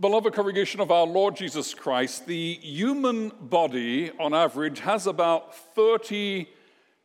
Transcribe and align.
Beloved 0.00 0.34
congregation 0.34 0.80
of 0.80 0.90
our 0.90 1.06
Lord 1.06 1.36
Jesus 1.36 1.72
Christ, 1.72 2.26
the 2.26 2.54
human 2.54 3.30
body 3.40 4.10
on 4.18 4.34
average 4.34 4.80
has 4.80 5.06
about 5.06 5.54
30 5.76 6.48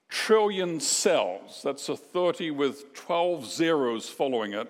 trillion 0.10 0.80
cells. 0.80 1.62
That's 1.64 1.88
a 1.88 1.96
30 1.96 2.50
with 2.50 2.92
12 2.96 3.46
zeros 3.46 4.10
following 4.10 4.54
it. 4.54 4.68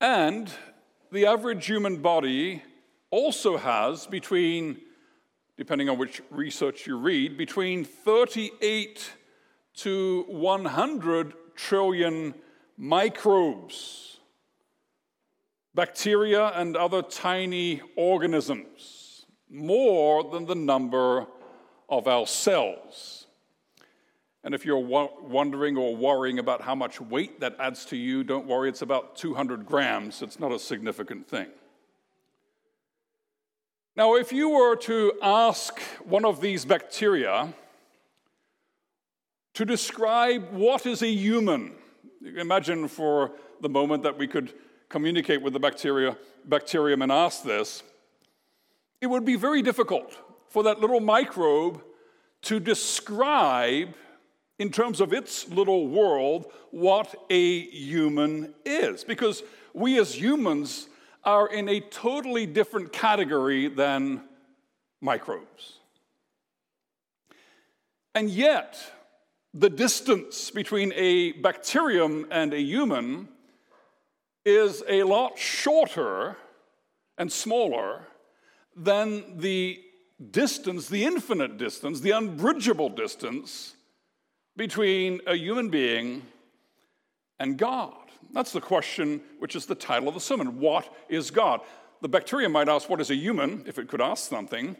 And 0.00 0.52
the 1.10 1.26
average 1.26 1.66
human 1.66 1.96
body 1.96 2.62
also 3.10 3.56
has 3.56 4.06
between, 4.06 4.80
depending 5.56 5.88
on 5.88 5.98
which 5.98 6.22
research 6.30 6.86
you 6.86 6.96
read, 6.96 7.36
between 7.36 7.84
38 7.84 9.10
to 9.78 10.24
100 10.28 11.34
trillion 11.56 12.34
microbes 12.76 14.07
bacteria 15.78 16.46
and 16.56 16.76
other 16.76 17.02
tiny 17.02 17.80
organisms, 17.94 19.26
more 19.48 20.24
than 20.24 20.44
the 20.44 20.54
number 20.56 21.24
of 21.88 22.08
our 22.08 22.26
cells. 22.26 23.28
And 24.42 24.56
if 24.56 24.66
you're 24.66 24.76
wondering 24.76 25.76
or 25.76 25.94
worrying 25.94 26.40
about 26.40 26.62
how 26.62 26.74
much 26.74 27.00
weight 27.00 27.38
that 27.38 27.54
adds 27.60 27.84
to 27.86 27.96
you, 27.96 28.24
don't 28.24 28.48
worry, 28.48 28.68
it's 28.68 28.82
about 28.82 29.14
200 29.14 29.64
grams. 29.66 30.20
It's 30.20 30.40
not 30.40 30.50
a 30.50 30.58
significant 30.58 31.28
thing. 31.28 31.46
Now, 33.94 34.16
if 34.16 34.32
you 34.32 34.48
were 34.48 34.74
to 34.74 35.12
ask 35.22 35.78
one 36.02 36.24
of 36.24 36.40
these 36.40 36.64
bacteria 36.64 37.54
to 39.54 39.64
describe 39.64 40.50
what 40.50 40.86
is 40.86 41.02
a 41.02 41.08
human, 41.08 41.76
imagine 42.36 42.88
for 42.88 43.30
the 43.60 43.68
moment 43.68 44.02
that 44.02 44.18
we 44.18 44.26
could 44.26 44.54
communicate 44.88 45.42
with 45.42 45.52
the 45.52 45.60
bacteria, 45.60 46.16
bacterium 46.44 47.02
and 47.02 47.12
ask 47.12 47.42
this, 47.42 47.82
it 49.00 49.06
would 49.06 49.24
be 49.24 49.36
very 49.36 49.62
difficult 49.62 50.16
for 50.48 50.62
that 50.64 50.80
little 50.80 51.00
microbe 51.00 51.82
to 52.42 52.58
describe, 52.58 53.94
in 54.58 54.70
terms 54.70 55.00
of 55.00 55.12
its 55.12 55.48
little 55.48 55.88
world, 55.88 56.46
what 56.70 57.14
a 57.30 57.60
human 57.70 58.54
is. 58.64 59.04
Because 59.04 59.42
we 59.74 59.98
as 59.98 60.14
humans 60.14 60.88
are 61.24 61.48
in 61.48 61.68
a 61.68 61.80
totally 61.80 62.46
different 62.46 62.92
category 62.92 63.68
than 63.68 64.22
microbes. 65.00 65.78
And 68.14 68.30
yet, 68.30 68.80
the 69.54 69.70
distance 69.70 70.50
between 70.50 70.92
a 70.94 71.32
bacterium 71.32 72.26
and 72.30 72.52
a 72.52 72.60
human 72.60 73.28
is 74.48 74.82
a 74.88 75.02
lot 75.02 75.38
shorter 75.38 76.36
and 77.18 77.30
smaller 77.30 78.06
than 78.74 79.38
the 79.38 79.80
distance, 80.30 80.88
the 80.88 81.04
infinite 81.04 81.58
distance, 81.58 82.00
the 82.00 82.12
unbridgeable 82.12 82.88
distance 82.88 83.74
between 84.56 85.20
a 85.26 85.36
human 85.36 85.68
being 85.68 86.22
and 87.38 87.58
God. 87.58 87.94
That's 88.32 88.52
the 88.52 88.60
question, 88.60 89.20
which 89.38 89.54
is 89.54 89.66
the 89.66 89.74
title 89.74 90.08
of 90.08 90.14
the 90.14 90.20
sermon. 90.20 90.58
What 90.58 90.92
is 91.08 91.30
God? 91.30 91.60
The 92.00 92.08
bacteria 92.08 92.48
might 92.48 92.68
ask, 92.68 92.88
What 92.88 93.00
is 93.00 93.10
a 93.10 93.14
human? 93.14 93.64
if 93.66 93.78
it 93.78 93.88
could 93.88 94.00
ask 94.00 94.28
something. 94.28 94.76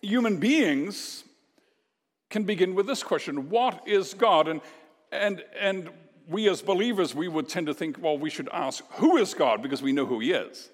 Human 0.00 0.38
beings 0.38 1.24
can 2.30 2.44
begin 2.44 2.74
with 2.74 2.86
this 2.86 3.02
question 3.02 3.50
What 3.50 3.86
is 3.86 4.14
God? 4.14 4.48
And, 4.48 4.60
and, 5.10 5.44
and 5.58 5.90
we 6.28 6.48
as 6.48 6.62
believers, 6.62 7.14
we 7.14 7.28
would 7.28 7.48
tend 7.48 7.66
to 7.66 7.74
think, 7.74 8.00
well, 8.00 8.18
we 8.18 8.30
should 8.30 8.48
ask, 8.52 8.84
who 8.92 9.16
is 9.16 9.34
God? 9.34 9.62
Because 9.62 9.82
we 9.82 9.92
know 9.92 10.06
who 10.06 10.20
he 10.20 10.32
is. 10.32 10.70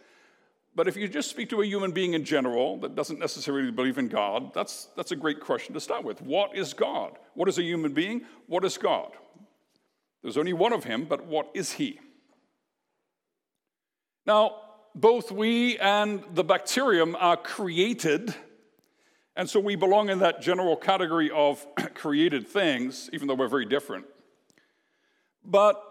But 0.74 0.86
if 0.86 0.96
you 0.96 1.08
just 1.08 1.30
speak 1.30 1.48
to 1.50 1.60
a 1.60 1.66
human 1.66 1.90
being 1.90 2.14
in 2.14 2.24
general 2.24 2.76
that 2.78 2.94
doesn't 2.94 3.18
necessarily 3.18 3.70
believe 3.70 3.98
in 3.98 4.08
God, 4.08 4.54
that's, 4.54 4.88
that's 4.96 5.10
a 5.10 5.16
great 5.16 5.40
question 5.40 5.74
to 5.74 5.80
start 5.80 6.04
with. 6.04 6.22
What 6.22 6.56
is 6.56 6.72
God? 6.72 7.18
What 7.34 7.48
is 7.48 7.58
a 7.58 7.64
human 7.64 7.94
being? 7.94 8.22
What 8.46 8.64
is 8.64 8.78
God? 8.78 9.10
There's 10.22 10.36
only 10.36 10.52
one 10.52 10.72
of 10.72 10.84
him, 10.84 11.04
but 11.04 11.26
what 11.26 11.50
is 11.54 11.72
he? 11.72 11.98
Now, 14.26 14.56
both 14.94 15.32
we 15.32 15.78
and 15.78 16.22
the 16.34 16.44
bacterium 16.44 17.16
are 17.18 17.36
created, 17.36 18.34
and 19.36 19.48
so 19.48 19.58
we 19.60 19.74
belong 19.74 20.10
in 20.10 20.18
that 20.20 20.42
general 20.42 20.76
category 20.76 21.30
of 21.30 21.64
created 21.94 22.46
things, 22.46 23.08
even 23.12 23.26
though 23.26 23.34
we're 23.34 23.48
very 23.48 23.66
different. 23.66 24.04
But 25.48 25.82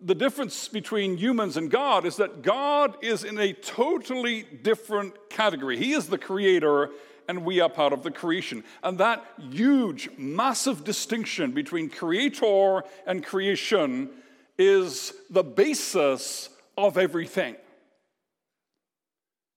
the 0.00 0.14
difference 0.14 0.66
between 0.66 1.18
humans 1.18 1.56
and 1.56 1.70
God 1.70 2.04
is 2.04 2.16
that 2.16 2.42
God 2.42 2.96
is 3.02 3.22
in 3.22 3.38
a 3.38 3.52
totally 3.52 4.42
different 4.62 5.14
category. 5.30 5.76
He 5.76 5.92
is 5.92 6.08
the 6.08 6.18
creator, 6.18 6.90
and 7.28 7.44
we 7.44 7.60
are 7.60 7.68
part 7.68 7.92
of 7.92 8.02
the 8.02 8.10
creation. 8.10 8.64
And 8.82 8.98
that 8.98 9.24
huge, 9.50 10.08
massive 10.16 10.84
distinction 10.84 11.52
between 11.52 11.90
creator 11.90 12.82
and 13.06 13.24
creation 13.24 14.10
is 14.58 15.12
the 15.30 15.44
basis 15.44 16.48
of 16.76 16.96
everything. 16.98 17.56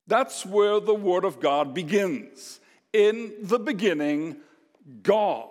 That's 0.07 0.45
where 0.45 0.79
the 0.79 0.95
Word 0.95 1.25
of 1.25 1.39
God 1.39 1.73
begins. 1.73 2.59
In 2.93 3.33
the 3.41 3.59
beginning, 3.59 4.37
God. 5.03 5.49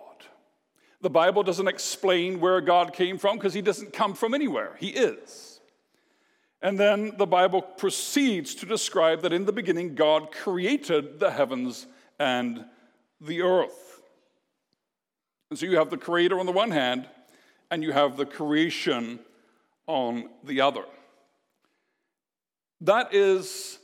The 1.06 1.10
Bible 1.10 1.44
doesn't 1.44 1.68
explain 1.68 2.40
where 2.40 2.60
God 2.60 2.92
came 2.92 3.16
from 3.16 3.36
because 3.36 3.54
he 3.54 3.62
doesn't 3.62 3.92
come 3.92 4.12
from 4.12 4.34
anywhere. 4.34 4.74
He 4.80 4.88
is. 4.88 5.60
And 6.60 6.80
then 6.80 7.12
the 7.16 7.28
Bible 7.28 7.62
proceeds 7.62 8.56
to 8.56 8.66
describe 8.66 9.22
that 9.22 9.32
in 9.32 9.44
the 9.44 9.52
beginning, 9.52 9.94
God 9.94 10.32
created 10.32 11.20
the 11.20 11.30
heavens 11.30 11.86
and 12.18 12.64
the 13.20 13.42
earth. 13.42 14.02
And 15.50 15.56
so 15.60 15.66
you 15.66 15.76
have 15.76 15.90
the 15.90 15.96
creator 15.96 16.40
on 16.40 16.46
the 16.46 16.50
one 16.50 16.72
hand, 16.72 17.08
and 17.70 17.84
you 17.84 17.92
have 17.92 18.16
the 18.16 18.26
creation 18.26 19.20
on 19.86 20.28
the 20.42 20.60
other. 20.60 20.86
That 22.80 23.14
is 23.14 23.78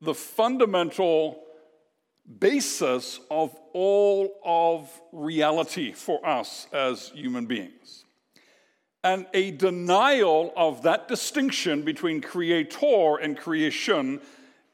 the 0.00 0.14
fundamental 0.14 1.42
basis 2.38 3.20
of 3.30 3.54
all 3.72 4.34
of 4.44 4.90
reality 5.12 5.92
for 5.92 6.24
us 6.26 6.66
as 6.72 7.10
human 7.10 7.46
beings. 7.46 8.04
And 9.02 9.26
a 9.34 9.50
denial 9.50 10.52
of 10.56 10.82
that 10.82 11.08
distinction 11.08 11.82
between 11.82 12.22
creator 12.22 13.16
and 13.20 13.36
creation 13.36 14.20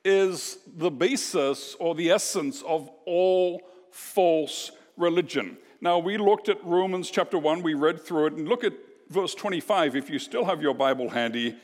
is 0.04 0.58
the 0.66 0.90
basis 0.90 1.74
or 1.80 1.94
the 1.94 2.10
essence 2.10 2.62
of 2.62 2.88
all 3.06 3.60
false 3.90 4.70
religion. 4.96 5.58
Now, 5.80 5.98
we 5.98 6.16
looked 6.16 6.48
at 6.48 6.64
Romans 6.64 7.10
chapter 7.10 7.38
1, 7.38 7.62
we 7.62 7.74
read 7.74 8.04
through 8.04 8.26
it, 8.26 8.32
and 8.34 8.48
look 8.48 8.62
at 8.62 8.74
verse 9.08 9.34
25 9.34 9.96
if 9.96 10.08
you 10.08 10.18
still 10.18 10.44
have 10.44 10.62
your 10.62 10.74
Bible 10.74 11.08
handy, 11.08 11.56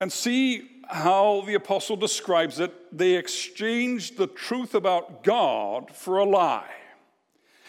and 0.00 0.12
see 0.12 0.68
how 0.92 1.42
the 1.46 1.54
apostle 1.54 1.96
describes 1.96 2.58
it, 2.60 2.72
they 2.96 3.14
exchanged 3.14 4.16
the 4.16 4.26
truth 4.26 4.74
about 4.74 5.24
God 5.24 5.90
for 5.94 6.18
a 6.18 6.24
lie 6.24 6.70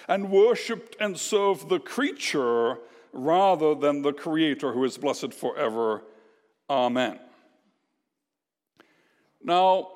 and 0.07 0.29
worshiped 0.31 0.95
and 0.99 1.17
served 1.17 1.69
the 1.69 1.79
creature 1.79 2.77
rather 3.13 3.75
than 3.75 4.01
the 4.01 4.13
creator 4.13 4.73
who 4.73 4.83
is 4.83 4.97
blessed 4.97 5.33
forever. 5.33 6.03
Amen. 6.69 7.19
Now, 9.43 9.89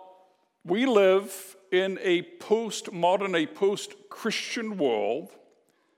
we 0.63 0.85
live 0.85 1.55
in 1.71 1.99
a 2.01 2.21
post-modern, 2.39 3.35
a 3.35 3.45
post-Christian 3.45 4.77
world, 4.77 5.29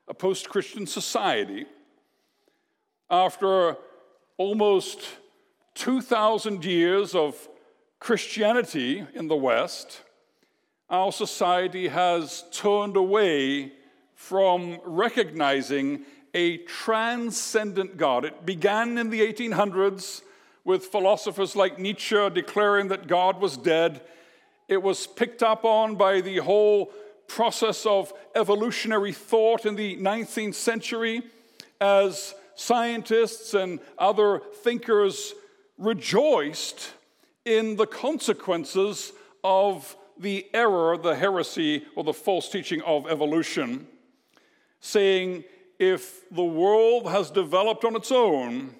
a 0.07 0.13
post-Christian 0.13 0.88
society. 0.88 1.65
After 3.09 3.77
almost 4.38 5.01
2,000 5.77 6.65
years 6.65 7.13
of 7.13 7.47
Christianity 8.00 9.06
in 9.13 9.27
the 9.27 9.35
West, 9.35 10.01
our 10.89 11.12
society 11.12 11.88
has 11.88 12.45
turned 12.51 12.97
away 12.97 13.71
from 14.15 14.79
recognizing 14.83 16.03
a 16.33 16.57
transcendent 16.57 17.95
God. 17.95 18.25
It 18.25 18.44
began 18.44 18.97
in 18.97 19.12
the 19.12 19.21
1800s 19.21 20.24
with 20.65 20.88
philosophers 20.88 21.56
like 21.56 21.77
Nietzsche 21.77 22.27
declaring 22.31 22.88
that 22.88 23.06
God 23.06 23.39
was 23.39 23.56
dead. 23.56 24.01
It 24.68 24.81
was 24.81 25.06
picked 25.06 25.44
up 25.44 25.63
on 25.63 25.95
by 25.95 26.21
the 26.21 26.38
whole 26.38 26.91
process 27.27 27.85
of 27.85 28.12
evolutionary 28.35 29.13
thought 29.13 29.68
in 29.68 29.75
the 29.75 29.95
19th 29.97 30.56
century 30.56 31.21
as 31.79 32.33
scientists 32.56 33.53
and 33.53 33.79
other 34.00 34.41
thinkers 34.63 35.35
rejoiced 35.77 36.94
in 37.45 37.75
the 37.75 37.88
consequences 37.88 39.13
of 39.44 39.95
the 40.19 40.47
error, 40.53 40.97
the 40.97 41.15
heresy, 41.15 41.85
or 41.95 42.03
the 42.03 42.13
false 42.13 42.50
teaching 42.50 42.81
of 42.81 43.07
evolution, 43.07 43.88
saying 44.79 45.44
if 45.79 46.27
the 46.31 46.44
world 46.44 47.07
has 47.09 47.29
developed 47.29 47.85
on 47.85 47.95
its 47.95 48.12
own 48.12 48.74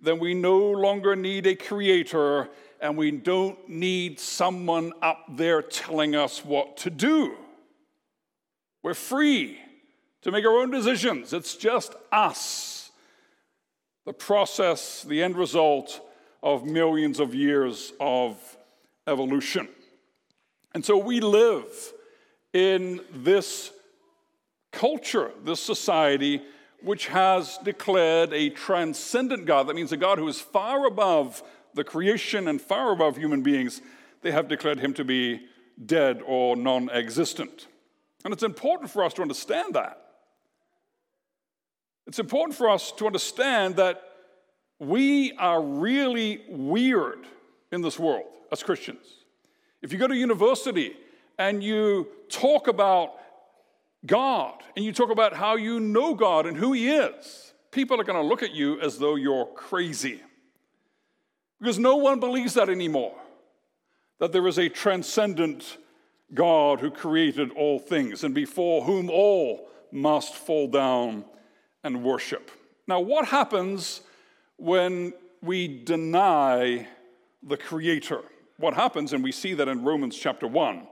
then 0.00 0.18
we 0.18 0.34
no 0.34 0.58
longer 0.58 1.16
need 1.16 1.46
a 1.46 1.54
creator 1.54 2.48
and 2.80 2.96
we 2.96 3.10
don't 3.10 3.68
need 3.68 4.20
someone 4.20 4.92
up 5.00 5.24
there 5.30 5.62
telling 5.62 6.14
us 6.14 6.44
what 6.44 6.76
to 6.76 6.90
do. 6.90 7.34
We're 8.82 8.94
free 8.94 9.58
to 10.22 10.30
make 10.30 10.44
our 10.44 10.58
own 10.58 10.70
decisions. 10.70 11.32
It's 11.32 11.56
just 11.56 11.94
us. 12.12 12.92
The 14.04 14.12
process, 14.12 15.02
the 15.02 15.22
end 15.22 15.36
result 15.36 16.00
of 16.46 16.64
millions 16.64 17.18
of 17.18 17.34
years 17.34 17.92
of 17.98 18.38
evolution. 19.08 19.66
And 20.74 20.84
so 20.84 20.96
we 20.96 21.18
live 21.18 21.66
in 22.52 23.00
this 23.12 23.72
culture, 24.70 25.32
this 25.44 25.58
society, 25.58 26.40
which 26.82 27.08
has 27.08 27.58
declared 27.64 28.32
a 28.32 28.50
transcendent 28.50 29.44
God. 29.44 29.66
That 29.66 29.74
means 29.74 29.90
a 29.90 29.96
God 29.96 30.18
who 30.18 30.28
is 30.28 30.40
far 30.40 30.86
above 30.86 31.42
the 31.74 31.82
creation 31.82 32.46
and 32.46 32.62
far 32.62 32.92
above 32.92 33.16
human 33.16 33.42
beings. 33.42 33.82
They 34.22 34.30
have 34.30 34.46
declared 34.46 34.78
him 34.78 34.94
to 34.94 35.04
be 35.04 35.40
dead 35.84 36.22
or 36.24 36.54
non 36.54 36.88
existent. 36.90 37.66
And 38.24 38.32
it's 38.32 38.44
important 38.44 38.92
for 38.92 39.02
us 39.02 39.14
to 39.14 39.22
understand 39.22 39.74
that. 39.74 40.00
It's 42.06 42.20
important 42.20 42.56
for 42.56 42.70
us 42.70 42.92
to 42.92 43.06
understand 43.06 43.74
that 43.76 44.00
we 44.78 45.32
are 45.32 45.62
really 45.62 46.42
weird 46.48 47.26
in 47.72 47.80
this 47.80 47.98
world 47.98 48.26
as 48.52 48.62
Christians. 48.62 49.06
If 49.82 49.92
you 49.92 49.98
go 49.98 50.06
to 50.06 50.16
university 50.16 50.96
and 51.38 51.62
you 51.62 52.08
talk 52.28 52.68
about 52.68 53.14
God 54.04 54.62
and 54.74 54.84
you 54.84 54.92
talk 54.92 55.10
about 55.10 55.34
how 55.34 55.56
you 55.56 55.80
know 55.80 56.14
God 56.14 56.46
and 56.46 56.56
who 56.56 56.72
He 56.72 56.88
is, 56.88 57.52
people 57.70 58.00
are 58.00 58.04
going 58.04 58.20
to 58.20 58.26
look 58.26 58.42
at 58.42 58.54
you 58.54 58.80
as 58.80 58.98
though 58.98 59.16
you're 59.16 59.46
crazy. 59.46 60.22
Because 61.60 61.78
no 61.78 61.96
one 61.96 62.20
believes 62.20 62.54
that 62.54 62.68
anymore, 62.68 63.14
that 64.18 64.32
there 64.32 64.46
is 64.46 64.58
a 64.58 64.68
transcendent 64.68 65.78
God 66.34 66.80
who 66.80 66.90
created 66.90 67.50
all 67.52 67.78
things 67.78 68.24
and 68.24 68.34
before 68.34 68.84
whom 68.84 69.08
all 69.08 69.68
must 69.92 70.34
fall 70.34 70.68
down 70.68 71.24
and 71.82 72.02
worship. 72.02 72.50
Now, 72.86 73.00
what 73.00 73.26
happens 73.26 74.02
when 74.56 75.12
we 75.42 75.68
deny 75.68 76.86
the 77.42 77.56
Creator? 77.56 78.22
What 78.58 78.74
happens, 78.74 79.12
and 79.12 79.22
we 79.22 79.32
see 79.32 79.54
that 79.54 79.68
in 79.68 79.84
Romans 79.84 80.16
chapter 80.16 80.46
1, 80.46 80.86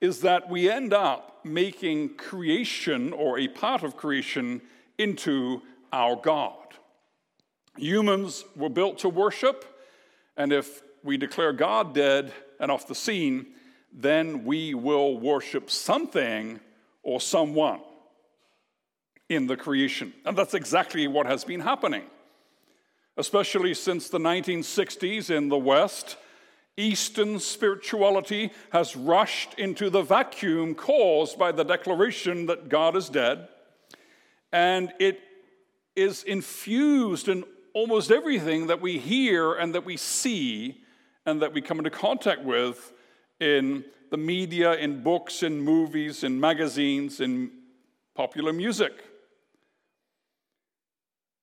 is 0.00 0.20
that 0.20 0.48
we 0.48 0.70
end 0.70 0.92
up 0.92 1.44
making 1.44 2.16
creation 2.16 3.12
or 3.12 3.38
a 3.38 3.48
part 3.48 3.82
of 3.82 3.96
creation 3.96 4.62
into 4.98 5.62
our 5.92 6.16
God. 6.16 6.56
Humans 7.76 8.44
were 8.54 8.68
built 8.68 8.98
to 8.98 9.08
worship, 9.08 9.64
and 10.36 10.52
if 10.52 10.82
we 11.02 11.16
declare 11.16 11.52
God 11.52 11.94
dead 11.94 12.32
and 12.60 12.70
off 12.70 12.86
the 12.86 12.94
scene, 12.94 13.46
then 13.92 14.44
we 14.44 14.74
will 14.74 15.18
worship 15.18 15.70
something 15.70 16.60
or 17.02 17.20
someone 17.20 17.80
in 19.28 19.46
the 19.46 19.56
creation. 19.56 20.12
And 20.24 20.36
that's 20.36 20.54
exactly 20.54 21.06
what 21.08 21.26
has 21.26 21.44
been 21.44 21.60
happening, 21.60 22.04
especially 23.16 23.74
since 23.74 24.08
the 24.08 24.18
1960s 24.18 25.30
in 25.30 25.48
the 25.48 25.58
West. 25.58 26.16
Eastern 26.76 27.38
spirituality 27.38 28.50
has 28.72 28.96
rushed 28.96 29.54
into 29.54 29.90
the 29.90 30.02
vacuum 30.02 30.74
caused 30.74 31.38
by 31.38 31.52
the 31.52 31.62
declaration 31.62 32.46
that 32.46 32.68
God 32.68 32.96
is 32.96 33.08
dead, 33.08 33.48
and 34.52 34.92
it 34.98 35.20
is 35.94 36.24
infused 36.24 37.28
in 37.28 37.44
almost 37.74 38.10
everything 38.10 38.66
that 38.66 38.80
we 38.80 38.98
hear 38.98 39.54
and 39.54 39.74
that 39.74 39.84
we 39.84 39.96
see 39.96 40.80
and 41.26 41.42
that 41.42 41.52
we 41.52 41.60
come 41.60 41.78
into 41.78 41.90
contact 41.90 42.42
with 42.42 42.92
in 43.40 43.84
the 44.10 44.16
media, 44.16 44.74
in 44.74 45.02
books, 45.02 45.42
in 45.42 45.60
movies, 45.60 46.24
in 46.24 46.38
magazines, 46.38 47.20
in 47.20 47.50
popular 48.14 48.52
music. 48.52 48.92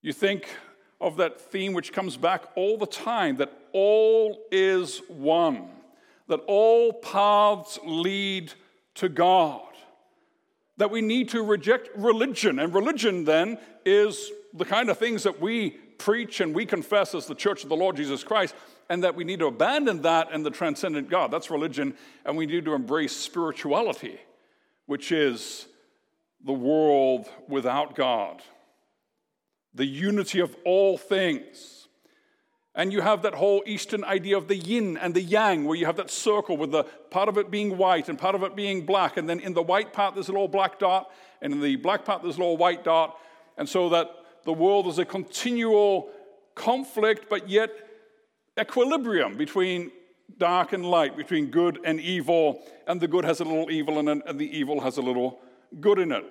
You 0.01 0.13
think 0.13 0.47
of 1.01 1.18
that 1.18 1.42
theme 1.42 1.74
which 1.74 1.92
comes 1.92 2.15
back 2.15 2.44
all 2.56 2.77
the 2.77 2.86
time 2.86 3.38
that 3.38 3.51
all 3.74 4.39
is 4.51 5.01
one, 5.09 5.68
that 6.27 6.39
all 6.48 6.94
paths 6.94 7.80
lead 7.83 8.53
to 8.95 9.09
God, 9.09 9.63
that 10.77 10.92
we 10.92 11.01
need 11.01 11.30
to 11.30 11.42
reject 11.42 11.89
religion. 11.98 12.59
And 12.59 12.74
religion 12.74 13.25
then 13.25 13.57
is 13.83 14.31
the 14.53 14.63
kind 14.63 14.89
of 14.89 14.98
things 14.98 15.24
that 15.24 15.42
we 15.42 15.71
preach 15.71 16.39
and 16.39 16.53
we 16.53 16.65
confess 16.65 17.15
as 17.15 17.25
the 17.25 17.36
church 17.36 17.63
of 17.63 17.69
the 17.69 17.75
Lord 17.75 17.95
Jesus 17.95 18.24
Christ, 18.24 18.54
and 18.89 19.04
that 19.04 19.15
we 19.15 19.24
need 19.24 19.39
to 19.39 19.47
abandon 19.47 20.04
that 20.04 20.30
and 20.31 20.45
the 20.45 20.51
transcendent 20.51 21.09
God. 21.09 21.31
That's 21.31 21.50
religion, 21.50 21.95
and 22.25 22.38
we 22.38 22.45
need 22.45 22.65
to 22.65 22.74
embrace 22.74 23.15
spirituality, 23.15 24.19
which 24.86 25.12
is 25.12 25.68
the 26.45 26.54
world 26.54 27.27
without 27.47 27.95
God 27.95 28.42
the 29.73 29.85
unity 29.85 30.39
of 30.39 30.56
all 30.65 30.97
things. 30.97 31.88
And 32.73 32.94
you 32.94 33.01
have 33.01 33.23
that 33.23 33.33
whole 33.33 33.63
Eastern 33.65 34.03
idea 34.06 34.38
of 34.38 34.47
the 34.47 34.56
yin 34.56 34.97
and 34.97 35.13
the 35.13 35.21
yang, 35.21 35.65
where 35.65 35.77
you 35.77 35.85
have 35.85 35.97
that 35.97 36.09
circle 36.09 36.56
with 36.56 36.71
the 36.71 36.83
part 37.09 37.27
of 37.27 37.38
it 37.38 37.51
being 37.51 37.77
white 37.77 38.07
and 38.07 38.18
part 38.18 38.33
of 38.33 38.44
it 38.44 38.56
being 38.56 38.85
black. 38.85 39.18
And 39.18 39.27
then 39.27 39.41
in 39.41 39.53
the 39.53 39.62
white 39.62 39.91
part, 39.91 40.13
there's 40.13 40.29
a 40.29 40.31
little 40.31 40.47
black 40.47 40.79
dot, 40.79 41.12
and 41.41 41.53
in 41.53 41.62
the 41.62 41.75
black 41.75 42.06
part, 42.06 42.23
there's 42.23 42.38
a 42.38 42.39
little 42.39 42.57
white 42.57 42.83
dot. 42.83 43.18
And 43.57 43.68
so 43.68 43.89
that 43.89 44.09
the 44.45 44.53
world 44.53 44.88
is 44.88 45.00
a 45.00 45.06
continual 45.06 46.09
conflict, 46.56 47.25
but 47.29 47.50
yet 47.50 47.71
equilibrium 48.59 49.35
between 49.38 49.91
dark 50.38 50.71
and 50.71 50.85
light, 50.85 51.18
between 51.18 51.47
good 51.47 51.79
and 51.83 52.00
evil. 52.00 52.63
And 52.88 53.01
the 53.01 53.07
good 53.07 53.25
has 53.25 53.41
a 53.41 53.44
little 53.44 53.69
evil 53.69 54.00
in 54.00 54.07
it, 54.07 54.23
and 54.25 54.39
the 54.39 54.57
evil 54.57 54.79
has 54.79 54.97
a 54.97 55.01
little 55.01 55.39
good 55.81 56.00
in 56.00 56.13
it. 56.13 56.23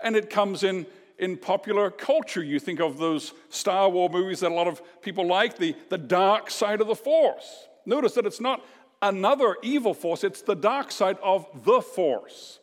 And 0.00 0.14
it 0.14 0.28
comes 0.28 0.62
in 0.62 0.86
in 1.18 1.36
popular 1.36 1.90
culture. 1.90 2.42
You 2.42 2.58
think 2.58 2.80
of 2.80 2.98
those 2.98 3.32
Star 3.48 3.88
Wars 3.88 4.12
movies 4.12 4.40
that 4.40 4.50
a 4.50 4.54
lot 4.54 4.66
of 4.68 4.80
people 5.02 5.26
like, 5.26 5.58
the, 5.58 5.74
the 5.88 5.98
dark 5.98 6.50
side 6.50 6.80
of 6.80 6.86
the 6.86 6.94
force. 6.94 7.66
Notice 7.84 8.14
that 8.14 8.26
it's 8.26 8.40
not 8.40 8.64
another 9.02 9.56
evil 9.62 9.94
force, 9.94 10.24
it's 10.24 10.42
the 10.42 10.54
dark 10.54 10.90
side 10.90 11.18
of 11.22 11.46
the 11.64 11.80
force, 11.80 12.58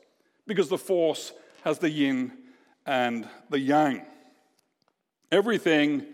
because 0.47 0.69
the 0.69 0.77
force 0.77 1.31
has 1.63 1.79
the 1.79 1.89
yin 1.89 2.31
and 2.85 3.27
the 3.49 3.59
yang. 3.59 4.05
Everything 5.31 6.05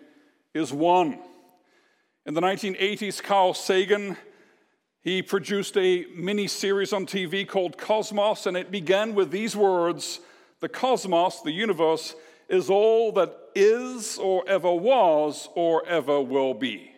is 0.53 0.71
one. 0.71 1.19
In 2.25 2.33
the 2.33 2.41
1980s, 2.41 3.23
Carl 3.23 3.53
Sagan 3.53 4.17
he 5.01 5.21
produced 5.21 5.77
a 5.77 6.05
mini 6.13 6.47
series 6.47 6.91
on 6.91 7.05
TV 7.05 7.47
called 7.47 7.77
Cosmos, 7.77 8.45
and 8.45 8.57
it 8.57 8.69
began 8.69 9.15
with 9.15 9.31
these 9.31 9.55
words 9.55 10.19
The 10.59 10.67
cosmos, 10.67 11.41
the 11.41 11.53
universe, 11.53 12.15
is 12.49 12.69
all 12.69 13.11
that 13.13 13.35
is 13.55 14.17
or 14.17 14.43
ever 14.47 14.71
was 14.71 15.49
or 15.55 15.85
ever 15.87 16.19
will 16.19 16.53
be. 16.53 16.91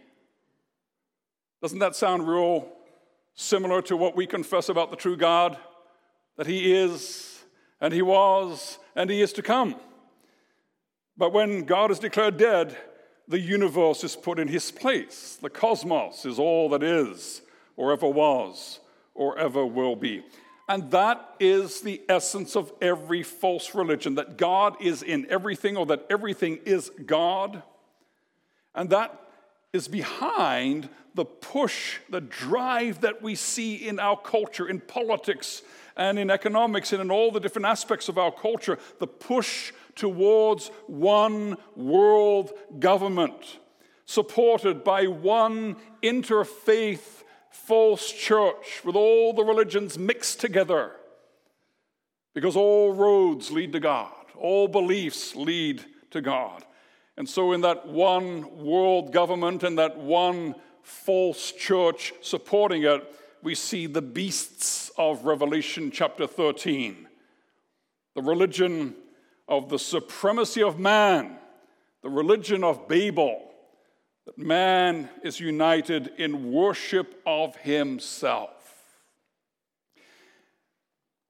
Doesn't 1.62 1.80
that 1.80 1.96
sound 1.96 2.28
real 2.28 2.68
similar 3.36 3.82
to 3.84 3.96
what 3.98 4.16
we 4.16 4.26
confess 4.26 4.70
about 4.70 4.90
the 4.90 4.98
true 4.98 5.18
God? 5.18 5.58
That 6.38 6.48
He 6.48 6.74
is, 6.74 7.44
and 7.80 7.94
He 7.94 8.02
was, 8.02 8.80
and 8.96 9.10
He 9.10 9.22
is 9.22 9.34
to 9.34 9.42
come. 9.42 9.76
But 11.18 11.34
when 11.34 11.66
God 11.66 11.92
is 11.92 12.00
declared 12.00 12.38
dead, 12.38 12.76
the 13.28 13.40
universe 13.40 14.04
is 14.04 14.16
put 14.16 14.40
in 14.40 14.48
His 14.48 14.72
place. 14.72 15.38
The 15.42 15.50
cosmos 15.50 16.26
is 16.26 16.40
all 16.40 16.70
that 16.70 16.82
is, 16.82 17.42
or 17.76 17.92
ever 17.92 18.08
was, 18.08 18.80
or 19.14 19.38
ever 19.38 19.66
will 19.66 19.96
be. 19.96 20.24
And 20.72 20.90
that 20.92 21.36
is 21.38 21.82
the 21.82 22.02
essence 22.08 22.56
of 22.56 22.72
every 22.82 23.24
false 23.24 23.76
religion 23.76 24.16
that 24.16 24.38
God 24.38 24.78
is 24.80 25.04
in 25.04 25.28
everything 25.30 25.76
or 25.76 25.86
that 25.88 26.06
everything 26.10 26.60
is 26.64 26.90
God. 27.06 27.62
And 28.74 28.90
that 28.92 29.20
is 29.74 29.90
behind 29.90 30.88
the 31.14 31.26
push, 31.26 31.98
the 32.10 32.22
drive 32.22 33.02
that 33.02 33.22
we 33.22 33.36
see 33.36 33.86
in 33.86 34.00
our 34.00 34.16
culture, 34.16 34.66
in 34.66 34.80
politics 34.80 35.62
and 35.98 36.18
in 36.18 36.30
economics 36.30 36.94
and 36.94 37.02
in 37.02 37.12
all 37.12 37.32
the 37.32 37.42
different 37.42 37.66
aspects 37.66 38.08
of 38.08 38.18
our 38.18 38.32
culture, 38.32 38.80
the 39.00 39.08
push 39.08 39.74
towards 39.96 40.70
one 40.88 41.58
world 41.76 42.54
government 42.80 43.58
supported 44.06 44.86
by 44.86 45.08
one 45.08 45.76
interfaith 46.02 47.21
false 47.52 48.12
church 48.12 48.82
with 48.84 48.96
all 48.96 49.34
the 49.34 49.44
religions 49.44 49.98
mixed 49.98 50.40
together 50.40 50.92
because 52.34 52.56
all 52.56 52.94
roads 52.94 53.52
lead 53.52 53.74
to 53.74 53.80
God, 53.80 54.14
all 54.38 54.68
beliefs 54.68 55.36
lead 55.36 55.84
to 56.12 56.22
God. 56.22 56.66
And 57.18 57.28
so, 57.28 57.52
in 57.52 57.62
that 57.62 57.88
one 57.88 58.64
world 58.64 59.12
government 59.12 59.64
and 59.64 59.78
that 59.78 59.98
one 59.98 60.56
false 60.82 61.52
church 61.52 62.14
supporting 62.22 62.84
it, 62.84 63.16
we 63.44 63.54
see 63.54 63.86
the 63.86 64.02
beasts 64.02 64.92
of 64.98 65.26
Revelation 65.26 65.92
chapter 65.92 66.26
13. 66.26 67.08
The 68.16 68.22
religion 68.22 68.96
of 69.48 69.70
the 69.70 69.80
supremacy 69.80 70.64
of 70.64 70.80
man, 70.80 71.38
the 72.02 72.10
religion 72.10 72.64
of 72.64 72.88
Babel, 72.88 73.51
that 74.38 74.44
man 74.44 75.10
is 75.24 75.40
united 75.40 76.12
in 76.18 76.52
worship 76.52 77.22
of 77.26 77.56
himself. 77.58 78.50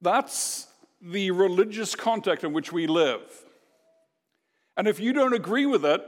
That's 0.02 0.68
the 1.02 1.32
religious 1.32 1.96
context 1.96 2.44
in 2.44 2.54
which 2.54 2.72
we 2.72 2.88
live. 2.88 3.22
And 4.78 4.88
if 4.88 5.00
you 5.00 5.14
don't 5.14 5.34
agree 5.34 5.66
with 5.66 5.86
it, 5.86 6.06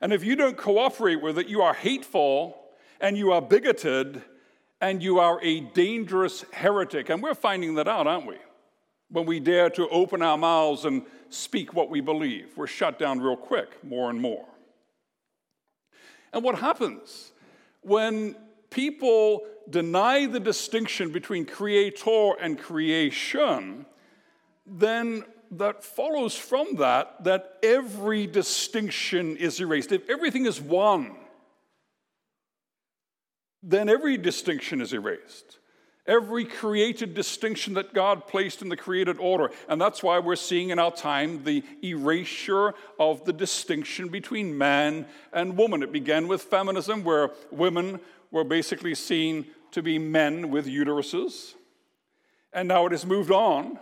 and 0.00 0.12
if 0.12 0.24
you 0.24 0.36
don't 0.36 0.56
cooperate 0.56 1.22
with 1.22 1.38
it, 1.38 1.46
you 1.46 1.62
are 1.62 1.74
hateful 1.74 2.58
and 3.00 3.16
you 3.16 3.32
are 3.32 3.40
bigoted 3.40 4.22
and 4.80 5.02
you 5.02 5.18
are 5.18 5.40
a 5.42 5.60
dangerous 5.60 6.44
heretic. 6.52 7.08
And 7.08 7.22
we're 7.22 7.34
finding 7.34 7.76
that 7.76 7.88
out, 7.88 8.06
aren't 8.06 8.26
we? 8.26 8.36
When 9.10 9.26
we 9.26 9.40
dare 9.40 9.70
to 9.70 9.88
open 9.88 10.22
our 10.22 10.38
mouths 10.38 10.84
and 10.84 11.02
speak 11.28 11.74
what 11.74 11.90
we 11.90 12.00
believe, 12.00 12.56
we're 12.56 12.66
shut 12.66 12.98
down 12.98 13.20
real 13.20 13.36
quick, 13.36 13.82
more 13.84 14.10
and 14.10 14.20
more. 14.20 14.46
And 16.32 16.42
what 16.42 16.58
happens 16.58 17.32
when 17.82 18.36
people 18.70 19.42
deny 19.68 20.26
the 20.26 20.40
distinction 20.40 21.12
between 21.12 21.44
creator 21.44 22.32
and 22.40 22.58
creation, 22.58 23.86
then 24.66 25.24
that 25.52 25.84
follows 25.84 26.34
from 26.34 26.76
that 26.76 27.22
that 27.24 27.58
every 27.62 28.26
distinction 28.26 29.36
is 29.36 29.60
erased. 29.60 29.92
If 29.92 30.08
everything 30.08 30.46
is 30.46 30.60
one, 30.60 31.16
then 33.62 33.88
every 33.88 34.16
distinction 34.16 34.80
is 34.80 34.92
erased. 34.92 35.58
Every 36.06 36.44
created 36.44 37.14
distinction 37.14 37.74
that 37.74 37.94
God 37.94 38.26
placed 38.26 38.60
in 38.60 38.68
the 38.68 38.76
created 38.76 39.18
order. 39.18 39.50
And 39.68 39.80
that's 39.80 40.02
why 40.02 40.18
we're 40.18 40.34
seeing 40.34 40.70
in 40.70 40.80
our 40.80 40.90
time 40.90 41.44
the 41.44 41.62
erasure 41.82 42.74
of 42.98 43.24
the 43.24 43.32
distinction 43.32 44.08
between 44.08 44.58
man 44.58 45.06
and 45.32 45.56
woman. 45.56 45.82
It 45.82 45.92
began 45.92 46.26
with 46.26 46.42
feminism, 46.42 47.04
where 47.04 47.30
women 47.52 48.00
were 48.32 48.42
basically 48.42 48.96
seen 48.96 49.46
to 49.70 49.82
be 49.82 49.98
men 49.98 50.50
with 50.50 50.66
uteruses. 50.66 51.54
And 52.52 52.66
now 52.66 52.86
it 52.86 52.92
has 52.92 53.06
moved 53.06 53.30
on 53.30 53.78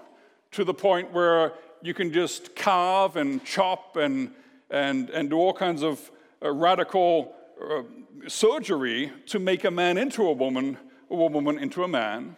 to 0.53 0.65
the 0.65 0.75
point 0.75 1.13
where 1.13 1.55
you 1.81 1.95
can 1.95 2.13
just 2.13 2.55
carve 2.55 3.17
and 3.17 3.43
chop 3.45 3.97
and, 3.97 4.33
and, 4.69 5.09
and 5.11 5.31
do 5.31 5.39
all 5.39 5.55
kinds 5.55 5.83
of 5.83 6.11
uh, 6.43 6.51
radical 6.51 7.35
uh, 7.63 7.83
surgery 8.29 9.11
to 9.27 9.39
make 9.39 9.65
a 9.65 9.71
man 9.71 9.97
into 9.97 10.27
a 10.27 10.33
woman, 10.33 10.77
a 11.11 11.15
woman 11.15 11.59
into 11.59 11.83
a 11.85 11.89
man. 11.89 12.37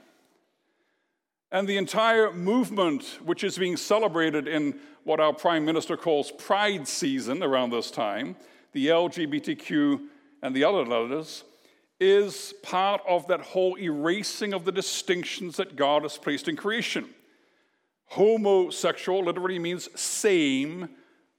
And 1.50 1.68
the 1.68 1.76
entire 1.76 2.32
movement, 2.32 3.18
which 3.22 3.44
is 3.44 3.58
being 3.58 3.76
celebrated 3.76 4.48
in 4.48 4.78
what 5.04 5.20
our 5.20 5.34
prime 5.34 5.64
minister 5.64 5.96
calls 5.96 6.30
Pride 6.32 6.88
season 6.88 7.42
around 7.42 7.70
this 7.70 7.90
time, 7.90 8.36
the 8.72 8.86
LGBTQ 8.88 10.00
and 10.42 10.56
the 10.56 10.64
other 10.64 10.84
letters, 10.84 11.44
is 12.00 12.54
part 12.62 13.02
of 13.06 13.26
that 13.28 13.40
whole 13.40 13.78
erasing 13.78 14.54
of 14.54 14.64
the 14.64 14.72
distinctions 14.72 15.56
that 15.56 15.76
God 15.76 16.02
has 16.02 16.16
placed 16.16 16.48
in 16.48 16.56
creation. 16.56 17.08
Homosexual 18.06 19.24
literally 19.24 19.58
means 19.58 19.88
same 20.00 20.88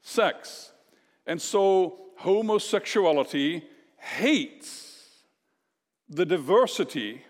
sex. 0.02 0.72
And 1.26 1.42
so 1.42 2.00
homosexuality 2.18 3.64
hates 3.98 4.93
the 6.16 6.26
diversity 6.26 7.24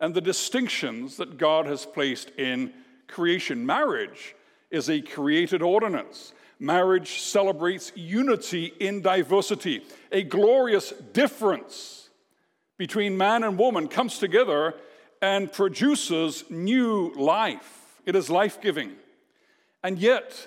and 0.00 0.14
the 0.14 0.20
distinctions 0.20 1.16
that 1.16 1.38
God 1.38 1.66
has 1.66 1.86
placed 1.86 2.30
in 2.36 2.72
creation. 3.06 3.64
Marriage 3.64 4.34
is 4.70 4.90
a 4.90 5.00
created 5.00 5.62
ordinance. 5.62 6.32
Marriage 6.58 7.20
celebrates 7.20 7.92
unity 7.94 8.72
in 8.80 9.00
diversity. 9.02 9.82
A 10.12 10.22
glorious 10.22 10.92
difference 11.12 12.10
between 12.76 13.16
man 13.16 13.44
and 13.44 13.58
woman 13.58 13.88
comes 13.88 14.18
together 14.18 14.74
and 15.22 15.52
produces 15.52 16.44
new 16.50 17.12
life. 17.16 18.00
It 18.04 18.16
is 18.16 18.28
life 18.28 18.60
giving. 18.60 18.92
And 19.82 19.98
yet, 19.98 20.46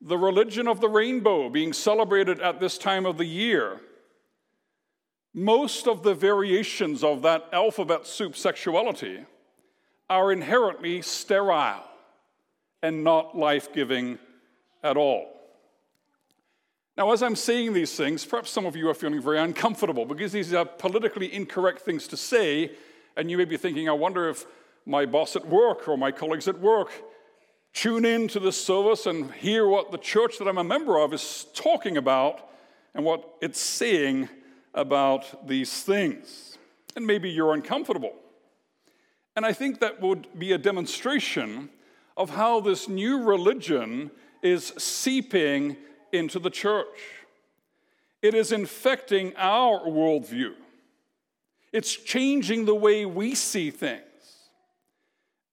the 0.00 0.18
religion 0.18 0.68
of 0.68 0.80
the 0.80 0.88
rainbow 0.88 1.48
being 1.48 1.72
celebrated 1.72 2.40
at 2.40 2.60
this 2.60 2.78
time 2.78 3.06
of 3.06 3.18
the 3.18 3.24
year 3.24 3.80
most 5.34 5.86
of 5.86 6.02
the 6.02 6.14
variations 6.14 7.04
of 7.04 7.22
that 7.22 7.48
alphabet 7.52 8.06
soup 8.06 8.36
sexuality 8.36 9.24
are 10.08 10.32
inherently 10.32 11.02
sterile 11.02 11.84
and 12.82 13.04
not 13.04 13.36
life 13.36 13.72
giving 13.72 14.18
at 14.82 14.96
all. 14.96 15.34
Now, 16.96 17.12
as 17.12 17.22
I'm 17.22 17.36
saying 17.36 17.74
these 17.74 17.94
things, 17.94 18.24
perhaps 18.24 18.50
some 18.50 18.66
of 18.66 18.74
you 18.74 18.88
are 18.88 18.94
feeling 18.94 19.22
very 19.22 19.38
uncomfortable 19.38 20.04
because 20.04 20.32
these 20.32 20.52
are 20.52 20.64
politically 20.64 21.32
incorrect 21.32 21.80
things 21.80 22.08
to 22.08 22.16
say, 22.16 22.72
and 23.16 23.30
you 23.30 23.38
may 23.38 23.44
be 23.44 23.56
thinking, 23.56 23.88
I 23.88 23.92
wonder 23.92 24.28
if 24.28 24.46
my 24.84 25.06
boss 25.06 25.36
at 25.36 25.46
work 25.46 25.86
or 25.86 25.96
my 25.96 26.10
colleagues 26.10 26.48
at 26.48 26.58
work 26.58 26.90
tune 27.72 28.04
in 28.04 28.26
to 28.28 28.40
this 28.40 28.62
service 28.62 29.06
and 29.06 29.30
hear 29.34 29.68
what 29.68 29.92
the 29.92 29.98
church 29.98 30.38
that 30.38 30.48
I'm 30.48 30.58
a 30.58 30.64
member 30.64 30.98
of 30.98 31.12
is 31.12 31.46
talking 31.54 31.96
about 31.96 32.48
and 32.94 33.04
what 33.04 33.36
it's 33.40 33.60
saying 33.60 34.28
about 34.74 35.46
these 35.46 35.82
things. 35.82 36.58
And 36.96 37.06
maybe 37.06 37.30
you're 37.30 37.54
uncomfortable. 37.54 38.14
And 39.36 39.46
I 39.46 39.52
think 39.52 39.80
that 39.80 40.00
would 40.00 40.26
be 40.38 40.52
a 40.52 40.58
demonstration 40.58 41.70
of 42.16 42.30
how 42.30 42.60
this 42.60 42.88
new 42.88 43.22
religion 43.22 44.10
is 44.42 44.72
seeping 44.78 45.76
into 46.12 46.38
the 46.38 46.50
church. 46.50 46.98
It 48.20 48.34
is 48.34 48.50
infecting 48.50 49.32
our 49.36 49.80
worldview. 49.80 50.54
It's 51.72 51.94
changing 51.94 52.64
the 52.64 52.74
way 52.74 53.06
we 53.06 53.34
see 53.34 53.70
things. 53.70 54.02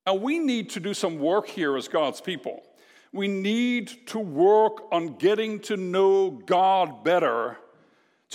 And 0.07 0.21
we 0.21 0.39
need 0.39 0.69
to 0.71 0.79
do 0.79 0.93
some 0.93 1.19
work 1.19 1.47
here 1.47 1.77
as 1.77 1.87
God's 1.87 2.21
people. 2.21 2.63
We 3.11 3.27
need 3.27 4.07
to 4.07 4.19
work 4.19 4.91
on 4.91 5.17
getting 5.17 5.59
to 5.61 5.77
know 5.77 6.31
God 6.31 7.03
better 7.03 7.57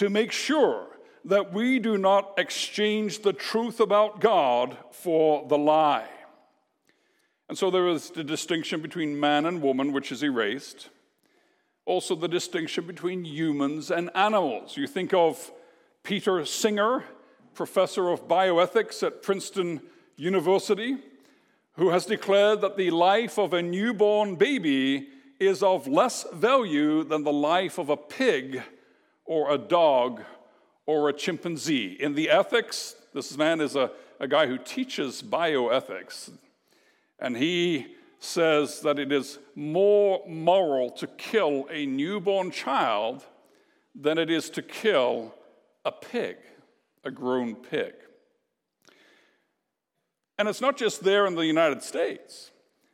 to 0.00 0.09
make 0.09 0.33
sure 0.33 0.87
that 1.26 1.52
we 1.52 1.78
do 1.78 1.99
not 1.99 2.33
exchange 2.38 3.21
the 3.21 3.35
truth 3.35 3.80
about 3.80 4.19
God 4.19 4.75
for 4.92 5.47
the 5.47 5.59
lie. 5.59 6.09
And 7.50 7.59
so 7.59 7.71
there 7.71 7.87
is 7.87 8.09
the 8.09 8.25
distinction 8.25 8.80
between 8.80 9.21
man 9.21 9.45
and 9.45 9.61
woman, 9.61 9.92
which 9.92 10.11
is 10.11 10.23
erased. 10.23 10.88
Also, 11.85 12.14
the 12.14 12.28
distinction 12.28 12.87
between 12.87 13.26
humans 13.26 13.90
and 13.90 14.09
animals. 14.14 14.75
You 14.75 14.87
think 14.87 15.12
of 15.12 15.52
Peter 16.02 16.47
Singer, 16.47 17.04
professor 17.52 18.09
of 18.09 18.26
bioethics 18.26 19.07
at 19.07 19.23
Princeton 19.23 19.83
University, 20.16 20.97
who 21.75 21.90
has 21.90 22.07
declared 22.07 22.62
that 22.62 22.78
the 22.78 22.90
life 22.90 23.38
of 23.38 23.52
a 23.52 23.61
newborn 23.61 24.37
baby 24.37 25.09
is 25.38 25.62
of 25.62 25.87
less 25.87 26.25
value 26.33 27.04
than 27.04 27.23
the 27.23 27.35
life 27.35 27.76
of 27.76 27.90
a 27.90 27.99
pig 27.99 28.62
or 29.30 29.52
a 29.52 29.58
dog 29.58 30.20
or 30.87 31.08
a 31.08 31.12
chimpanzee. 31.12 31.96
In 32.00 32.16
the 32.16 32.28
ethics, 32.28 32.96
this 33.14 33.37
man 33.37 33.60
is 33.60 33.76
a, 33.76 33.92
a 34.18 34.26
guy 34.26 34.49
who 34.49 34.58
teaches 34.58 35.22
bioethics, 35.22 36.32
and 37.20 37.37
he 37.37 37.94
says 38.18 38.80
that 38.80 38.99
it 38.99 39.12
is 39.12 39.38
more 39.54 40.20
moral 40.26 40.90
to 40.90 41.06
kill 41.06 41.64
a 41.70 41.87
newborn 41.87 42.50
child 42.50 43.25
than 43.94 44.18
it 44.18 44.30
is 44.30 44.50
to 44.50 44.62
kill 44.62 45.32
a 45.84 45.92
pig, 45.92 46.37
a 47.04 47.10
grown 47.12 47.54
pig. 47.54 47.94
And 50.40 50.49
it's 50.49 50.60
not 50.60 50.76
just 50.76 51.04
there 51.04 51.25
in 51.25 51.37
the 51.37 51.46
United 51.46 51.84
States. 51.84 52.50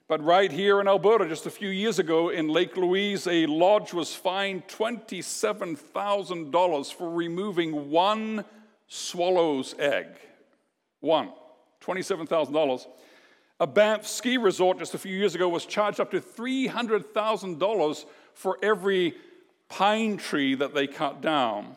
But 0.09 0.23
right 0.23 0.53
here 0.53 0.81
in 0.81 0.87
Alberta, 0.87 1.29
just 1.29 1.47
a 1.47 1.51
few 1.51 1.69
years 1.69 1.99
ago 1.99 2.29
in 2.29 2.47
Lake 2.49 2.77
Louise, 2.77 3.27
a 3.27 3.47
lodge 3.47 3.93
was 3.93 4.15
fined 4.15 4.69
$27,000 4.69 6.95
for 6.95 7.13
removing 7.13 7.91
one 7.91 8.45
swallow's 8.87 9.75
egg. 9.79 10.07
One. 11.01 11.33
$27,000. 11.83 12.87
A 13.59 13.67
Banff 13.67 14.07
ski 14.07 14.37
resort 14.37 14.79
just 14.79 14.95
a 14.95 14.99
few 14.99 15.17
years 15.17 15.35
ago 15.35 15.49
was 15.49 15.67
charged 15.67 15.99
up 15.99 16.13
to 16.13 16.21
$300,000 16.21 18.05
for 18.35 18.59
every 18.63 19.15
pine 19.69 20.19
tree 20.19 20.55
that 20.55 20.73
they 20.75 20.87
cut 20.87 21.21
down. 21.21 21.77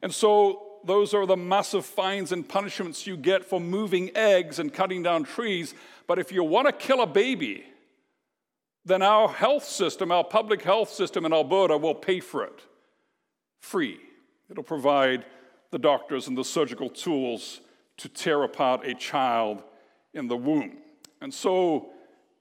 And 0.00 0.14
so, 0.14 0.71
those 0.84 1.14
are 1.14 1.26
the 1.26 1.36
massive 1.36 1.84
fines 1.84 2.32
and 2.32 2.48
punishments 2.48 3.06
you 3.06 3.16
get 3.16 3.44
for 3.44 3.60
moving 3.60 4.10
eggs 4.16 4.58
and 4.58 4.72
cutting 4.72 5.02
down 5.02 5.24
trees. 5.24 5.74
But 6.06 6.18
if 6.18 6.32
you 6.32 6.44
want 6.44 6.66
to 6.66 6.72
kill 6.72 7.00
a 7.02 7.06
baby, 7.06 7.64
then 8.84 9.02
our 9.02 9.28
health 9.28 9.64
system, 9.64 10.10
our 10.10 10.24
public 10.24 10.62
health 10.62 10.90
system 10.90 11.24
in 11.24 11.32
Alberta 11.32 11.76
will 11.76 11.94
pay 11.94 12.20
for 12.20 12.44
it 12.44 12.60
free. 13.60 14.00
It'll 14.50 14.62
provide 14.62 15.24
the 15.70 15.78
doctors 15.78 16.28
and 16.28 16.36
the 16.36 16.44
surgical 16.44 16.90
tools 16.90 17.60
to 17.98 18.08
tear 18.08 18.42
apart 18.42 18.84
a 18.84 18.94
child 18.94 19.62
in 20.12 20.26
the 20.26 20.36
womb. 20.36 20.78
And 21.20 21.32
so, 21.32 21.90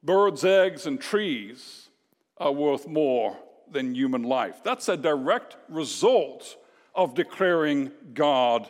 birds' 0.03 0.43
eggs 0.43 0.87
and 0.87 0.99
trees 0.99 1.89
are 2.37 2.51
worth 2.51 2.87
more 2.87 3.37
than 3.69 3.93
human 3.93 4.23
life. 4.23 4.61
That's 4.63 4.89
a 4.89 4.97
direct 4.97 5.55
result 5.69 6.57
of 6.95 7.13
declaring 7.15 7.91
God 8.13 8.69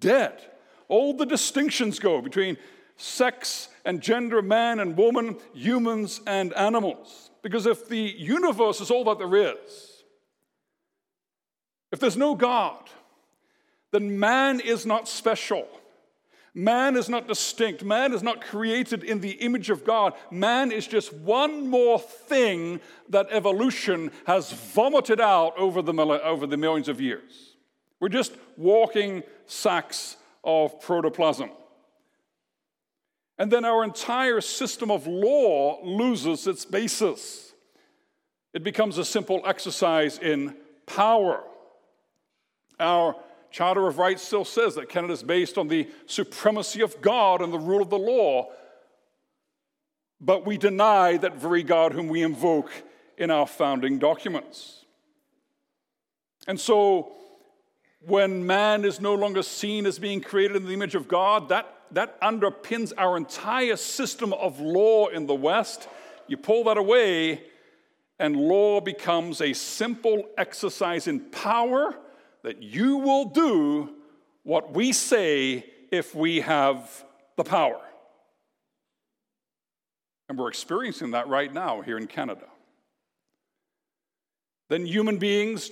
dead. 0.00 0.40
All 0.88 1.14
the 1.14 1.26
distinctions 1.26 1.98
go 1.98 2.20
between 2.20 2.56
sex 2.96 3.68
and 3.84 4.00
gender, 4.00 4.42
man 4.42 4.80
and 4.80 4.96
woman, 4.96 5.36
humans 5.54 6.20
and 6.26 6.52
animals. 6.54 7.30
Because 7.42 7.66
if 7.66 7.88
the 7.88 7.98
universe 7.98 8.80
is 8.80 8.90
all 8.90 9.04
that 9.04 9.18
there 9.18 9.34
is, 9.36 10.04
if 11.90 12.00
there's 12.00 12.16
no 12.16 12.34
God, 12.34 12.88
then 13.90 14.18
man 14.18 14.60
is 14.60 14.86
not 14.86 15.08
special. 15.08 15.66
Man 16.54 16.96
is 16.96 17.08
not 17.08 17.28
distinct. 17.28 17.82
Man 17.82 18.12
is 18.12 18.22
not 18.22 18.42
created 18.42 19.04
in 19.04 19.20
the 19.20 19.32
image 19.32 19.70
of 19.70 19.84
God. 19.84 20.14
Man 20.30 20.70
is 20.70 20.86
just 20.86 21.12
one 21.12 21.68
more 21.68 21.98
thing 21.98 22.80
that 23.08 23.28
evolution 23.30 24.10
has 24.26 24.52
vomited 24.52 25.20
out 25.20 25.56
over 25.56 25.80
the, 25.80 25.92
over 25.92 26.46
the 26.46 26.56
millions 26.56 26.88
of 26.88 27.00
years. 27.00 27.51
We're 28.02 28.08
just 28.08 28.34
walking 28.56 29.22
sacks 29.46 30.16
of 30.42 30.80
protoplasm. 30.80 31.50
And 33.38 33.48
then 33.48 33.64
our 33.64 33.84
entire 33.84 34.40
system 34.40 34.90
of 34.90 35.06
law 35.06 35.78
loses 35.84 36.48
its 36.48 36.64
basis. 36.64 37.52
It 38.54 38.64
becomes 38.64 38.98
a 38.98 39.04
simple 39.04 39.40
exercise 39.46 40.18
in 40.18 40.56
power. 40.84 41.44
Our 42.80 43.14
Charter 43.52 43.86
of 43.86 43.98
Rights 43.98 44.22
still 44.22 44.44
says 44.44 44.74
that 44.74 44.88
Canada 44.88 45.12
is 45.12 45.22
based 45.22 45.56
on 45.56 45.68
the 45.68 45.88
supremacy 46.06 46.82
of 46.82 47.00
God 47.02 47.40
and 47.40 47.52
the 47.52 47.58
rule 47.60 47.82
of 47.82 47.90
the 47.90 47.98
law. 48.00 48.50
But 50.20 50.44
we 50.44 50.58
deny 50.58 51.18
that 51.18 51.36
very 51.36 51.62
God 51.62 51.92
whom 51.92 52.08
we 52.08 52.22
invoke 52.22 52.72
in 53.16 53.30
our 53.30 53.46
founding 53.46 54.00
documents. 54.00 54.86
And 56.48 56.58
so, 56.58 57.12
when 58.06 58.46
man 58.46 58.84
is 58.84 59.00
no 59.00 59.14
longer 59.14 59.42
seen 59.42 59.86
as 59.86 59.98
being 59.98 60.20
created 60.20 60.56
in 60.56 60.66
the 60.66 60.72
image 60.72 60.94
of 60.94 61.08
God, 61.08 61.48
that, 61.50 61.72
that 61.92 62.20
underpins 62.20 62.92
our 62.96 63.16
entire 63.16 63.76
system 63.76 64.32
of 64.32 64.60
law 64.60 65.06
in 65.08 65.26
the 65.26 65.34
West. 65.34 65.88
You 66.26 66.36
pull 66.36 66.64
that 66.64 66.78
away, 66.78 67.44
and 68.18 68.36
law 68.36 68.80
becomes 68.80 69.40
a 69.40 69.52
simple 69.52 70.28
exercise 70.36 71.06
in 71.06 71.20
power 71.20 71.96
that 72.42 72.62
you 72.62 72.96
will 72.96 73.26
do 73.26 73.90
what 74.42 74.74
we 74.74 74.92
say 74.92 75.64
if 75.92 76.14
we 76.14 76.40
have 76.40 77.04
the 77.36 77.44
power. 77.44 77.80
And 80.28 80.38
we're 80.38 80.48
experiencing 80.48 81.12
that 81.12 81.28
right 81.28 81.52
now 81.52 81.82
here 81.82 81.98
in 81.98 82.06
Canada. 82.06 82.46
Then 84.68 84.86
human 84.86 85.18
beings 85.18 85.70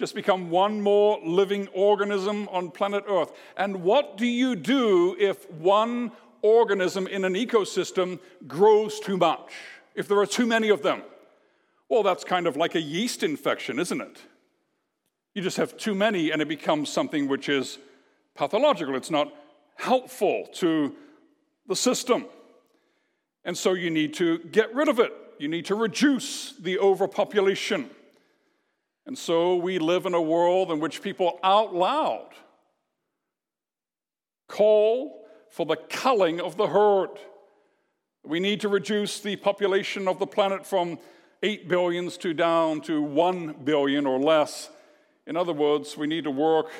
just 0.00 0.14
become 0.14 0.48
one 0.48 0.80
more 0.80 1.20
living 1.22 1.68
organism 1.74 2.48
on 2.48 2.70
planet 2.70 3.04
Earth. 3.06 3.32
And 3.54 3.82
what 3.82 4.16
do 4.16 4.26
you 4.26 4.56
do 4.56 5.14
if 5.18 5.48
one 5.50 6.12
organism 6.40 7.06
in 7.06 7.26
an 7.26 7.34
ecosystem 7.34 8.18
grows 8.46 8.98
too 8.98 9.18
much? 9.18 9.52
If 9.94 10.08
there 10.08 10.18
are 10.18 10.24
too 10.24 10.46
many 10.46 10.70
of 10.70 10.80
them? 10.80 11.02
Well, 11.90 12.02
that's 12.02 12.24
kind 12.24 12.46
of 12.46 12.56
like 12.56 12.74
a 12.74 12.80
yeast 12.80 13.22
infection, 13.22 13.78
isn't 13.78 14.00
it? 14.00 14.22
You 15.34 15.42
just 15.42 15.58
have 15.58 15.76
too 15.76 15.94
many, 15.94 16.30
and 16.30 16.40
it 16.40 16.48
becomes 16.48 16.88
something 16.88 17.28
which 17.28 17.50
is 17.50 17.76
pathological. 18.34 18.96
It's 18.96 19.10
not 19.10 19.30
helpful 19.76 20.48
to 20.54 20.96
the 21.68 21.76
system. 21.76 22.24
And 23.44 23.56
so 23.56 23.74
you 23.74 23.90
need 23.90 24.14
to 24.14 24.38
get 24.38 24.74
rid 24.74 24.88
of 24.88 24.98
it. 24.98 25.12
You 25.38 25.48
need 25.48 25.66
to 25.66 25.74
reduce 25.74 26.54
the 26.58 26.78
overpopulation. 26.78 27.90
And 29.10 29.18
so 29.18 29.56
we 29.56 29.78
live 29.78 30.06
in 30.06 30.14
a 30.14 30.22
world 30.22 30.70
in 30.70 30.78
which 30.80 31.02
people 31.02 31.38
out 31.42 31.74
loud 31.74 32.30
call 34.48 35.26
for 35.50 35.66
the 35.66 35.76
culling 35.76 36.40
of 36.40 36.56
the 36.56 36.68
herd. 36.68 37.10
We 38.24 38.40
need 38.40 38.60
to 38.62 38.68
reduce 38.68 39.20
the 39.20 39.36
population 39.36 40.08
of 40.08 40.18
the 40.18 40.26
planet 40.26 40.64
from 40.64 40.98
8 41.42 41.68
billions 41.68 42.16
to 42.18 42.32
down 42.32 42.80
to 42.82 43.02
1 43.02 43.64
billion 43.64 44.06
or 44.06 44.18
less 44.18 44.70
in 45.30 45.36
other 45.36 45.52
words, 45.52 45.96
we 45.96 46.08
need 46.08 46.24
to 46.24 46.30
work 46.30 46.72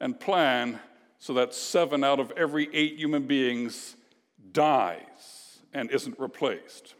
and 0.00 0.18
plan 0.18 0.80
so 1.20 1.32
that 1.34 1.54
seven 1.54 2.02
out 2.02 2.18
of 2.18 2.32
every 2.32 2.68
eight 2.74 2.98
human 2.98 3.28
beings 3.28 3.94
dies 4.52 5.60
and 5.72 5.90
isn't 5.92 6.18
replaced. 6.18 6.94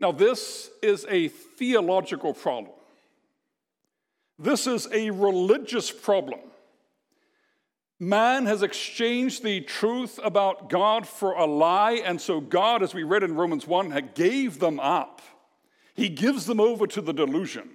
Now, 0.00 0.12
this 0.12 0.70
is 0.82 1.06
a 1.08 1.28
theological 1.28 2.32
problem. 2.32 2.75
This 4.38 4.66
is 4.66 4.88
a 4.92 5.10
religious 5.10 5.90
problem. 5.90 6.40
Man 7.98 8.44
has 8.44 8.62
exchanged 8.62 9.42
the 9.42 9.62
truth 9.62 10.20
about 10.22 10.68
God 10.68 11.08
for 11.08 11.32
a 11.32 11.46
lie, 11.46 12.02
and 12.04 12.20
so 12.20 12.40
God, 12.40 12.82
as 12.82 12.92
we 12.92 13.04
read 13.04 13.22
in 13.22 13.34
Romans 13.34 13.66
1, 13.66 14.10
gave 14.14 14.58
them 14.58 14.78
up. 14.78 15.22
He 15.94 16.10
gives 16.10 16.44
them 16.44 16.60
over 16.60 16.86
to 16.88 17.00
the 17.00 17.14
delusion 17.14 17.70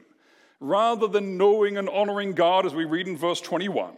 rather 0.59 1.07
than 1.07 1.37
knowing 1.37 1.75
and 1.75 1.89
honoring 1.89 2.33
God, 2.33 2.67
as 2.67 2.75
we 2.75 2.85
read 2.85 3.07
in 3.07 3.17
verse 3.17 3.41
21. 3.41 3.93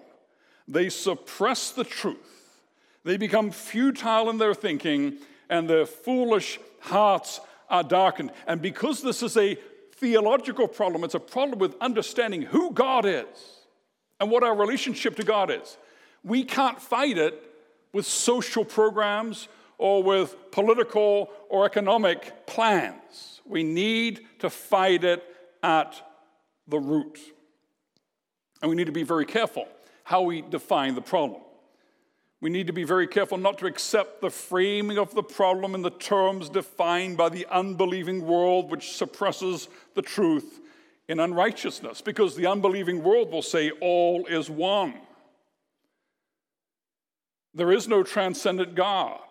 They 0.66 0.88
suppress 0.88 1.72
the 1.72 1.84
truth. 1.84 2.62
They 3.04 3.18
become 3.18 3.52
futile 3.52 4.30
in 4.30 4.38
their 4.38 4.54
thinking, 4.54 5.18
and 5.50 5.70
their 5.70 5.86
foolish 5.86 6.58
hearts 6.80 7.42
are 7.70 7.84
darkened. 7.84 8.32
And 8.48 8.62
because 8.62 9.02
this 9.02 9.22
is 9.22 9.36
a 9.36 9.58
theological 10.04 10.68
problem, 10.68 11.06
it's 11.06 11.14
a 11.16 11.20
problem 11.20 11.60
with 11.60 11.78
understanding 11.80 12.42
who 12.42 12.72
God 12.72 13.06
is 13.06 13.26
and 14.20 14.30
what 14.30 14.44
our 14.44 14.54
relationship 14.54 15.16
to 15.16 15.24
God 15.24 15.50
is. 15.50 15.78
We 16.26 16.44
can't 16.44 16.82
fight 16.82 17.18
it 17.18 17.42
with 17.94 18.06
social 18.06 18.66
programs 18.66 19.48
or 19.78 20.04
with 20.04 20.36
political 20.52 21.30
or 21.48 21.66
economic 21.66 22.46
plans. 22.46 23.40
We 23.46 23.64
need 23.64 24.28
to 24.40 24.50
fight 24.50 25.06
it 25.06 25.24
at 25.64 25.96
the 26.68 26.80
root. 26.80 27.18
And 28.62 28.70
we 28.70 28.76
need 28.76 28.88
to 28.88 28.92
be 28.92 29.04
very 29.04 29.26
careful 29.26 29.70
how 30.04 30.24
we 30.24 30.42
define 30.42 30.96
the 30.96 31.02
problem. 31.02 31.40
We 32.44 32.50
need 32.50 32.68
to 32.68 32.74
be 32.74 32.84
very 32.84 33.08
careful 33.08 33.38
not 33.38 33.58
to 33.60 33.68
accept 33.68 34.20
the 34.20 34.30
framing 34.30 34.98
of 34.98 35.16
the 35.16 35.24
problem 35.24 35.76
in 35.76 35.82
the 35.82 35.90
terms 35.90 36.50
defined 36.50 37.16
by 37.16 37.30
the 37.30 37.48
unbelieving 37.50 38.28
world, 38.28 38.70
which 38.70 38.98
suppresses 38.98 39.70
the 39.96 40.02
truth 40.02 40.60
in 41.08 41.22
unrighteousness, 41.22 42.02
because 42.02 42.36
the 42.36 42.48
unbelieving 42.48 43.02
world 43.02 43.32
will 43.32 43.42
say 43.42 43.72
all 43.80 44.26
is 44.26 44.50
one. 44.50 44.94
There 47.54 47.72
is 47.72 47.88
no 47.88 48.04
transcendent 48.04 48.76
God. 48.76 49.22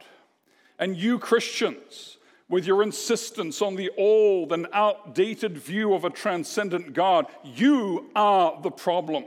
And 0.78 0.96
you 0.96 1.18
Christians, 1.18 2.16
with 2.48 2.66
your 2.66 2.82
insistence 2.82 3.60
on 3.60 3.76
the 3.76 3.90
old 3.98 4.54
and 4.54 4.66
outdated 4.72 5.58
view 5.58 5.92
of 5.92 6.06
a 6.06 6.10
transcendent 6.10 6.94
God, 6.94 7.26
you 7.44 8.10
are 8.16 8.58
the 8.62 8.70
problem. 8.70 9.26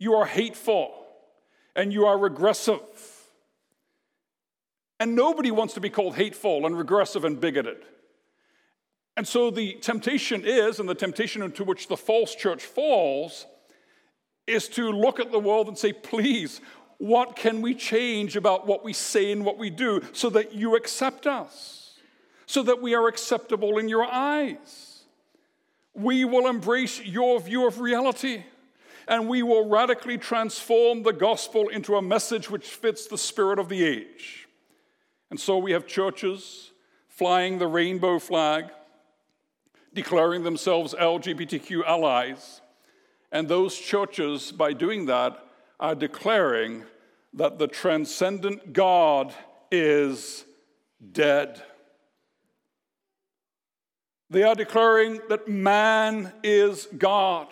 You 0.00 0.14
are 0.14 0.26
hateful 0.26 1.04
and 1.76 1.92
you 1.92 2.06
are 2.06 2.18
regressive. 2.18 2.80
And 5.00 5.14
nobody 5.14 5.50
wants 5.50 5.74
to 5.74 5.80
be 5.80 5.90
called 5.90 6.16
hateful 6.16 6.66
and 6.66 6.76
regressive 6.76 7.24
and 7.24 7.40
bigoted. 7.40 7.84
And 9.16 9.26
so 9.26 9.50
the 9.50 9.74
temptation 9.74 10.44
is, 10.44 10.80
and 10.80 10.88
the 10.88 10.94
temptation 10.94 11.42
into 11.42 11.64
which 11.64 11.88
the 11.88 11.96
false 11.96 12.34
church 12.34 12.64
falls, 12.64 13.46
is 14.46 14.68
to 14.70 14.90
look 14.90 15.20
at 15.20 15.30
the 15.30 15.38
world 15.38 15.68
and 15.68 15.76
say, 15.76 15.92
please, 15.92 16.60
what 16.98 17.36
can 17.36 17.62
we 17.62 17.74
change 17.74 18.36
about 18.36 18.66
what 18.66 18.84
we 18.84 18.92
say 18.92 19.30
and 19.30 19.44
what 19.44 19.58
we 19.58 19.70
do 19.70 20.02
so 20.12 20.30
that 20.30 20.54
you 20.54 20.74
accept 20.74 21.26
us? 21.26 21.88
so 22.48 22.62
that 22.62 22.80
we 22.80 22.94
are 22.94 23.06
acceptable 23.08 23.76
in 23.76 23.90
your 23.90 24.06
eyes. 24.06 25.04
We 25.94 26.24
will 26.24 26.48
embrace 26.48 26.98
your 26.98 27.38
view 27.40 27.66
of 27.66 27.78
reality 27.78 28.42
and 29.08 29.28
we 29.28 29.42
will 29.42 29.68
radically 29.68 30.18
transform 30.18 31.02
the 31.02 31.12
gospel 31.12 31.68
into 31.68 31.96
a 31.96 32.02
message 32.02 32.50
which 32.50 32.66
fits 32.66 33.06
the 33.06 33.18
spirit 33.18 33.58
of 33.58 33.68
the 33.68 33.84
age. 33.84 34.48
And 35.30 35.40
so 35.40 35.58
we 35.58 35.72
have 35.72 35.86
churches 35.86 36.72
flying 37.08 37.58
the 37.58 37.66
rainbow 37.66 38.18
flag, 38.18 38.66
declaring 39.94 40.44
themselves 40.44 40.94
LGBTQ 40.94 41.84
allies. 41.86 42.60
And 43.32 43.48
those 43.48 43.76
churches, 43.76 44.52
by 44.52 44.72
doing 44.72 45.06
that, 45.06 45.44
are 45.80 45.94
declaring 45.94 46.84
that 47.34 47.58
the 47.58 47.66
transcendent 47.66 48.72
God 48.72 49.34
is 49.70 50.44
dead. 51.12 51.62
They 54.30 54.42
are 54.42 54.54
declaring 54.54 55.20
that 55.28 55.48
man 55.48 56.32
is 56.42 56.86
God, 56.96 57.48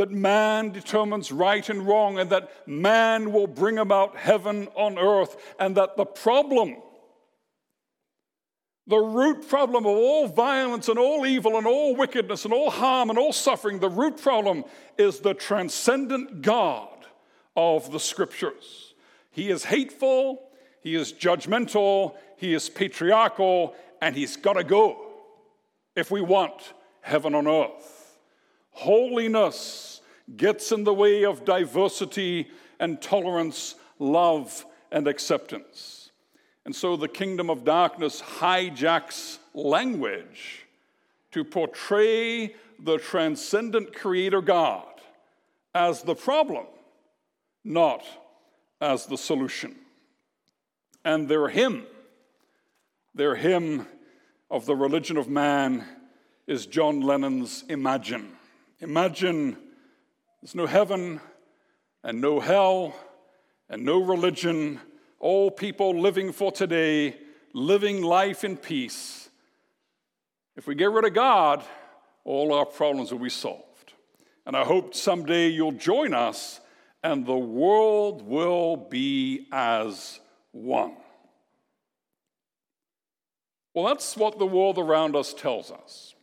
that 0.00 0.10
man 0.10 0.70
determines 0.70 1.30
right 1.30 1.68
and 1.68 1.86
wrong, 1.86 2.18
and 2.18 2.30
that 2.30 2.50
man 2.66 3.32
will 3.32 3.46
bring 3.46 3.76
about 3.76 4.16
heaven 4.16 4.66
on 4.74 4.98
earth, 4.98 5.36
and 5.58 5.76
that 5.76 5.98
the 5.98 6.06
problem, 6.06 6.76
The 8.90 8.98
root 8.98 9.48
problem 9.48 9.86
of 9.86 9.92
all 9.92 10.26
violence 10.26 10.88
and 10.88 10.98
all 10.98 11.24
evil 11.24 11.56
and 11.56 11.64
all 11.64 11.94
wickedness 11.94 12.44
and 12.44 12.52
all 12.52 12.70
harm 12.70 13.08
and 13.08 13.20
all 13.20 13.32
suffering, 13.32 13.78
the 13.78 13.88
root 13.88 14.20
problem 14.20 14.64
is 14.98 15.20
the 15.20 15.32
transcendent 15.32 16.42
God 16.42 16.88
of 17.54 17.92
the 17.92 18.00
scriptures. 18.00 18.94
He 19.30 19.48
is 19.48 19.64
hateful, 19.64 20.42
he 20.82 20.96
is 20.96 21.12
judgmental, 21.12 22.16
he 22.36 22.52
is 22.52 22.68
patriarchal, 22.68 23.76
and 24.02 24.16
he's 24.16 24.36
got 24.36 24.54
to 24.54 24.64
go 24.64 24.96
if 25.94 26.10
we 26.10 26.20
want 26.20 26.72
heaven 27.02 27.32
on 27.36 27.46
earth. 27.46 27.99
Holiness 28.70 30.00
gets 30.36 30.72
in 30.72 30.84
the 30.84 30.94
way 30.94 31.24
of 31.24 31.44
diversity 31.44 32.48
and 32.78 33.00
tolerance, 33.00 33.74
love 33.98 34.64
and 34.90 35.06
acceptance. 35.06 36.10
And 36.64 36.74
so 36.74 36.96
the 36.96 37.08
kingdom 37.08 37.50
of 37.50 37.64
darkness 37.64 38.20
hijacks 38.20 39.38
language 39.54 40.66
to 41.32 41.44
portray 41.44 42.54
the 42.78 42.98
transcendent 42.98 43.94
creator 43.94 44.40
God 44.40 44.84
as 45.74 46.02
the 46.02 46.14
problem, 46.14 46.66
not 47.64 48.04
as 48.80 49.06
the 49.06 49.18
solution. 49.18 49.76
And 51.04 51.28
their 51.28 51.48
hymn, 51.48 51.86
their 53.14 53.34
hymn 53.34 53.86
of 54.50 54.66
the 54.66 54.76
religion 54.76 55.16
of 55.16 55.28
man 55.28 55.84
is 56.46 56.66
John 56.66 57.00
Lennon's 57.00 57.64
Imagine. 57.68 58.32
Imagine 58.80 59.56
there's 60.40 60.54
no 60.54 60.66
heaven 60.66 61.20
and 62.02 62.20
no 62.20 62.40
hell 62.40 62.94
and 63.68 63.84
no 63.84 64.02
religion, 64.02 64.80
all 65.18 65.50
people 65.50 66.00
living 66.00 66.32
for 66.32 66.50
today, 66.50 67.16
living 67.52 68.02
life 68.02 68.42
in 68.42 68.56
peace. 68.56 69.28
If 70.56 70.66
we 70.66 70.74
get 70.74 70.90
rid 70.90 71.04
of 71.04 71.14
God, 71.14 71.62
all 72.24 72.54
our 72.54 72.64
problems 72.64 73.12
will 73.12 73.18
be 73.18 73.28
solved. 73.28 73.92
And 74.46 74.56
I 74.56 74.64
hope 74.64 74.94
someday 74.94 75.48
you'll 75.48 75.72
join 75.72 76.14
us 76.14 76.60
and 77.02 77.26
the 77.26 77.36
world 77.36 78.22
will 78.22 78.76
be 78.76 79.46
as 79.52 80.20
one. 80.52 80.96
Well, 83.74 83.86
that's 83.86 84.16
what 84.16 84.38
the 84.38 84.46
world 84.46 84.78
around 84.78 85.14
us 85.14 85.32
tells 85.32 85.70
us. 85.70 86.14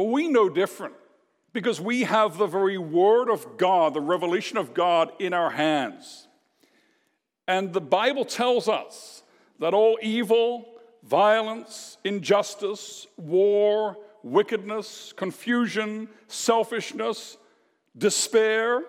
But 0.00 0.06
we 0.06 0.28
know 0.28 0.48
different 0.48 0.94
because 1.52 1.78
we 1.78 2.04
have 2.04 2.38
the 2.38 2.46
very 2.46 2.78
Word 2.78 3.28
of 3.28 3.58
God, 3.58 3.92
the 3.92 4.00
revelation 4.00 4.56
of 4.56 4.72
God 4.72 5.12
in 5.18 5.34
our 5.34 5.50
hands. 5.50 6.26
And 7.46 7.74
the 7.74 7.82
Bible 7.82 8.24
tells 8.24 8.66
us 8.66 9.22
that 9.58 9.74
all 9.74 9.98
evil, 10.00 10.64
violence, 11.02 11.98
injustice, 12.02 13.08
war, 13.18 13.98
wickedness, 14.22 15.12
confusion, 15.18 16.08
selfishness, 16.28 17.36
despair, 17.98 18.82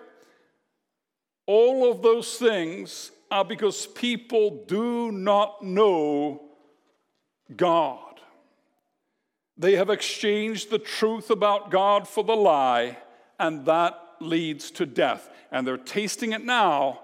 all 1.44 1.90
of 1.90 2.00
those 2.00 2.38
things 2.38 3.10
are 3.30 3.44
because 3.44 3.86
people 3.86 4.64
do 4.66 5.12
not 5.12 5.62
know 5.62 6.40
God. 7.54 8.11
They 9.56 9.76
have 9.76 9.90
exchanged 9.90 10.70
the 10.70 10.78
truth 10.78 11.30
about 11.30 11.70
God 11.70 12.08
for 12.08 12.24
the 12.24 12.36
lie, 12.36 12.98
and 13.38 13.66
that 13.66 13.98
leads 14.20 14.70
to 14.72 14.86
death. 14.86 15.28
And 15.50 15.66
they're 15.66 15.76
tasting 15.76 16.32
it 16.32 16.44
now, 16.44 17.00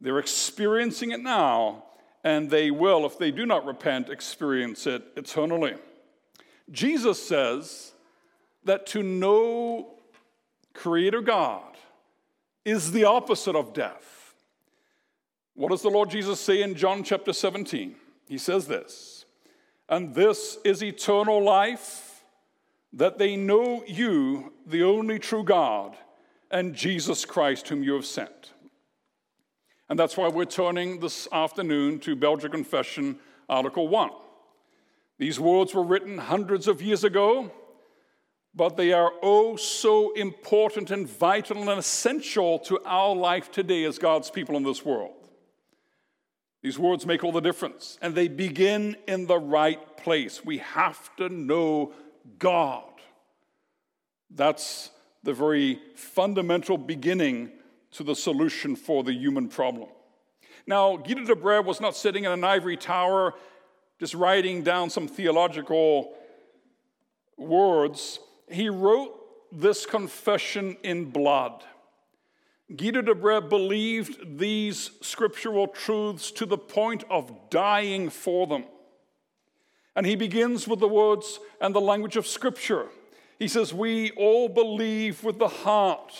they're 0.00 0.18
experiencing 0.18 1.10
it 1.10 1.20
now, 1.20 1.84
and 2.24 2.50
they 2.50 2.70
will, 2.70 3.04
if 3.04 3.18
they 3.18 3.30
do 3.30 3.46
not 3.46 3.66
repent, 3.66 4.08
experience 4.08 4.86
it 4.86 5.02
eternally. 5.16 5.74
Jesus 6.70 7.22
says 7.22 7.92
that 8.64 8.86
to 8.88 9.02
know 9.02 9.94
Creator 10.74 11.22
God 11.22 11.76
is 12.64 12.92
the 12.92 13.04
opposite 13.04 13.56
of 13.56 13.72
death. 13.72 14.34
What 15.54 15.70
does 15.70 15.82
the 15.82 15.88
Lord 15.88 16.10
Jesus 16.10 16.38
say 16.38 16.62
in 16.62 16.74
John 16.74 17.02
chapter 17.02 17.32
17? 17.32 17.96
He 18.28 18.38
says 18.38 18.66
this. 18.68 19.17
And 19.88 20.14
this 20.14 20.58
is 20.64 20.82
eternal 20.82 21.42
life, 21.42 22.22
that 22.92 23.18
they 23.18 23.36
know 23.36 23.84
you, 23.86 24.52
the 24.66 24.82
only 24.82 25.18
true 25.18 25.44
God, 25.44 25.96
and 26.50 26.74
Jesus 26.74 27.24
Christ, 27.24 27.68
whom 27.68 27.82
you 27.82 27.94
have 27.94 28.06
sent. 28.06 28.52
And 29.88 29.98
that's 29.98 30.16
why 30.16 30.28
we're 30.28 30.44
turning 30.44 31.00
this 31.00 31.26
afternoon 31.32 32.00
to 32.00 32.14
Belgic 32.14 32.52
Confession, 32.52 33.18
Article 33.48 33.88
1. 33.88 34.10
These 35.18 35.40
words 35.40 35.74
were 35.74 35.82
written 35.82 36.18
hundreds 36.18 36.68
of 36.68 36.82
years 36.82 37.04
ago, 37.04 37.50
but 38.54 38.76
they 38.76 38.92
are 38.92 39.12
oh 39.22 39.56
so 39.56 40.12
important 40.12 40.90
and 40.90 41.08
vital 41.08 41.68
and 41.68 41.78
essential 41.78 42.58
to 42.60 42.78
our 42.84 43.14
life 43.14 43.50
today 43.50 43.84
as 43.84 43.98
God's 43.98 44.30
people 44.30 44.56
in 44.56 44.62
this 44.62 44.84
world. 44.84 45.17
These 46.62 46.78
words 46.78 47.06
make 47.06 47.22
all 47.22 47.32
the 47.32 47.40
difference, 47.40 47.98
and 48.02 48.14
they 48.14 48.28
begin 48.28 48.96
in 49.06 49.26
the 49.26 49.38
right 49.38 49.96
place. 49.96 50.44
We 50.44 50.58
have 50.58 51.14
to 51.16 51.28
know 51.28 51.92
God. 52.38 52.84
That's 54.30 54.90
the 55.22 55.32
very 55.32 55.80
fundamental 55.94 56.76
beginning 56.76 57.52
to 57.92 58.02
the 58.02 58.14
solution 58.14 58.76
for 58.76 59.02
the 59.02 59.12
human 59.12 59.48
problem. 59.48 59.88
Now, 60.66 60.96
Guido 60.96 61.24
de 61.24 61.34
Brès 61.34 61.64
was 61.64 61.80
not 61.80 61.96
sitting 61.96 62.24
in 62.24 62.32
an 62.32 62.44
ivory 62.44 62.76
tower 62.76 63.34
just 63.98 64.14
writing 64.14 64.62
down 64.62 64.90
some 64.90 65.08
theological 65.08 66.14
words. 67.36 68.20
He 68.50 68.68
wrote 68.68 69.14
this 69.50 69.86
confession 69.86 70.76
in 70.82 71.06
blood. 71.06 71.64
Guido 72.76 73.00
de 73.00 73.40
believed 73.40 74.38
these 74.38 74.90
scriptural 75.00 75.66
truths 75.68 76.30
to 76.32 76.44
the 76.44 76.58
point 76.58 77.04
of 77.08 77.32
dying 77.50 78.10
for 78.10 78.46
them. 78.46 78.64
And 79.96 80.04
he 80.04 80.16
begins 80.16 80.68
with 80.68 80.80
the 80.80 80.88
words 80.88 81.40
and 81.60 81.74
the 81.74 81.80
language 81.80 82.16
of 82.16 82.26
Scripture. 82.26 82.86
He 83.38 83.48
says, 83.48 83.72
We 83.72 84.10
all 84.12 84.48
believe 84.48 85.24
with 85.24 85.38
the 85.38 85.48
heart 85.48 86.14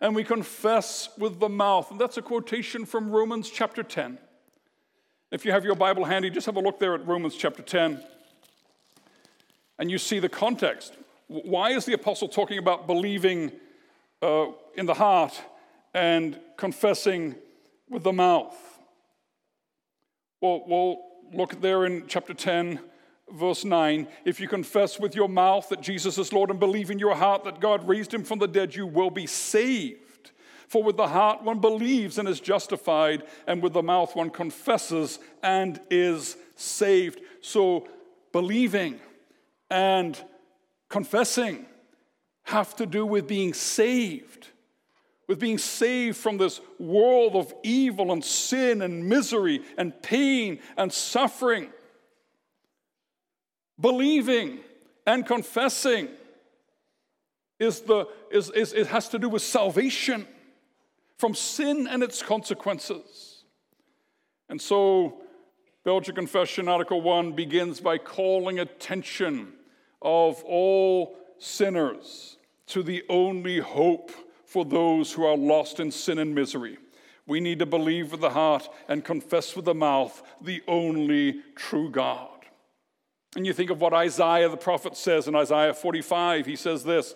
and 0.00 0.14
we 0.14 0.24
confess 0.24 1.10
with 1.18 1.40
the 1.40 1.48
mouth. 1.48 1.90
And 1.90 2.00
that's 2.00 2.16
a 2.16 2.22
quotation 2.22 2.86
from 2.86 3.10
Romans 3.10 3.50
chapter 3.50 3.82
10. 3.82 4.18
If 5.30 5.44
you 5.44 5.52
have 5.52 5.64
your 5.64 5.74
Bible 5.74 6.04
handy, 6.04 6.30
just 6.30 6.46
have 6.46 6.56
a 6.56 6.60
look 6.60 6.78
there 6.78 6.94
at 6.94 7.06
Romans 7.06 7.36
chapter 7.36 7.62
10 7.62 8.02
and 9.80 9.90
you 9.90 9.98
see 9.98 10.20
the 10.20 10.28
context. 10.28 10.94
Why 11.26 11.70
is 11.70 11.86
the 11.86 11.94
apostle 11.94 12.28
talking 12.28 12.58
about 12.58 12.86
believing 12.86 13.50
uh, 14.22 14.46
in 14.76 14.86
the 14.86 14.94
heart 14.94 15.40
and 15.94 16.38
confessing 16.56 17.34
with 17.88 18.02
the 18.02 18.12
mouth. 18.12 18.56
Well, 20.40 20.62
we'll 20.66 20.98
look 21.32 21.60
there 21.60 21.84
in 21.84 22.04
chapter 22.06 22.32
10, 22.32 22.80
verse 23.32 23.64
9. 23.64 24.08
If 24.24 24.40
you 24.40 24.48
confess 24.48 24.98
with 24.98 25.14
your 25.14 25.28
mouth 25.28 25.68
that 25.68 25.82
Jesus 25.82 26.16
is 26.18 26.32
Lord 26.32 26.50
and 26.50 26.58
believe 26.58 26.90
in 26.90 26.98
your 26.98 27.14
heart 27.14 27.44
that 27.44 27.60
God 27.60 27.86
raised 27.86 28.14
him 28.14 28.24
from 28.24 28.38
the 28.38 28.48
dead, 28.48 28.74
you 28.74 28.86
will 28.86 29.10
be 29.10 29.26
saved. 29.26 30.30
For 30.68 30.82
with 30.82 30.96
the 30.96 31.08
heart 31.08 31.42
one 31.42 31.58
believes 31.58 32.16
and 32.18 32.28
is 32.28 32.38
justified, 32.38 33.24
and 33.48 33.60
with 33.60 33.72
the 33.72 33.82
mouth 33.82 34.14
one 34.14 34.30
confesses 34.30 35.18
and 35.42 35.80
is 35.90 36.36
saved. 36.54 37.20
So, 37.40 37.88
believing 38.30 39.00
and 39.68 40.16
confessing 40.88 41.66
have 42.44 42.76
to 42.76 42.86
do 42.86 43.04
with 43.04 43.26
being 43.26 43.52
saved 43.52 44.48
with 45.30 45.38
being 45.38 45.58
saved 45.58 46.16
from 46.16 46.38
this 46.38 46.60
world 46.80 47.36
of 47.36 47.54
evil 47.62 48.10
and 48.10 48.24
sin 48.24 48.82
and 48.82 49.08
misery 49.08 49.62
and 49.78 50.02
pain 50.02 50.58
and 50.76 50.92
suffering. 50.92 51.70
Believing 53.78 54.58
and 55.06 55.24
confessing 55.24 56.08
is 57.60 57.82
the, 57.82 58.08
is, 58.32 58.50
is, 58.50 58.72
it 58.72 58.88
has 58.88 59.08
to 59.10 59.20
do 59.20 59.28
with 59.28 59.42
salvation 59.42 60.26
from 61.16 61.36
sin 61.36 61.86
and 61.86 62.02
its 62.02 62.24
consequences. 62.24 63.44
And 64.48 64.60
so, 64.60 65.22
Belgic 65.84 66.16
Confession, 66.16 66.66
Article 66.66 67.02
1, 67.02 67.34
begins 67.34 67.80
by 67.80 67.98
calling 67.98 68.58
attention 68.58 69.52
of 70.02 70.42
all 70.42 71.16
sinners 71.38 72.36
to 72.66 72.82
the 72.82 73.04
only 73.08 73.60
hope 73.60 74.10
for 74.50 74.64
those 74.64 75.12
who 75.12 75.24
are 75.24 75.36
lost 75.36 75.78
in 75.78 75.92
sin 75.92 76.18
and 76.18 76.34
misery. 76.34 76.76
We 77.24 77.38
need 77.38 77.60
to 77.60 77.66
believe 77.66 78.10
with 78.10 78.20
the 78.20 78.30
heart 78.30 78.68
and 78.88 79.04
confess 79.04 79.54
with 79.54 79.64
the 79.64 79.76
mouth 79.76 80.20
the 80.40 80.60
only 80.66 81.42
true 81.54 81.88
God. 81.88 82.26
And 83.36 83.46
you 83.46 83.52
think 83.52 83.70
of 83.70 83.80
what 83.80 83.94
Isaiah 83.94 84.48
the 84.48 84.56
prophet 84.56 84.96
says 84.96 85.28
in 85.28 85.36
Isaiah 85.36 85.72
45. 85.72 86.46
He 86.46 86.56
says 86.56 86.82
this, 86.82 87.14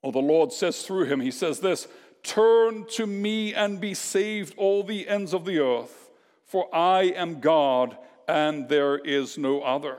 or 0.00 0.12
the 0.12 0.20
Lord 0.20 0.52
says 0.52 0.82
through 0.82 1.06
him, 1.06 1.18
He 1.18 1.32
says 1.32 1.58
this 1.58 1.88
Turn 2.22 2.84
to 2.90 3.04
me 3.04 3.52
and 3.52 3.80
be 3.80 3.94
saved, 3.94 4.54
all 4.56 4.84
the 4.84 5.08
ends 5.08 5.34
of 5.34 5.44
the 5.44 5.58
earth, 5.58 6.08
for 6.44 6.72
I 6.72 7.14
am 7.16 7.40
God 7.40 7.98
and 8.28 8.68
there 8.68 8.96
is 8.96 9.36
no 9.36 9.62
other. 9.62 9.98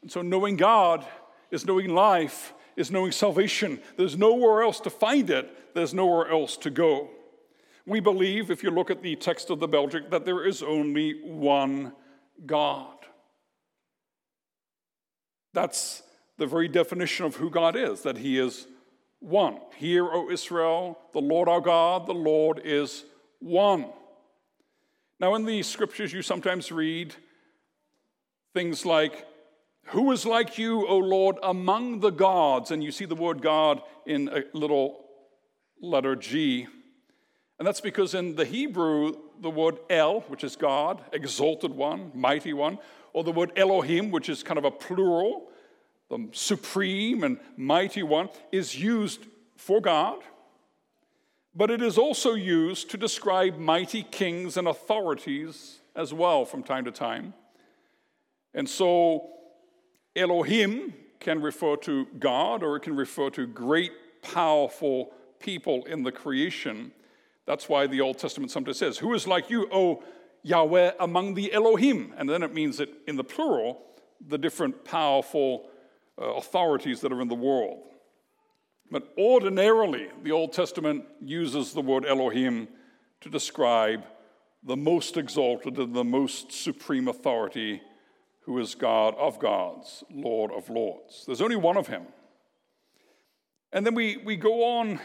And 0.00 0.12
so, 0.12 0.22
knowing 0.22 0.54
God 0.54 1.04
is 1.50 1.66
knowing 1.66 1.90
life, 1.90 2.53
is 2.76 2.90
knowing 2.90 3.12
salvation. 3.12 3.80
There's 3.96 4.16
nowhere 4.16 4.62
else 4.62 4.80
to 4.80 4.90
find 4.90 5.30
it, 5.30 5.74
there's 5.74 5.94
nowhere 5.94 6.30
else 6.30 6.56
to 6.58 6.70
go. 6.70 7.10
We 7.86 8.00
believe, 8.00 8.50
if 8.50 8.62
you 8.62 8.70
look 8.70 8.90
at 8.90 9.02
the 9.02 9.14
text 9.16 9.50
of 9.50 9.60
the 9.60 9.68
Belgic, 9.68 10.10
that 10.10 10.24
there 10.24 10.46
is 10.46 10.62
only 10.62 11.20
one 11.22 11.92
God. 12.46 12.96
That's 15.52 16.02
the 16.38 16.46
very 16.46 16.66
definition 16.68 17.26
of 17.26 17.36
who 17.36 17.50
God 17.50 17.76
is, 17.76 18.02
that 18.02 18.18
He 18.18 18.38
is 18.38 18.66
one. 19.20 19.58
Hear, 19.76 20.06
O 20.06 20.30
Israel, 20.30 20.98
the 21.12 21.20
Lord 21.20 21.48
our 21.48 21.60
God, 21.60 22.06
the 22.06 22.14
Lord 22.14 22.60
is 22.64 23.04
one. 23.40 23.86
Now, 25.20 25.34
in 25.34 25.44
the 25.44 25.62
scriptures, 25.62 26.12
you 26.12 26.22
sometimes 26.22 26.72
read 26.72 27.14
things 28.52 28.84
like, 28.84 29.26
Who 29.88 30.12
is 30.12 30.24
like 30.24 30.58
you, 30.58 30.86
O 30.86 30.96
Lord, 30.98 31.36
among 31.42 32.00
the 32.00 32.10
gods? 32.10 32.70
And 32.70 32.82
you 32.82 32.90
see 32.90 33.04
the 33.04 33.14
word 33.14 33.42
God 33.42 33.82
in 34.06 34.28
a 34.28 34.44
little 34.56 35.04
letter 35.80 36.16
G. 36.16 36.66
And 37.58 37.66
that's 37.66 37.80
because 37.80 38.14
in 38.14 38.34
the 38.34 38.44
Hebrew, 38.44 39.14
the 39.40 39.50
word 39.50 39.78
El, 39.90 40.20
which 40.22 40.42
is 40.42 40.56
God, 40.56 41.02
exalted 41.12 41.72
one, 41.72 42.10
mighty 42.14 42.52
one, 42.52 42.78
or 43.12 43.22
the 43.24 43.32
word 43.32 43.52
Elohim, 43.56 44.10
which 44.10 44.28
is 44.28 44.42
kind 44.42 44.58
of 44.58 44.64
a 44.64 44.70
plural, 44.70 45.48
the 46.10 46.28
supreme 46.32 47.22
and 47.22 47.38
mighty 47.56 48.02
one, 48.02 48.28
is 48.50 48.76
used 48.76 49.26
for 49.56 49.80
God, 49.80 50.18
but 51.54 51.70
it 51.70 51.80
is 51.80 51.96
also 51.96 52.34
used 52.34 52.90
to 52.90 52.96
describe 52.96 53.56
mighty 53.58 54.02
kings 54.02 54.56
and 54.56 54.66
authorities 54.66 55.80
as 55.94 56.12
well 56.12 56.44
from 56.44 56.62
time 56.62 56.84
to 56.84 56.90
time. 56.90 57.34
And 58.52 58.68
so 58.68 59.30
Elohim 60.16 60.94
can 61.20 61.40
refer 61.40 61.76
to 61.76 62.06
God 62.18 62.62
or 62.62 62.76
it 62.76 62.82
can 62.82 62.96
refer 62.96 63.30
to 63.30 63.46
great, 63.46 63.92
powerful 64.22 65.12
people 65.40 65.84
in 65.86 66.02
the 66.02 66.12
creation. 66.12 66.92
That's 67.46 67.68
why 67.68 67.86
the 67.86 68.00
Old 68.00 68.18
Testament 68.18 68.50
sometimes 68.50 68.78
says, 68.78 68.98
Who 68.98 69.14
is 69.14 69.26
like 69.26 69.50
you, 69.50 69.68
O 69.72 70.02
Yahweh, 70.42 70.92
among 71.00 71.34
the 71.34 71.52
Elohim? 71.52 72.14
And 72.16 72.28
then 72.28 72.42
it 72.42 72.54
means 72.54 72.78
that 72.78 72.90
in 73.06 73.16
the 73.16 73.24
plural, 73.24 73.82
the 74.26 74.38
different 74.38 74.84
powerful 74.84 75.68
uh, 76.20 76.24
authorities 76.34 77.00
that 77.00 77.12
are 77.12 77.20
in 77.20 77.28
the 77.28 77.34
world. 77.34 77.82
But 78.90 79.12
ordinarily, 79.18 80.08
the 80.22 80.32
Old 80.32 80.52
Testament 80.52 81.04
uses 81.20 81.72
the 81.72 81.80
word 81.80 82.06
Elohim 82.06 82.68
to 83.22 83.28
describe 83.28 84.04
the 84.62 84.76
most 84.76 85.16
exalted 85.16 85.78
and 85.78 85.94
the 85.94 86.04
most 86.04 86.52
supreme 86.52 87.08
authority 87.08 87.82
who 88.44 88.58
is 88.58 88.74
God 88.74 89.14
of 89.16 89.38
gods, 89.38 90.04
Lord 90.10 90.50
of 90.52 90.68
lords. 90.68 91.24
There's 91.26 91.40
only 91.40 91.56
one 91.56 91.76
of 91.76 91.86
him. 91.86 92.02
And 93.72 93.84
then 93.84 93.94
we, 93.94 94.18
we 94.18 94.36
go 94.36 94.64
on 94.64 95.00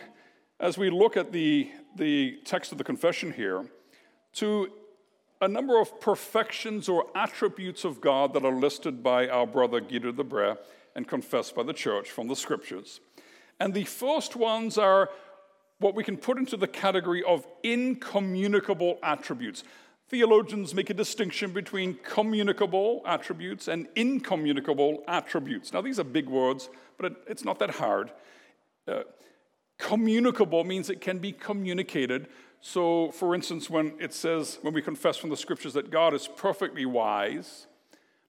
as 0.60 0.78
we 0.78 0.90
look 0.90 1.16
at 1.16 1.32
the, 1.32 1.72
the 1.96 2.38
text 2.44 2.72
of 2.72 2.78
the 2.78 2.84
confession 2.84 3.32
here 3.32 3.66
to 4.34 4.70
a 5.42 5.48
number 5.48 5.80
of 5.80 6.02
perfections 6.02 6.90
or 6.90 7.06
attributes 7.16 7.86
of 7.86 8.02
God 8.02 8.34
that 8.34 8.44
are 8.44 8.54
listed 8.54 9.02
by 9.02 9.30
our 9.30 9.48
brother 9.48 9.80
Guido 9.80 10.12
de 10.12 10.24
Brès 10.24 10.58
and 10.96 11.08
confessed 11.08 11.56
by 11.56 11.64
the 11.64 11.74
church 11.74 12.12
from 12.12 12.28
the 12.28 12.36
scriptures. 12.36 13.00
And 13.60 13.74
the 13.74 13.86
first 13.86 14.36
ones 14.36 14.78
are 14.78 15.10
what 15.80 15.96
we 15.96 16.04
can 16.04 16.18
put 16.18 16.38
into 16.38 16.58
the 16.58 16.68
category 16.68 17.24
of 17.24 17.48
incommunicable 17.64 19.00
attributes. 19.02 19.64
Theologians 20.10 20.74
make 20.74 20.90
a 20.90 20.94
distinction 20.94 21.52
between 21.52 22.00
communicable 22.04 23.02
attributes 23.06 23.68
and 23.68 23.88
incommunicable 23.96 25.04
attributes. 25.08 25.72
Now, 25.72 25.82
these 25.82 26.00
are 26.00 26.04
big 26.04 26.28
words, 26.28 26.70
but 26.98 27.12
it, 27.12 27.18
it's 27.28 27.46
not 27.46 27.60
that 27.60 27.72
hard. 27.72 28.12
Uh, 28.88 29.04
communicable 29.78 30.64
means 30.64 30.90
it 30.90 31.00
can 31.00 31.20
be 31.20 31.32
communicated. 31.32 32.28
So, 32.60 33.12
for 33.12 33.36
instance, 33.36 33.70
when 33.70 33.94
it 34.00 34.14
says, 34.14 34.58
when 34.64 34.74
we 34.74 34.82
confess 34.82 35.16
from 35.16 35.30
the 35.30 35.38
scriptures 35.38 35.74
that 35.74 35.92
God 35.92 36.16
is 36.16 36.28
perfectly 36.28 36.88
wise, 36.88 37.68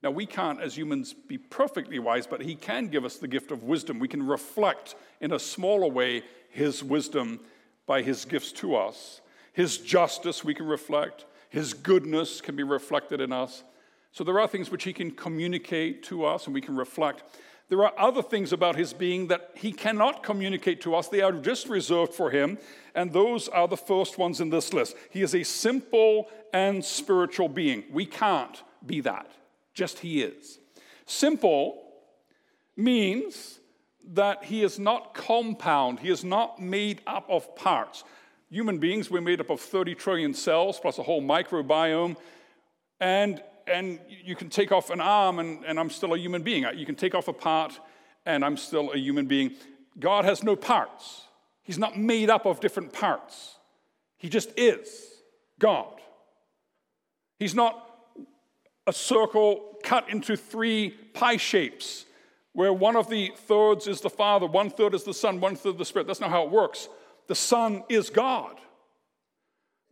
now, 0.03 0.11
we 0.11 0.25
can't, 0.25 0.61
as 0.61 0.77
humans, 0.77 1.13
be 1.13 1.37
perfectly 1.37 1.99
wise, 1.99 2.27
but 2.27 2.41
He 2.41 2.55
can 2.55 2.89
give 2.89 3.05
us 3.05 3.17
the 3.17 3.29
gift 3.29 3.51
of 3.51 3.65
wisdom. 3.65 3.99
We 3.99 4.09
can 4.09 4.27
reflect 4.27 4.95
in 5.21 5.33
a 5.33 5.39
smaller 5.39 5.89
way 5.89 6.23
His 6.49 6.83
wisdom 6.83 7.41
by 7.87 8.01
His 8.01 8.25
gifts 8.25 8.53
to 8.53 8.77
us. 8.77 9.21
His 9.53 9.77
justice, 9.77 10.43
we 10.43 10.55
can 10.55 10.67
reflect. 10.67 11.27
His 11.51 11.75
goodness 11.75 12.41
can 12.41 12.57
be 12.57 12.63
reflected 12.63 13.21
in 13.21 13.33
us. 13.33 13.65
So, 14.13 14.25
there 14.25 14.41
are 14.41 14.49
things 14.49 14.71
which 14.71 14.85
He 14.85 14.93
can 14.93 15.11
communicate 15.11 16.03
to 16.05 16.25
us 16.25 16.47
and 16.47 16.55
we 16.55 16.61
can 16.61 16.77
reflect. 16.77 17.23
There 17.69 17.85
are 17.85 17.93
other 17.97 18.23
things 18.23 18.53
about 18.53 18.77
His 18.77 18.93
being 18.93 19.29
that 19.29 19.51
He 19.55 19.73
cannot 19.73 20.23
communicate 20.23 20.81
to 20.83 20.95
us, 20.95 21.09
they 21.09 21.21
are 21.21 21.33
just 21.33 21.69
reserved 21.69 22.15
for 22.15 22.31
Him. 22.31 22.59
And 22.95 23.13
those 23.13 23.49
are 23.49 23.69
the 23.69 23.77
first 23.77 24.19
ones 24.19 24.41
in 24.41 24.51
this 24.51 24.73
list. 24.73 24.97
He 25.11 25.23
is 25.23 25.35
a 25.35 25.45
simple 25.45 26.29
and 26.53 26.85
spiritual 26.85 27.49
being. 27.49 27.85
We 27.93 28.07
can't 28.07 28.61
be 28.85 29.01
that. 29.03 29.31
Just 29.75 30.01
He 30.01 30.23
is. 30.23 30.59
Simple 31.07 31.83
means 32.77 33.61
that 34.13 34.45
He 34.45 34.63
is 34.63 34.79
not 34.79 35.15
compound, 35.15 36.01
He 36.01 36.11
is 36.11 36.25
not 36.25 36.61
made 36.61 37.01
up 37.07 37.27
of 37.29 37.55
parts. 37.55 38.03
Human 38.51 38.79
beings, 38.79 39.11
we're 39.11 39.21
made 39.21 39.41
up 39.41 39.49
of 39.49 39.61
30 39.61 39.95
trillion 39.95 40.35
cells 40.35 40.81
plus 40.81 40.99
a 40.99 41.05
whole 41.05 41.23
microbiome. 41.23 42.17
And, 42.99 43.41
and 43.69 44.01
you 44.09 44.35
can 44.35 44.51
take 44.51 44.73
off 44.73 44.91
an 44.91 45.01
arm, 45.01 45.39
and, 45.39 45.65
and 45.65 45.79
I'm 45.79 45.89
still 45.89 46.15
a 46.15 46.19
human 46.19 46.43
being. 46.43 46.67
You 46.75 46.85
can 46.85 46.97
take 46.97 47.15
off 47.15 47.29
a 47.29 47.33
part, 47.33 47.79
and 48.27 48.45
I'm 48.45 48.57
still 48.57 48.93
a 48.93 48.97
human 48.97 49.27
being. 49.27 49.53
God 50.01 50.25
has 50.25 50.43
no 50.43 50.57
parts. 50.57 51.23
He's 51.63 51.79
not 51.79 51.97
made 51.97 52.29
up 52.29 52.45
of 52.45 52.59
different 52.59 52.93
parts. 52.93 53.57
He 54.17 54.29
just 54.29 54.51
is 54.59 54.89
God. 55.61 56.01
He's 57.39 57.55
not 57.55 57.87
a 58.87 58.93
circle 58.93 59.77
cut 59.85 60.11
into 60.11 60.37
three 60.37 60.91
pie 61.15 61.37
shapes, 61.37 62.05
where 62.53 62.73
one 62.73 62.97
of 62.97 63.09
the 63.09 63.31
thirds 63.47 63.87
is 63.87 64.01
the 64.01 64.11
Father, 64.11 64.47
one 64.47 64.71
third 64.71 64.95
is 64.95 65.05
the 65.05 65.15
Son, 65.15 65.41
one 65.41 65.55
third 65.55 65.79
the 65.79 65.85
Spirit. 65.85 66.09
That's 66.09 66.21
not 66.21 66.31
how 66.31 66.43
it 66.43 66.51
works. 66.51 66.89
The 67.31 67.37
Son 67.37 67.85
is 67.89 68.11
God, 68.11 68.57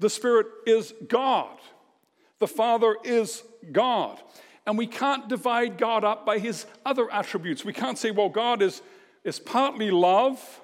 the 0.01 0.11
Spirit 0.11 0.49
is 0.67 0.93
God, 1.07 1.57
the 2.41 2.49
Father 2.49 2.97
is 3.05 3.45
God. 3.71 4.19
And 4.67 4.77
we 4.77 4.89
can't 4.89 5.29
divide 5.29 5.79
God 5.79 6.03
up 6.03 6.27
by 6.27 6.41
his 6.41 6.67
other 6.85 7.09
attributes. 7.13 7.65
We 7.65 7.73
can't 7.73 7.97
say, 7.97 8.11
well, 8.11 8.29
God 8.29 8.61
is, 8.61 8.83
is 9.23 9.39
partly 9.39 9.93
love, 9.93 10.61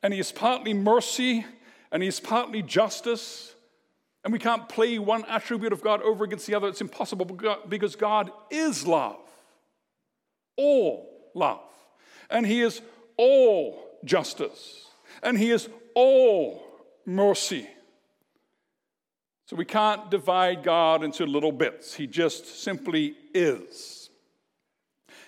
and 0.00 0.14
he 0.14 0.20
is 0.20 0.30
partly 0.30 0.72
mercy, 0.74 1.44
and 1.90 2.04
he 2.04 2.08
is 2.08 2.20
partly 2.20 2.62
justice, 2.62 3.56
and 4.22 4.32
we 4.32 4.38
can't 4.38 4.68
play 4.68 5.00
one 5.00 5.24
attribute 5.24 5.72
of 5.72 5.82
God 5.82 6.02
over 6.02 6.22
against 6.22 6.46
the 6.46 6.54
other. 6.54 6.68
It's 6.68 6.80
impossible 6.80 7.26
because 7.68 7.96
God 7.96 8.30
is 8.52 8.86
love, 8.86 9.18
all 10.56 11.32
love. 11.34 11.62
And 12.30 12.46
He 12.46 12.60
is 12.60 12.80
all 13.16 13.98
justice. 14.04 14.86
And 15.20 15.36
He 15.36 15.50
is 15.50 15.68
all 15.96 16.62
mercy. 17.06 17.66
So 19.46 19.56
we 19.56 19.64
can't 19.64 20.10
divide 20.10 20.62
God 20.62 21.02
into 21.02 21.24
little 21.24 21.52
bits. 21.52 21.94
He 21.94 22.06
just 22.06 22.62
simply 22.62 23.14
is. 23.34 24.10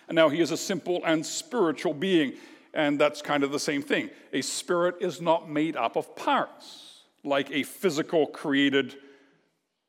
And 0.08 0.14
now 0.14 0.28
He 0.28 0.40
is 0.40 0.50
a 0.50 0.56
simple 0.56 1.00
and 1.04 1.24
spiritual 1.24 1.94
being. 1.94 2.34
And 2.74 3.00
that's 3.00 3.22
kind 3.22 3.42
of 3.42 3.50
the 3.50 3.58
same 3.58 3.82
thing. 3.82 4.10
A 4.32 4.42
spirit 4.42 4.96
is 5.00 5.20
not 5.20 5.48
made 5.48 5.74
up 5.76 5.96
of 5.96 6.14
parts 6.14 7.04
like 7.24 7.50
a 7.50 7.62
physical 7.62 8.26
created 8.26 8.94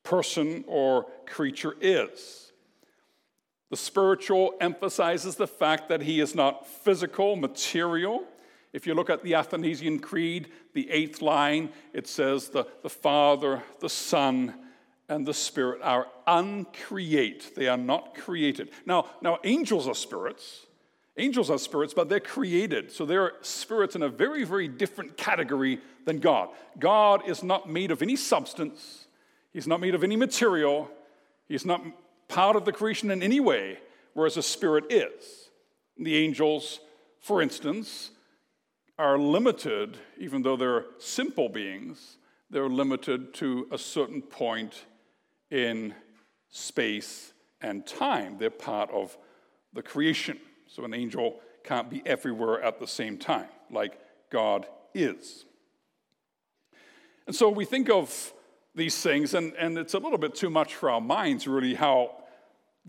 person 0.02 0.64
or 0.66 1.06
creature 1.26 1.74
is. 1.80 2.52
The 3.70 3.76
spiritual 3.76 4.54
emphasizes 4.60 5.36
the 5.36 5.46
fact 5.46 5.88
that 5.88 6.02
he 6.02 6.20
is 6.20 6.34
not 6.34 6.66
physical, 6.66 7.36
material. 7.36 8.24
If 8.72 8.86
you 8.86 8.94
look 8.94 9.10
at 9.10 9.22
the 9.22 9.34
Athanasian 9.34 9.98
Creed, 9.98 10.48
the 10.74 10.90
eighth 10.90 11.22
line, 11.22 11.70
it 11.92 12.06
says 12.06 12.48
the, 12.48 12.66
the 12.82 12.90
Father, 12.90 13.62
the 13.80 13.88
Son, 13.88 14.54
and 15.08 15.26
the 15.26 15.34
Spirit 15.34 15.80
are 15.82 16.06
uncreate. 16.26 17.56
They 17.56 17.66
are 17.66 17.76
not 17.76 18.14
created. 18.14 18.70
Now, 18.86 19.06
now 19.20 19.38
angels 19.42 19.88
are 19.88 19.94
spirits. 19.94 20.66
Angels 21.16 21.50
are 21.50 21.58
spirits, 21.58 21.92
but 21.92 22.08
they're 22.08 22.20
created. 22.20 22.92
So 22.92 23.04
they're 23.04 23.32
spirits 23.42 23.96
in 23.96 24.02
a 24.02 24.08
very, 24.08 24.44
very 24.44 24.68
different 24.68 25.16
category 25.16 25.80
than 26.06 26.20
God. 26.20 26.50
God 26.78 27.28
is 27.28 27.42
not 27.42 27.68
made 27.68 27.90
of 27.90 28.02
any 28.02 28.16
substance, 28.16 29.06
He's 29.52 29.66
not 29.66 29.80
made 29.80 29.96
of 29.96 30.04
any 30.04 30.14
material, 30.14 30.88
He's 31.48 31.66
not 31.66 31.82
part 32.28 32.54
of 32.54 32.64
the 32.64 32.72
creation 32.72 33.10
in 33.10 33.20
any 33.22 33.40
way, 33.40 33.78
whereas 34.14 34.36
a 34.36 34.42
spirit 34.42 34.84
is. 34.90 35.50
The 35.98 36.16
angels, 36.16 36.78
for 37.20 37.42
instance, 37.42 38.12
are 39.00 39.18
limited, 39.18 39.96
even 40.18 40.42
though 40.42 40.56
they're 40.56 40.84
simple 40.98 41.48
beings, 41.48 42.18
they're 42.50 42.68
limited 42.68 43.32
to 43.32 43.66
a 43.70 43.78
certain 43.78 44.20
point 44.20 44.84
in 45.50 45.94
space 46.50 47.32
and 47.62 47.86
time. 47.86 48.36
They're 48.38 48.50
part 48.50 48.90
of 48.90 49.16
the 49.72 49.82
creation. 49.82 50.38
So 50.66 50.84
an 50.84 50.92
angel 50.92 51.40
can't 51.64 51.88
be 51.88 52.02
everywhere 52.04 52.62
at 52.62 52.78
the 52.78 52.86
same 52.86 53.16
time, 53.16 53.48
like 53.70 53.98
God 54.30 54.66
is. 54.94 55.46
And 57.26 57.34
so 57.34 57.48
we 57.48 57.64
think 57.64 57.88
of 57.88 58.34
these 58.74 59.00
things, 59.00 59.32
and, 59.32 59.54
and 59.54 59.78
it's 59.78 59.94
a 59.94 59.98
little 59.98 60.18
bit 60.18 60.34
too 60.34 60.50
much 60.50 60.74
for 60.74 60.90
our 60.90 61.00
minds, 61.00 61.46
really, 61.46 61.74
how 61.74 62.16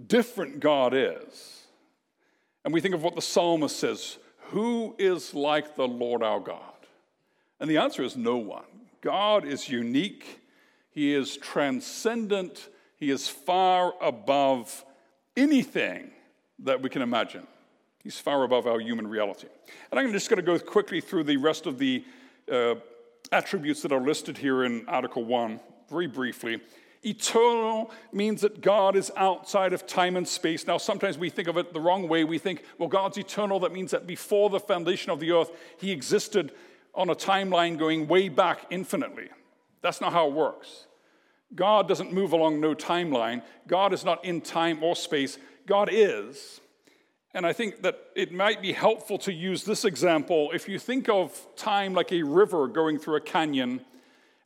different 0.07 0.59
God 0.59 0.93
is. 0.93 1.61
And 2.65 2.73
we 2.73 2.81
think 2.81 2.95
of 2.95 3.01
what 3.01 3.15
the 3.15 3.21
psalmist 3.21 3.79
says 3.79 4.17
Who 4.51 4.95
is 4.99 5.33
like 5.33 5.77
the 5.77 5.87
Lord 5.87 6.21
our 6.21 6.41
God? 6.41 6.59
And 7.61 7.69
the 7.69 7.77
answer 7.77 8.03
is 8.03 8.17
no 8.17 8.35
one. 8.35 8.65
God 8.99 9.45
is 9.45 9.69
unique, 9.69 10.41
He 10.89 11.13
is 11.13 11.37
transcendent, 11.37 12.67
He 12.97 13.11
is 13.11 13.29
far 13.29 13.93
above 14.01 14.85
anything 15.37 16.11
that 16.59 16.81
we 16.81 16.89
can 16.89 17.01
imagine. 17.01 17.47
He's 18.03 18.19
far 18.19 18.43
above 18.43 18.67
our 18.67 18.79
human 18.81 19.07
reality. 19.07 19.47
And 19.89 19.99
I'm 19.99 20.11
just 20.11 20.29
going 20.29 20.43
to 20.43 20.43
go 20.43 20.59
quickly 20.59 20.99
through 20.99 21.23
the 21.23 21.37
rest 21.37 21.65
of 21.65 21.77
the 21.77 22.03
uh, 22.51 22.75
attributes 23.31 23.81
that 23.83 23.93
are 23.93 24.01
listed 24.01 24.37
here 24.37 24.65
in 24.65 24.83
Article 24.89 25.23
1, 25.23 25.61
very 25.89 26.07
briefly. 26.07 26.59
Eternal 27.03 27.89
means 28.11 28.41
that 28.41 28.61
God 28.61 28.95
is 28.95 29.11
outside 29.15 29.73
of 29.73 29.87
time 29.87 30.15
and 30.15 30.27
space. 30.27 30.67
Now, 30.67 30.77
sometimes 30.77 31.17
we 31.17 31.29
think 31.31 31.47
of 31.47 31.57
it 31.57 31.73
the 31.73 31.79
wrong 31.79 32.07
way. 32.07 32.23
We 32.23 32.37
think, 32.37 32.63
well, 32.77 32.89
God's 32.89 33.17
eternal. 33.17 33.59
That 33.61 33.73
means 33.73 33.91
that 33.91 34.05
before 34.05 34.49
the 34.51 34.59
foundation 34.59 35.11
of 35.11 35.19
the 35.19 35.31
earth, 35.31 35.51
He 35.79 35.91
existed 35.91 36.53
on 36.93 37.09
a 37.09 37.15
timeline 37.15 37.77
going 37.77 38.07
way 38.07 38.29
back 38.29 38.67
infinitely. 38.69 39.29
That's 39.81 39.99
not 39.99 40.13
how 40.13 40.27
it 40.27 40.33
works. 40.33 40.85
God 41.55 41.87
doesn't 41.87 42.13
move 42.13 42.33
along 42.33 42.61
no 42.61 42.75
timeline. 42.75 43.41
God 43.67 43.93
is 43.93 44.05
not 44.05 44.23
in 44.23 44.39
time 44.39 44.83
or 44.83 44.95
space. 44.95 45.37
God 45.65 45.89
is. 45.91 46.61
And 47.33 47.45
I 47.45 47.53
think 47.53 47.81
that 47.81 47.97
it 48.15 48.31
might 48.31 48.61
be 48.61 48.73
helpful 48.73 49.17
to 49.19 49.33
use 49.33 49.63
this 49.63 49.85
example. 49.85 50.51
If 50.53 50.67
you 50.67 50.77
think 50.77 51.09
of 51.09 51.47
time 51.55 51.93
like 51.93 52.11
a 52.11 52.23
river 52.23 52.67
going 52.67 52.99
through 52.99 53.15
a 53.15 53.21
canyon, 53.21 53.81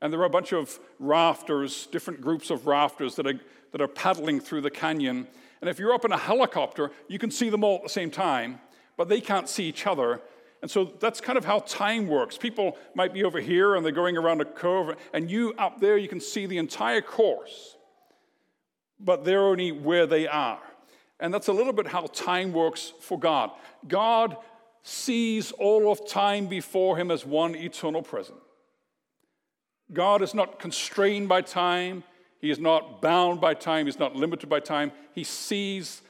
and 0.06 0.14
there 0.14 0.22
are 0.22 0.26
a 0.26 0.30
bunch 0.30 0.54
of 0.54 0.80
rafters, 1.00 1.88
different 1.88 2.22
groups 2.22 2.52
of 2.52 2.68
rafters 2.68 3.16
that 3.16 3.26
are, 3.26 3.40
that 3.72 3.82
are 3.82 3.88
paddling 3.88 4.40
through 4.40 4.62
the 4.62 4.70
canyon. 4.70 5.26
And 5.62 5.70
if 5.70 5.80
you're 5.80 5.94
up 5.94 6.06
in 6.06 6.12
a 6.12 6.18
helicopter, 6.18 6.92
you 7.08 7.18
can 7.18 7.32
see 7.32 7.50
them 7.50 7.64
all 7.64 7.78
at 7.78 7.84
the 7.84 7.90
same 7.90 8.12
time, 8.12 8.60
but 8.98 9.10
they 9.10 9.20
can't 9.20 9.50
see 9.50 9.64
each 9.64 9.88
other. 9.88 10.22
And 10.62 10.70
so 10.70 10.94
that's 11.00 11.20
kind 11.20 11.40
of 11.40 11.46
how 11.46 11.58
time 11.62 12.06
works. 12.06 12.38
People 12.38 12.78
might 12.94 13.16
be 13.16 13.24
over 13.24 13.40
here 13.40 13.74
and 13.74 13.84
they're 13.84 13.92
going 13.92 14.16
around 14.16 14.42
a 14.42 14.46
curve, 14.46 14.96
and 15.12 15.32
you 15.32 15.56
up 15.58 15.80
there, 15.80 15.98
you 15.98 16.08
can 16.08 16.20
see 16.22 16.46
the 16.46 16.60
entire 16.60 17.02
course, 17.02 17.76
but 19.00 19.26
they're 19.26 19.48
only 19.48 19.72
where 19.72 20.06
they 20.06 20.28
are. 20.28 20.62
And 21.20 21.34
that's 21.34 21.48
a 21.48 21.54
little 21.54 21.74
bit 21.74 21.88
how 21.88 22.06
time 22.06 22.54
works 22.54 22.94
for 23.02 23.18
God. 23.18 23.50
God 23.88 24.38
sees 24.84 25.52
all 25.54 25.92
of 25.92 26.08
time 26.08 26.46
before 26.46 26.96
him 26.96 27.10
as 27.10 27.26
one 27.26 27.56
eternal 27.56 28.04
present. 28.04 28.38
God 29.94 30.22
is 30.22 30.34
not 30.34 30.60
constrained 30.60 31.30
by 31.30 31.42
time, 31.42 32.04
he 32.40 32.50
is 32.50 32.60
not 32.60 33.02
bound 33.02 33.42
by 33.42 33.54
time, 33.54 33.86
he's 33.86 34.00
not 34.00 34.16
limited 34.16 34.50
by 34.50 34.60
time. 34.60 34.92
He 35.14 35.24
sees 35.24 36.02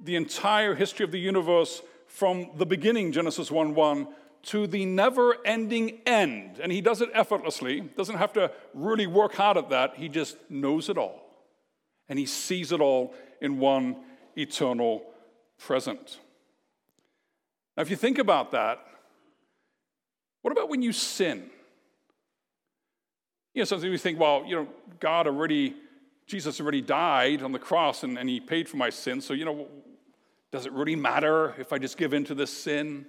the 0.00 0.16
entire 0.16 0.74
history 0.74 1.04
of 1.04 1.10
the 1.10 1.18
universe 1.18 1.82
from 2.06 2.50
the 2.56 2.66
beginning, 2.66 3.12
Genesis 3.12 3.50
1 3.50 3.74
1, 3.74 4.08
to 4.44 4.66
the 4.66 4.84
never 4.84 5.36
ending 5.44 6.00
end. 6.06 6.58
And 6.62 6.70
he 6.70 6.80
does 6.80 7.00
it 7.00 7.08
effortlessly, 7.12 7.80
doesn't 7.80 8.16
have 8.16 8.32
to 8.34 8.52
really 8.72 9.06
work 9.06 9.34
hard 9.34 9.56
at 9.56 9.70
that. 9.70 9.96
He 9.96 10.08
just 10.08 10.36
knows 10.50 10.88
it 10.88 10.98
all. 10.98 11.20
And 12.08 12.18
he 12.18 12.26
sees 12.26 12.70
it 12.70 12.80
all 12.80 13.14
in 13.40 13.58
one 13.58 13.96
eternal 14.36 15.02
present. 15.58 16.18
Now, 17.76 17.82
if 17.82 17.90
you 17.90 17.96
think 17.96 18.18
about 18.18 18.52
that, 18.52 18.84
what 20.42 20.52
about 20.52 20.68
when 20.68 20.82
you 20.82 20.92
sin? 20.92 21.50
You 23.54 23.60
know, 23.60 23.64
sometimes 23.64 23.90
we 23.90 23.98
think, 23.98 24.18
well, 24.18 24.44
you 24.44 24.56
know, 24.56 24.68
God 24.98 25.28
already, 25.28 25.74
Jesus 26.26 26.60
already 26.60 26.80
died 26.80 27.42
on 27.42 27.52
the 27.52 27.58
cross 27.58 28.02
and, 28.02 28.18
and 28.18 28.28
he 28.28 28.40
paid 28.40 28.68
for 28.68 28.76
my 28.76 28.90
sin. 28.90 29.20
So, 29.20 29.32
you 29.32 29.44
know, 29.44 29.68
does 30.50 30.66
it 30.66 30.72
really 30.72 30.96
matter 30.96 31.54
if 31.58 31.72
I 31.72 31.78
just 31.78 31.96
give 31.96 32.12
in 32.14 32.24
to 32.24 32.34
this 32.34 32.52
sin? 32.52 33.06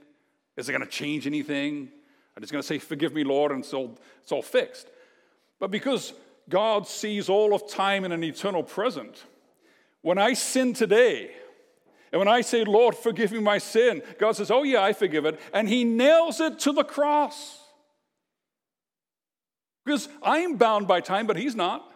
Is 0.55 0.69
it 0.69 0.71
going 0.71 0.83
to 0.83 0.89
change 0.89 1.25
anything? 1.25 1.89
I'm 2.35 2.41
just 2.41 2.51
going 2.51 2.61
to 2.61 2.67
say, 2.67 2.77
Forgive 2.77 3.13
me, 3.13 3.23
Lord, 3.23 3.51
and 3.51 3.63
it's 3.63 3.73
all, 3.73 3.97
it's 4.21 4.31
all 4.31 4.41
fixed. 4.41 4.87
But 5.59 5.71
because 5.71 6.13
God 6.47 6.87
sees 6.87 7.27
all 7.27 7.55
of 7.55 7.67
time 7.67 8.05
in 8.05 8.11
an 8.11 8.23
eternal 8.23 8.61
present, 8.61 9.23
when 10.01 10.17
I 10.17 10.33
sin 10.33 10.73
today, 10.73 11.31
and 12.11 12.19
when 12.19 12.27
I 12.27 12.41
say, 12.41 12.63
Lord, 12.63 12.95
forgive 12.95 13.31
me 13.31 13.39
my 13.39 13.57
sin, 13.57 14.03
God 14.19 14.35
says, 14.35 14.51
Oh, 14.51 14.63
yeah, 14.63 14.83
I 14.83 14.93
forgive 14.93 15.25
it. 15.25 15.39
And 15.53 15.67
He 15.67 15.83
nails 15.83 16.39
it 16.39 16.59
to 16.59 16.71
the 16.71 16.83
cross. 16.83 17.64
Because 19.85 20.09
I'm 20.23 20.57
bound 20.57 20.87
by 20.87 20.99
time, 21.01 21.27
but 21.27 21.37
He's 21.37 21.55
not. 21.55 21.89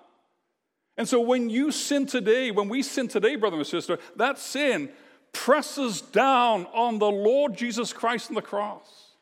And 0.98 1.08
so 1.08 1.20
when 1.22 1.50
you 1.50 1.72
sin 1.72 2.06
today, 2.06 2.52
when 2.52 2.70
we 2.70 2.84
sin 2.84 3.08
today, 3.08 3.36
brother 3.36 3.58
and 3.58 3.66
sister, 3.66 3.98
that 4.18 4.38
sin 4.38 4.90
presses 5.32 6.02
down 6.02 6.66
on 6.74 7.00
the 7.00 7.10
Lord 7.10 7.56
Jesus 7.56 7.94
Christ 7.94 8.30
on 8.30 8.36
the 8.36 8.42
cross. 8.42 9.14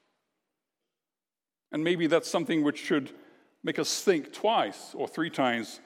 And 1.71 1.84
maybe 1.84 2.08
that's 2.08 2.30
something 2.30 2.63
which 2.63 2.84
should 2.84 3.12
make 3.63 3.80
us 3.80 4.01
think 4.01 4.34
twice 4.34 4.93
or 4.95 5.08
three 5.08 5.30
times 5.30 5.80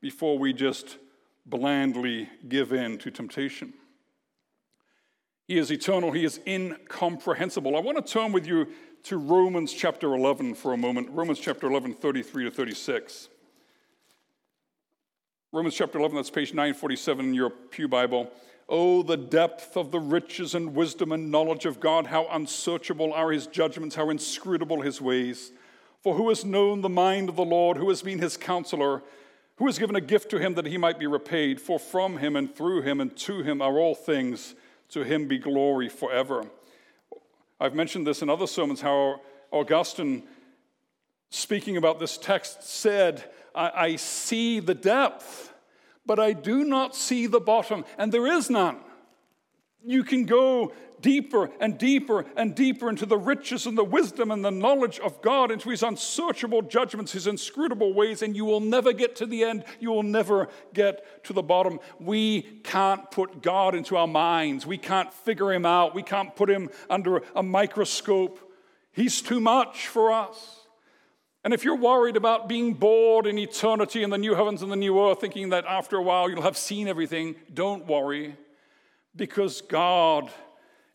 before 0.00 0.38
we 0.38 0.52
just 0.52 0.98
blandly 1.46 2.28
give 2.48 2.72
in 2.72 2.98
to 2.98 3.10
temptation. 3.10 3.74
He 5.46 5.58
is 5.58 5.70
eternal, 5.70 6.12
He 6.12 6.24
is 6.24 6.40
incomprehensible. 6.46 7.76
I 7.76 7.80
want 7.80 8.04
to 8.04 8.12
turn 8.12 8.32
with 8.32 8.46
you 8.46 8.68
to 9.04 9.16
Romans 9.16 9.72
chapter 9.72 10.14
11 10.14 10.54
for 10.54 10.72
a 10.72 10.76
moment. 10.76 11.10
Romans 11.10 11.38
chapter 11.38 11.66
11, 11.66 11.94
33 11.94 12.44
to 12.44 12.50
36. 12.50 13.28
Romans 15.52 15.74
chapter 15.74 15.98
11, 15.98 16.16
that's 16.16 16.30
page 16.30 16.52
947 16.52 17.26
in 17.26 17.34
your 17.34 17.50
Pew 17.50 17.86
Bible. 17.86 18.30
Oh, 18.68 19.02
the 19.02 19.16
depth 19.16 19.76
of 19.76 19.90
the 19.90 20.00
riches 20.00 20.54
and 20.54 20.74
wisdom 20.74 21.12
and 21.12 21.30
knowledge 21.30 21.66
of 21.66 21.80
God, 21.80 22.06
how 22.06 22.26
unsearchable 22.30 23.12
are 23.12 23.30
his 23.30 23.46
judgments, 23.46 23.94
how 23.94 24.10
inscrutable 24.10 24.80
his 24.80 25.00
ways. 25.00 25.52
For 26.02 26.14
who 26.14 26.28
has 26.30 26.44
known 26.44 26.80
the 26.80 26.88
mind 26.88 27.28
of 27.28 27.36
the 27.36 27.44
Lord? 27.44 27.76
Who 27.76 27.90
has 27.90 28.02
been 28.02 28.18
his 28.18 28.36
counselor? 28.36 29.02
who 29.56 29.66
has 29.66 29.78
given 29.78 29.96
a 29.96 30.00
gift 30.00 30.30
to 30.30 30.38
him 30.38 30.54
that 30.54 30.66
he 30.66 30.76
might 30.76 30.98
be 30.98 31.06
repaid. 31.06 31.60
For 31.60 31.78
from 31.78 32.18
him 32.18 32.36
and 32.36 32.54
through 32.54 32.82
him 32.82 33.00
and 33.00 33.16
to 33.18 33.42
him 33.42 33.62
are 33.62 33.78
all 33.78 33.94
things. 33.94 34.54
To 34.90 35.04
him 35.04 35.28
be 35.28 35.38
glory 35.38 35.88
forever. 35.88 36.44
I've 37.64 37.74
mentioned 37.74 38.06
this 38.06 38.20
in 38.20 38.28
other 38.28 38.46
sermons 38.46 38.82
how 38.82 39.22
Augustine, 39.50 40.24
speaking 41.30 41.78
about 41.78 41.98
this 41.98 42.18
text, 42.18 42.62
said, 42.62 43.24
I, 43.54 43.70
I 43.74 43.96
see 43.96 44.60
the 44.60 44.74
depth, 44.74 45.54
but 46.04 46.18
I 46.18 46.34
do 46.34 46.62
not 46.64 46.94
see 46.94 47.26
the 47.26 47.40
bottom, 47.40 47.86
and 47.96 48.12
there 48.12 48.26
is 48.26 48.50
none. 48.50 48.80
You 49.84 50.02
can 50.02 50.24
go 50.24 50.72
deeper 51.04 51.50
and 51.60 51.76
deeper 51.76 52.24
and 52.34 52.54
deeper 52.54 52.88
into 52.88 53.04
the 53.04 53.18
riches 53.18 53.66
and 53.66 53.76
the 53.76 53.84
wisdom 53.84 54.30
and 54.30 54.42
the 54.42 54.50
knowledge 54.50 54.98
of 55.00 55.20
God, 55.20 55.50
into 55.50 55.68
his 55.68 55.82
unsearchable 55.82 56.62
judgments, 56.62 57.12
his 57.12 57.26
inscrutable 57.26 57.92
ways, 57.92 58.22
and 58.22 58.34
you 58.34 58.46
will 58.46 58.60
never 58.60 58.94
get 58.94 59.14
to 59.16 59.26
the 59.26 59.44
end. 59.44 59.64
You 59.80 59.90
will 59.90 60.02
never 60.02 60.48
get 60.72 61.22
to 61.24 61.34
the 61.34 61.42
bottom. 61.42 61.78
We 62.00 62.40
can't 62.64 63.10
put 63.10 63.42
God 63.42 63.74
into 63.74 63.98
our 63.98 64.06
minds. 64.06 64.66
We 64.66 64.78
can't 64.78 65.12
figure 65.12 65.52
him 65.52 65.66
out. 65.66 65.94
We 65.94 66.02
can't 66.02 66.34
put 66.34 66.48
him 66.48 66.70
under 66.88 67.20
a 67.36 67.42
microscope. 67.42 68.40
He's 68.92 69.20
too 69.20 69.40
much 69.40 69.88
for 69.88 70.10
us. 70.10 70.60
And 71.44 71.52
if 71.52 71.62
you're 71.62 71.76
worried 71.76 72.16
about 72.16 72.48
being 72.48 72.72
bored 72.72 73.26
in 73.26 73.36
eternity 73.36 74.02
in 74.02 74.08
the 74.08 74.16
new 74.16 74.34
heavens 74.34 74.62
and 74.62 74.72
the 74.72 74.76
new 74.76 74.98
earth, 74.98 75.20
thinking 75.20 75.50
that 75.50 75.66
after 75.66 75.98
a 75.98 76.02
while 76.02 76.30
you'll 76.30 76.40
have 76.40 76.56
seen 76.56 76.88
everything, 76.88 77.34
don't 77.52 77.86
worry 77.86 78.38
because 79.16 79.60
God 79.60 80.30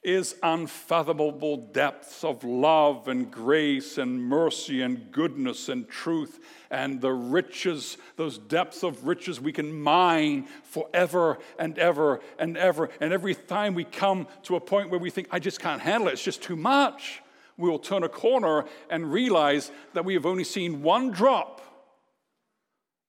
is 0.01 0.35
unfathomable 0.41 1.57
depths 1.57 2.23
of 2.23 2.43
love 2.45 3.09
and 3.09 3.29
grace 3.29 3.97
and 3.97 4.21
mercy 4.23 4.81
and 4.81 5.11
goodness 5.11 5.67
and 5.67 5.89
truth 5.89 6.39
and 6.71 7.01
the 7.01 7.11
riches, 7.11 7.97
those 8.15 8.37
depths 8.37 8.81
of 8.83 9.05
riches 9.05 9.41
we 9.41 9.51
can 9.51 9.81
mine 9.81 10.47
forever 10.63 11.37
and 11.57 11.77
ever 11.77 12.21
and 12.37 12.55
ever. 12.55 12.89
And 13.01 13.11
every 13.11 13.35
time 13.35 13.73
we 13.73 13.83
come 13.83 14.27
to 14.43 14.55
a 14.55 14.61
point 14.61 14.89
where 14.89 14.99
we 14.99 15.09
think, 15.09 15.27
I 15.31 15.39
just 15.39 15.59
can't 15.59 15.81
handle 15.81 16.07
it, 16.07 16.13
it's 16.13 16.23
just 16.23 16.41
too 16.41 16.55
much, 16.55 17.21
we 17.57 17.69
will 17.69 17.79
turn 17.79 18.03
a 18.03 18.09
corner 18.09 18.63
and 18.89 19.11
realize 19.11 19.69
that 19.93 20.05
we 20.05 20.13
have 20.13 20.25
only 20.25 20.45
seen 20.45 20.81
one 20.81 21.11
drop 21.11 21.61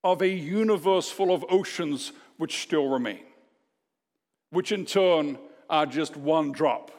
of 0.02 0.22
a 0.22 0.28
universe 0.28 1.08
full 1.08 1.32
of 1.32 1.44
oceans 1.48 2.10
which 2.36 2.62
still 2.62 2.88
remain 2.88 3.20
which 4.50 4.72
in 4.72 4.84
turn 4.84 5.38
are 5.68 5.86
just 5.86 6.16
one 6.16 6.52
drop 6.52 6.90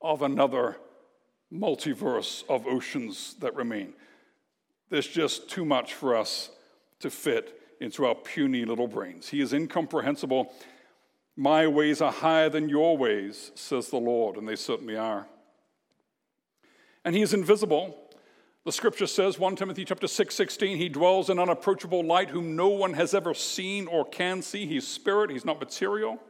of 0.00 0.22
another 0.22 0.76
multiverse 1.52 2.44
of 2.48 2.66
oceans 2.66 3.34
that 3.40 3.54
remain. 3.54 3.92
There's 4.88 5.06
just 5.06 5.48
too 5.50 5.64
much 5.64 5.94
for 5.94 6.16
us 6.16 6.50
to 7.00 7.10
fit 7.10 7.60
into 7.80 8.04
our 8.04 8.14
puny 8.14 8.64
little 8.64 8.86
brains. 8.86 9.28
He 9.28 9.40
is 9.40 9.52
incomprehensible. 9.52 10.52
My 11.36 11.66
ways 11.66 12.00
are 12.00 12.12
higher 12.12 12.48
than 12.48 12.68
your 12.68 12.96
ways, 12.96 13.50
says 13.54 13.88
the 13.88 13.96
Lord, 13.96 14.36
and 14.36 14.48
they 14.48 14.56
certainly 14.56 14.96
are. 14.96 15.26
And 17.04 17.14
he 17.14 17.22
is 17.22 17.32
invisible. 17.32 17.96
The 18.64 18.72
scripture 18.72 19.06
says, 19.06 19.38
1 19.38 19.56
Timothy 19.56 19.84
chapter 19.86 20.06
6, 20.06 20.34
16, 20.34 20.76
he 20.76 20.90
dwells 20.90 21.30
in 21.30 21.38
unapproachable 21.38 22.04
light 22.04 22.28
whom 22.28 22.56
no 22.56 22.68
one 22.68 22.92
has 22.92 23.14
ever 23.14 23.32
seen 23.32 23.86
or 23.86 24.04
can 24.04 24.42
see. 24.42 24.66
He's 24.66 24.86
spirit, 24.86 25.30
he's 25.30 25.46
not 25.46 25.58
material. 25.58 26.20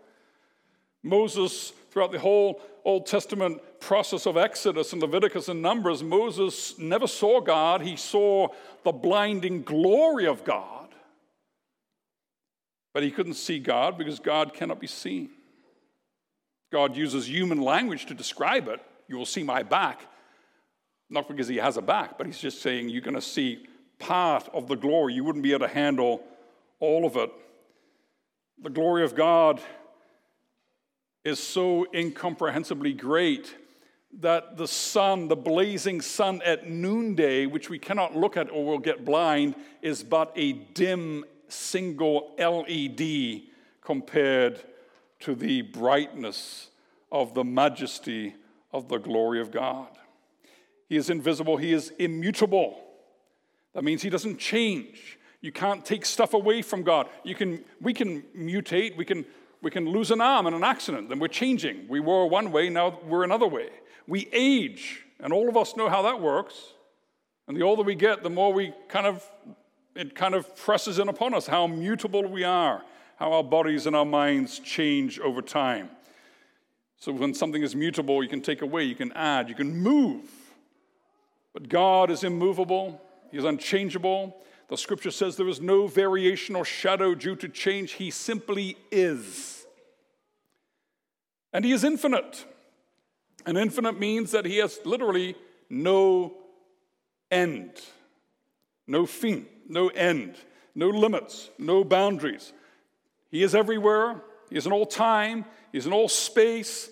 Moses, 1.03 1.72
throughout 1.90 2.12
the 2.12 2.18
whole 2.18 2.61
Old 2.84 3.07
Testament 3.07 3.61
process 3.80 4.26
of 4.26 4.36
Exodus 4.36 4.92
and 4.92 5.03
Leviticus 5.03 5.48
and 5.48 5.62
Numbers, 5.62 6.03
Moses 6.03 6.78
never 6.78 7.07
saw 7.07 7.40
God. 7.40 7.82
He 7.82 7.96
saw 7.96 8.48
the 8.84 8.92
blinding 8.92 9.62
glory 9.62 10.26
of 10.26 10.44
God. 10.44 10.88
But 12.92 13.03
he 13.03 13.11
couldn't 13.11 13.34
see 13.34 13.59
God 13.59 13.96
because 13.96 14.18
God 14.18 14.53
cannot 14.53 14.80
be 14.80 14.86
seen. 14.86 15.30
God 16.72 16.96
uses 16.96 17.28
human 17.28 17.61
language 17.61 18.07
to 18.07 18.14
describe 18.14 18.68
it. 18.68 18.80
You 19.09 19.16
will 19.16 19.26
see 19.26 19.42
my 19.42 19.62
back. 19.62 20.07
Not 21.09 21.28
because 21.28 21.48
he 21.48 21.57
has 21.57 21.76
a 21.76 21.82
back, 21.82 22.16
but 22.16 22.26
he's 22.26 22.38
just 22.38 22.62
saying 22.62 22.88
you're 22.88 23.01
going 23.01 23.14
to 23.14 23.20
see 23.20 23.66
part 23.98 24.48
of 24.53 24.68
the 24.68 24.76
glory. 24.76 25.14
You 25.14 25.24
wouldn't 25.24 25.42
be 25.42 25.53
able 25.53 25.66
to 25.66 25.72
handle 25.72 26.22
all 26.78 27.05
of 27.05 27.16
it. 27.16 27.30
The 28.62 28.70
glory 28.70 29.05
of 29.05 29.14
God 29.14 29.61
is 31.24 31.38
so 31.38 31.86
incomprehensibly 31.92 32.92
great 32.92 33.56
that 34.20 34.56
the 34.56 34.66
sun, 34.66 35.28
the 35.28 35.36
blazing 35.36 36.00
sun 36.00 36.42
at 36.44 36.68
noonday, 36.68 37.46
which 37.46 37.70
we 37.70 37.78
cannot 37.78 38.16
look 38.16 38.36
at 38.36 38.50
or 38.50 38.64
we'll 38.64 38.78
get 38.78 39.04
blind, 39.04 39.54
is 39.82 40.02
but 40.02 40.32
a 40.34 40.52
dim 40.52 41.24
single 41.48 42.34
LED 42.38 43.42
compared 43.80 44.60
to 45.20 45.34
the 45.34 45.62
brightness 45.62 46.70
of 47.12 47.34
the 47.34 47.44
majesty 47.44 48.34
of 48.72 48.88
the 48.88 48.98
glory 48.98 49.40
of 49.40 49.50
God. 49.50 49.88
He 50.88 50.96
is 50.96 51.10
invisible, 51.10 51.56
He 51.56 51.72
is 51.72 51.92
immutable. 51.98 52.82
That 53.74 53.84
means 53.84 54.02
He 54.02 54.10
doesn't 54.10 54.38
change. 54.38 55.18
You 55.40 55.52
can't 55.52 55.84
take 55.84 56.04
stuff 56.04 56.34
away 56.34 56.62
from 56.62 56.82
God. 56.82 57.08
You 57.24 57.34
can, 57.34 57.64
we 57.80 57.94
can 57.94 58.22
mutate, 58.36 58.96
we 58.96 59.04
can 59.04 59.24
we 59.62 59.70
can 59.70 59.88
lose 59.88 60.11
an 60.11 60.20
arm 60.20 60.46
in 60.46 60.54
an 60.54 60.64
accident, 60.64 61.08
then 61.08 61.18
we're 61.18 61.28
changing. 61.28 61.86
We 61.88 62.00
were 62.00 62.26
one 62.26 62.50
way, 62.52 62.68
now 62.70 62.98
we're 63.06 63.24
another 63.24 63.46
way. 63.46 63.68
We 64.06 64.28
age, 64.32 65.04
and 65.20 65.32
all 65.32 65.48
of 65.48 65.56
us 65.56 65.76
know 65.76 65.88
how 65.88 66.02
that 66.02 66.20
works. 66.20 66.54
And 67.46 67.56
the 67.56 67.62
older 67.62 67.82
we 67.82 67.94
get, 67.94 68.22
the 68.22 68.30
more 68.30 68.52
we 68.52 68.72
kind 68.88 69.06
of, 69.06 69.24
it 69.94 70.14
kind 70.14 70.34
of 70.34 70.56
presses 70.56 70.98
in 70.98 71.08
upon 71.08 71.34
us 71.34 71.46
how 71.46 71.66
mutable 71.66 72.26
we 72.26 72.44
are, 72.44 72.82
how 73.16 73.32
our 73.32 73.44
bodies 73.44 73.86
and 73.86 73.94
our 73.94 74.04
minds 74.04 74.58
change 74.61 75.18
over 75.18 75.42
time. 75.42 75.90
So 76.96 77.12
when 77.12 77.34
something 77.34 77.62
is 77.62 77.74
mutable, 77.74 78.22
you 78.22 78.28
can 78.28 78.42
take 78.42 78.62
away, 78.62 78.84
you 78.84 78.94
can 78.94 79.12
add, 79.12 79.48
you 79.48 79.54
can 79.54 79.74
move. 79.76 80.30
But 81.52 81.68
God 81.68 82.11
is 82.11 82.24
immovable, 82.24 83.00
He 83.30 83.38
is 83.38 83.44
unchangeable. 83.44 84.36
The 84.70 84.76
scripture 84.76 85.10
says 85.10 85.36
there 85.36 85.48
is 85.48 85.60
no 85.60 85.88
variation 85.88 86.54
or 86.54 86.64
shadow 86.64 87.16
due 87.16 87.34
to 87.36 87.48
change. 87.48 87.92
He 87.92 88.12
simply 88.12 88.76
is. 88.92 89.66
And 91.52 91.64
He 91.64 91.72
is 91.72 91.82
infinite. 91.82 92.46
And 93.44 93.58
infinite 93.58 93.98
means 93.98 94.30
that 94.30 94.44
He 94.44 94.58
has 94.58 94.78
literally 94.84 95.34
no 95.68 96.34
end, 97.32 97.72
no 98.86 99.06
fin, 99.06 99.46
no 99.68 99.88
end, 99.88 100.36
no 100.76 100.88
limits, 100.88 101.50
no 101.58 101.82
boundaries. 101.82 102.52
He 103.28 103.42
is 103.42 103.56
everywhere, 103.56 104.22
He 104.50 104.56
is 104.56 104.66
in 104.66 104.72
all 104.72 104.86
time, 104.86 105.46
He 105.72 105.78
is 105.78 105.86
in 105.86 105.92
all 105.92 106.08
space, 106.08 106.90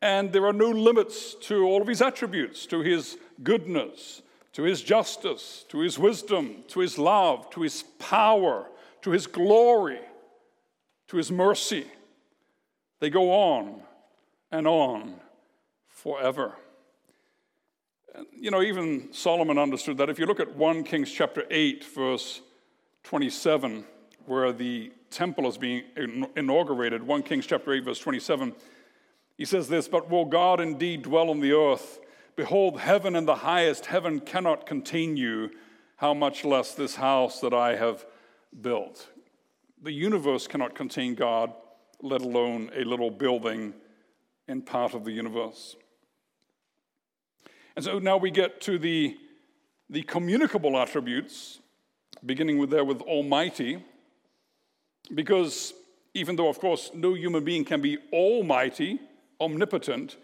and 0.00 0.32
there 0.32 0.46
are 0.46 0.52
no 0.52 0.70
limits 0.70 1.34
to 1.42 1.64
all 1.64 1.82
of 1.82 1.86
His 1.86 2.02
attributes, 2.02 2.66
to 2.66 2.80
His 2.80 3.16
goodness, 3.44 4.22
to 4.52 4.62
his 4.62 4.82
justice, 4.82 5.64
to 5.68 5.80
his 5.80 5.98
wisdom, 5.98 6.64
to 6.68 6.80
his 6.80 6.98
love, 6.98 7.48
to 7.50 7.62
his 7.62 7.84
power, 7.98 8.66
to 9.02 9.10
his 9.10 9.26
glory, 9.26 10.00
to 11.08 11.16
his 11.16 11.32
mercy. 11.32 11.86
They 13.00 13.10
go 13.10 13.32
on 13.32 13.82
and 14.50 14.66
on 14.66 15.14
forever. 15.88 16.52
You 18.32 18.50
know, 18.50 18.62
even 18.62 19.12
Solomon 19.12 19.56
understood 19.56 19.96
that. 19.98 20.10
If 20.10 20.18
you 20.18 20.26
look 20.26 20.40
at 20.40 20.54
1 20.54 20.84
Kings 20.84 21.10
chapter 21.10 21.44
8, 21.50 21.84
verse 21.84 22.42
27, 23.04 23.84
where 24.26 24.52
the 24.52 24.92
temple 25.10 25.48
is 25.48 25.56
being 25.56 25.84
inaugurated, 26.36 27.02
1 27.02 27.22
Kings 27.22 27.46
chapter 27.46 27.72
8, 27.72 27.84
verse 27.84 27.98
27, 27.98 28.54
he 29.38 29.46
says 29.46 29.68
this 29.68 29.88
But 29.88 30.10
will 30.10 30.26
God 30.26 30.60
indeed 30.60 31.02
dwell 31.02 31.30
on 31.30 31.40
the 31.40 31.52
earth? 31.52 31.98
Behold, 32.36 32.80
heaven 32.80 33.14
and 33.14 33.28
the 33.28 33.36
highest 33.36 33.86
heaven 33.86 34.20
cannot 34.20 34.66
contain 34.66 35.16
you, 35.16 35.50
how 35.96 36.14
much 36.14 36.44
less 36.44 36.74
this 36.74 36.96
house 36.96 37.40
that 37.40 37.52
I 37.52 37.76
have 37.76 38.04
built. 38.60 39.08
The 39.82 39.92
universe 39.92 40.46
cannot 40.46 40.74
contain 40.74 41.14
God, 41.14 41.52
let 42.00 42.22
alone 42.22 42.70
a 42.74 42.84
little 42.84 43.10
building 43.10 43.74
in 44.48 44.62
part 44.62 44.94
of 44.94 45.04
the 45.04 45.12
universe. 45.12 45.76
And 47.76 47.84
so 47.84 47.98
now 47.98 48.16
we 48.16 48.30
get 48.30 48.60
to 48.62 48.78
the, 48.78 49.16
the 49.88 50.02
communicable 50.02 50.76
attributes, 50.76 51.60
beginning 52.24 52.58
with 52.58 52.70
there 52.70 52.84
with 52.84 53.00
Almighty, 53.02 53.84
because 55.14 55.74
even 56.14 56.36
though, 56.36 56.48
of 56.48 56.58
course, 56.58 56.90
no 56.94 57.14
human 57.14 57.44
being 57.44 57.64
can 57.64 57.80
be 57.80 57.98
almighty, 58.12 59.00
omnipotent, 59.40 60.16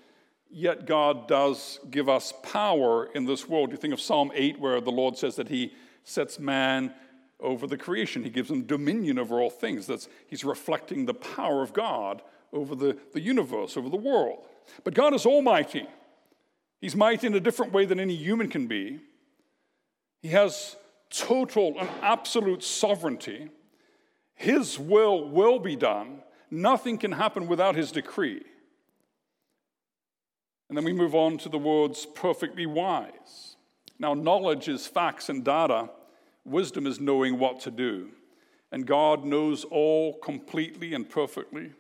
Yet 0.50 0.86
God 0.86 1.28
does 1.28 1.78
give 1.90 2.08
us 2.08 2.32
power 2.42 3.06
in 3.14 3.26
this 3.26 3.48
world. 3.48 3.70
You 3.70 3.76
think 3.76 3.92
of 3.92 4.00
Psalm 4.00 4.32
8, 4.34 4.58
where 4.58 4.80
the 4.80 4.90
Lord 4.90 5.16
says 5.16 5.36
that 5.36 5.48
He 5.48 5.74
sets 6.04 6.38
man 6.38 6.94
over 7.40 7.66
the 7.66 7.76
creation, 7.76 8.24
He 8.24 8.30
gives 8.30 8.50
him 8.50 8.64
dominion 8.64 9.18
over 9.18 9.40
all 9.40 9.50
things. 9.50 9.86
That's, 9.86 10.08
he's 10.26 10.44
reflecting 10.44 11.06
the 11.06 11.14
power 11.14 11.62
of 11.62 11.72
God 11.72 12.22
over 12.52 12.74
the, 12.74 12.98
the 13.12 13.20
universe, 13.20 13.76
over 13.76 13.88
the 13.88 13.96
world. 13.96 14.44
But 14.84 14.94
God 14.94 15.14
is 15.14 15.26
almighty. 15.26 15.86
He's 16.80 16.96
mighty 16.96 17.26
in 17.26 17.34
a 17.34 17.40
different 17.40 17.72
way 17.72 17.84
than 17.84 18.00
any 18.00 18.14
human 18.14 18.48
can 18.48 18.66
be. 18.66 19.00
He 20.22 20.28
has 20.28 20.76
total 21.10 21.78
and 21.78 21.88
absolute 22.02 22.62
sovereignty. 22.62 23.50
His 24.34 24.78
will 24.78 25.28
will 25.28 25.58
be 25.58 25.76
done. 25.76 26.22
Nothing 26.50 26.98
can 26.98 27.12
happen 27.12 27.46
without 27.46 27.76
His 27.76 27.92
decree. 27.92 28.42
And 30.68 30.76
then 30.76 30.84
we 30.84 30.92
move 30.92 31.14
on 31.14 31.38
to 31.38 31.48
the 31.48 31.58
words 31.58 32.06
perfectly 32.06 32.66
wise. 32.66 33.56
Now, 33.98 34.14
knowledge 34.14 34.68
is 34.68 34.86
facts 34.86 35.28
and 35.28 35.44
data, 35.44 35.90
wisdom 36.44 36.86
is 36.86 37.00
knowing 37.00 37.38
what 37.38 37.60
to 37.60 37.70
do. 37.70 38.10
And 38.70 38.86
God 38.86 39.24
knows 39.24 39.64
all 39.64 40.18
completely 40.18 40.94
and 40.94 41.08
perfectly, 41.08 41.72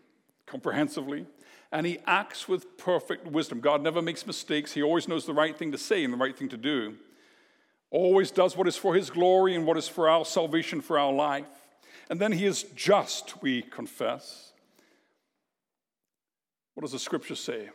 comprehensively, 0.46 1.26
and 1.70 1.86
He 1.86 1.98
acts 2.06 2.48
with 2.48 2.78
perfect 2.78 3.26
wisdom. 3.26 3.60
God 3.60 3.82
never 3.82 4.00
makes 4.00 4.26
mistakes, 4.26 4.72
He 4.72 4.82
always 4.82 5.06
knows 5.06 5.26
the 5.26 5.34
right 5.34 5.56
thing 5.56 5.70
to 5.72 5.78
say 5.78 6.02
and 6.02 6.12
the 6.12 6.18
right 6.18 6.36
thing 6.36 6.48
to 6.48 6.56
do. 6.56 6.96
Always 7.90 8.30
does 8.30 8.56
what 8.56 8.68
is 8.68 8.76
for 8.76 8.94
His 8.94 9.10
glory 9.10 9.54
and 9.54 9.66
what 9.66 9.76
is 9.76 9.88
for 9.88 10.08
our 10.08 10.24
salvation, 10.24 10.80
for 10.80 10.98
our 10.98 11.12
life. 11.12 11.46
And 12.10 12.18
then 12.18 12.32
He 12.32 12.46
is 12.46 12.64
just, 12.74 13.42
we 13.42 13.62
confess. 13.62 14.52
What 16.74 16.82
does 16.82 16.92
the 16.92 16.98
scripture 16.98 17.34
say? 17.34 17.68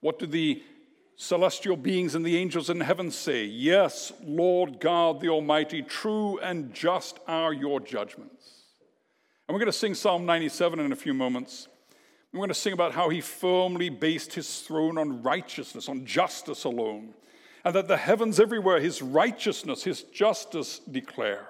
What 0.00 0.18
do 0.18 0.26
the 0.26 0.62
celestial 1.16 1.76
beings 1.76 2.14
and 2.14 2.24
the 2.24 2.36
angels 2.36 2.70
in 2.70 2.80
heaven 2.80 3.10
say? 3.10 3.44
Yes, 3.44 4.12
Lord 4.24 4.80
God 4.80 5.20
the 5.20 5.28
Almighty, 5.28 5.82
true 5.82 6.38
and 6.38 6.72
just 6.74 7.18
are 7.26 7.52
your 7.52 7.80
judgments. 7.80 8.56
And 9.48 9.54
we're 9.54 9.60
going 9.60 9.66
to 9.66 9.78
sing 9.78 9.94
Psalm 9.94 10.26
97 10.26 10.80
in 10.80 10.92
a 10.92 10.96
few 10.96 11.14
moments. 11.14 11.68
We're 12.32 12.40
going 12.40 12.48
to 12.48 12.54
sing 12.54 12.72
about 12.72 12.92
how 12.92 13.08
he 13.08 13.20
firmly 13.20 13.88
based 13.88 14.34
his 14.34 14.60
throne 14.60 14.98
on 14.98 15.22
righteousness, 15.22 15.88
on 15.88 16.04
justice 16.04 16.64
alone, 16.64 17.14
and 17.64 17.74
that 17.74 17.88
the 17.88 17.96
heavens 17.96 18.38
everywhere 18.38 18.80
his 18.80 19.00
righteousness, 19.00 19.84
his 19.84 20.02
justice 20.02 20.80
declare. 20.80 21.48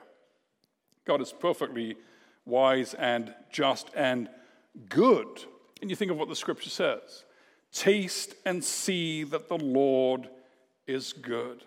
God 1.05 1.20
is 1.20 1.32
perfectly 1.32 1.97
wise 2.44 2.94
and 2.94 3.34
just 3.51 3.90
and 3.94 4.28
good. 4.88 5.26
And 5.80 5.90
you 5.90 5.97
think 5.97 6.11
of 6.11 6.18
what 6.18 6.28
the 6.28 6.36
scripture 6.36 6.70
says 6.70 7.24
Taste 7.77 8.35
and 8.47 8.64
see 8.64 9.22
that 9.24 9.51
the 9.51 9.59
Lord 9.59 10.31
is 10.87 11.12
good. 11.12 11.62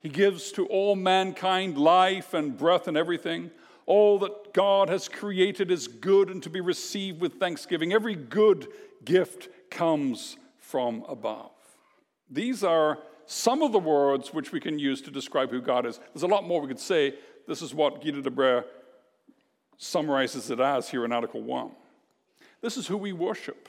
He 0.00 0.08
gives 0.08 0.50
to 0.52 0.66
all 0.66 0.96
mankind 0.96 1.78
life 1.78 2.34
and 2.34 2.58
breath 2.58 2.88
and 2.88 2.96
everything. 2.96 3.52
All 3.86 4.18
that 4.18 4.52
God 4.52 4.88
has 4.88 5.06
created 5.08 5.70
is 5.70 5.86
good 5.86 6.30
and 6.30 6.42
to 6.42 6.50
be 6.50 6.60
received 6.60 7.20
with 7.20 7.34
thanksgiving. 7.34 7.92
Every 7.92 8.16
good 8.16 8.66
gift 9.04 9.48
comes 9.70 10.36
from 10.58 11.04
above. 11.08 11.52
These 12.28 12.64
are 12.64 12.98
some 13.26 13.62
of 13.62 13.70
the 13.70 13.78
words 13.78 14.34
which 14.34 14.50
we 14.50 14.58
can 14.58 14.80
use 14.80 15.00
to 15.02 15.12
describe 15.12 15.50
who 15.50 15.60
God 15.60 15.86
is. 15.86 16.00
There's 16.12 16.24
a 16.24 16.26
lot 16.26 16.44
more 16.44 16.60
we 16.60 16.66
could 16.66 16.80
say. 16.80 17.14
This 17.46 17.62
is 17.62 17.72
what 17.72 18.02
Guido 18.02 18.20
de 18.20 18.30
Brès 18.30 18.64
summarizes 19.76 20.50
it 20.50 20.58
as 20.58 20.88
here 20.88 21.04
in 21.04 21.12
Article 21.12 21.40
1. 21.40 21.70
This 22.62 22.76
is 22.76 22.88
who 22.88 22.96
we 22.96 23.12
worship. 23.12 23.68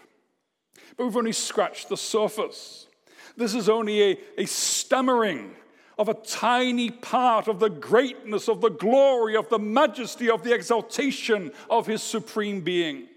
But 0.96 1.06
we've 1.06 1.18
only 1.18 1.32
scratched 1.32 1.90
the 1.90 1.98
surface. 1.98 2.88
This 3.36 3.54
is 3.54 3.70
only 3.70 4.12
a, 4.12 4.18
a 4.38 4.46
stammering 4.46 5.56
of 5.98 6.10
a 6.10 6.14
tiny 6.14 6.92
part 6.92 7.48
of 7.48 7.60
the 7.60 7.70
greatness, 7.70 8.48
of 8.48 8.62
the 8.62 8.70
glory, 8.70 9.36
of 9.36 9.50
the 9.50 9.60
majesty, 9.60 10.30
of 10.30 10.44
the 10.44 10.54
exaltation 10.54 11.52
of 11.70 11.88
his 11.88 12.04
supreme 12.04 12.62
being. 12.62 13.08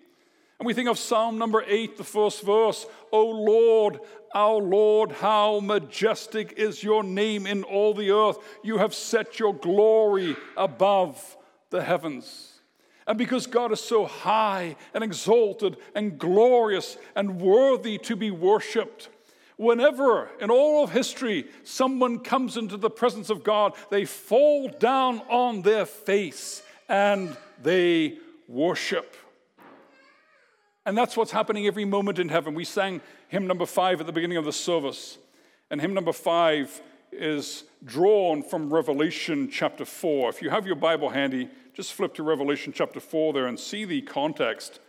And 0.59 0.67
we 0.67 0.75
think 0.75 0.89
of 0.89 0.99
Psalm 0.99 1.39
number 1.39 1.65
eight, 1.67 1.97
the 1.97 2.05
first 2.05 2.43
verse 2.43 2.87
O 3.13 3.27
Lord, 3.27 4.01
our 4.35 4.59
Lord, 4.59 5.13
how 5.13 5.61
majestic 5.61 6.53
is 6.57 6.83
your 6.83 7.03
name 7.03 7.47
in 7.47 7.65
all 7.65 7.95
the 7.95 8.11
earth. 8.11 8.39
You 8.63 8.79
have 8.79 8.95
set 8.95 9.39
your 9.39 9.55
glory 9.55 10.37
above 10.57 11.37
the 11.71 11.83
heavens. 11.83 12.50
And 13.11 13.19
because 13.19 13.49
God 13.49 13.73
is 13.73 13.81
so 13.81 14.07
high 14.07 14.77
and 14.95 15.03
exalted 15.03 15.79
and 15.97 16.17
glorious 16.17 16.97
and 17.17 17.41
worthy 17.41 17.99
to 17.99 18.15
be 18.15 18.31
worshiped, 18.31 19.09
whenever 19.57 20.31
in 20.41 20.49
all 20.49 20.85
of 20.85 20.93
history 20.93 21.49
someone 21.65 22.21
comes 22.21 22.57
into 22.57 22.77
the 22.77 22.89
presence 22.89 23.29
of 23.29 23.43
God, 23.43 23.75
they 23.91 24.05
fall 24.05 24.69
down 24.69 25.23
on 25.29 25.63
their 25.63 25.87
face 25.87 26.63
and 26.89 27.37
they 27.61 28.19
worship. 28.47 29.17
And 30.87 30.97
that's 30.97 31.17
what's 31.17 31.33
happening 31.33 31.67
every 31.67 31.85
moment 31.85 32.21
in 32.21 32.29
heaven. 32.29 32.55
We 32.55 32.65
sang 32.65 33.01
hymn 33.27 33.49
number 33.49 33.67
five 33.67 33.99
at 33.99 34.07
the 34.07 34.13
beginning 34.13 34.37
of 34.37 34.45
the 34.45 34.53
service. 34.53 35.19
And 35.69 35.81
hymn 35.81 35.95
number 35.95 36.13
five 36.13 36.81
is 37.11 37.65
drawn 37.85 38.45
from 38.45 38.73
Revelation 38.73 39.51
chapter 39.51 39.85
4. 39.85 40.29
If 40.31 40.43
you 40.43 40.51
have 40.51 40.65
your 40.65 40.77
Bible 40.77 41.09
handy, 41.09 41.49
just 41.81 41.95
flip 41.95 42.13
to 42.13 42.23
Revelation 42.23 42.75
chapter 42.77 43.01
4 43.01 43.33
there 43.33 43.47
and 43.47 43.59
see 43.59 43.87
the 43.87 44.03
context 44.03 44.81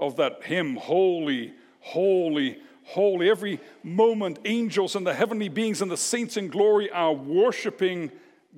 of 0.00 0.16
that 0.16 0.42
hymn 0.42 0.74
Holy, 0.74 1.52
holy, 1.78 2.58
holy. 2.82 3.30
Every 3.30 3.60
moment, 3.84 4.40
angels 4.44 4.96
and 4.96 5.06
the 5.06 5.14
heavenly 5.14 5.48
beings 5.48 5.80
and 5.80 5.88
the 5.88 5.96
saints 5.96 6.36
in 6.36 6.48
glory 6.48 6.90
are 6.90 7.12
worshiping 7.12 8.10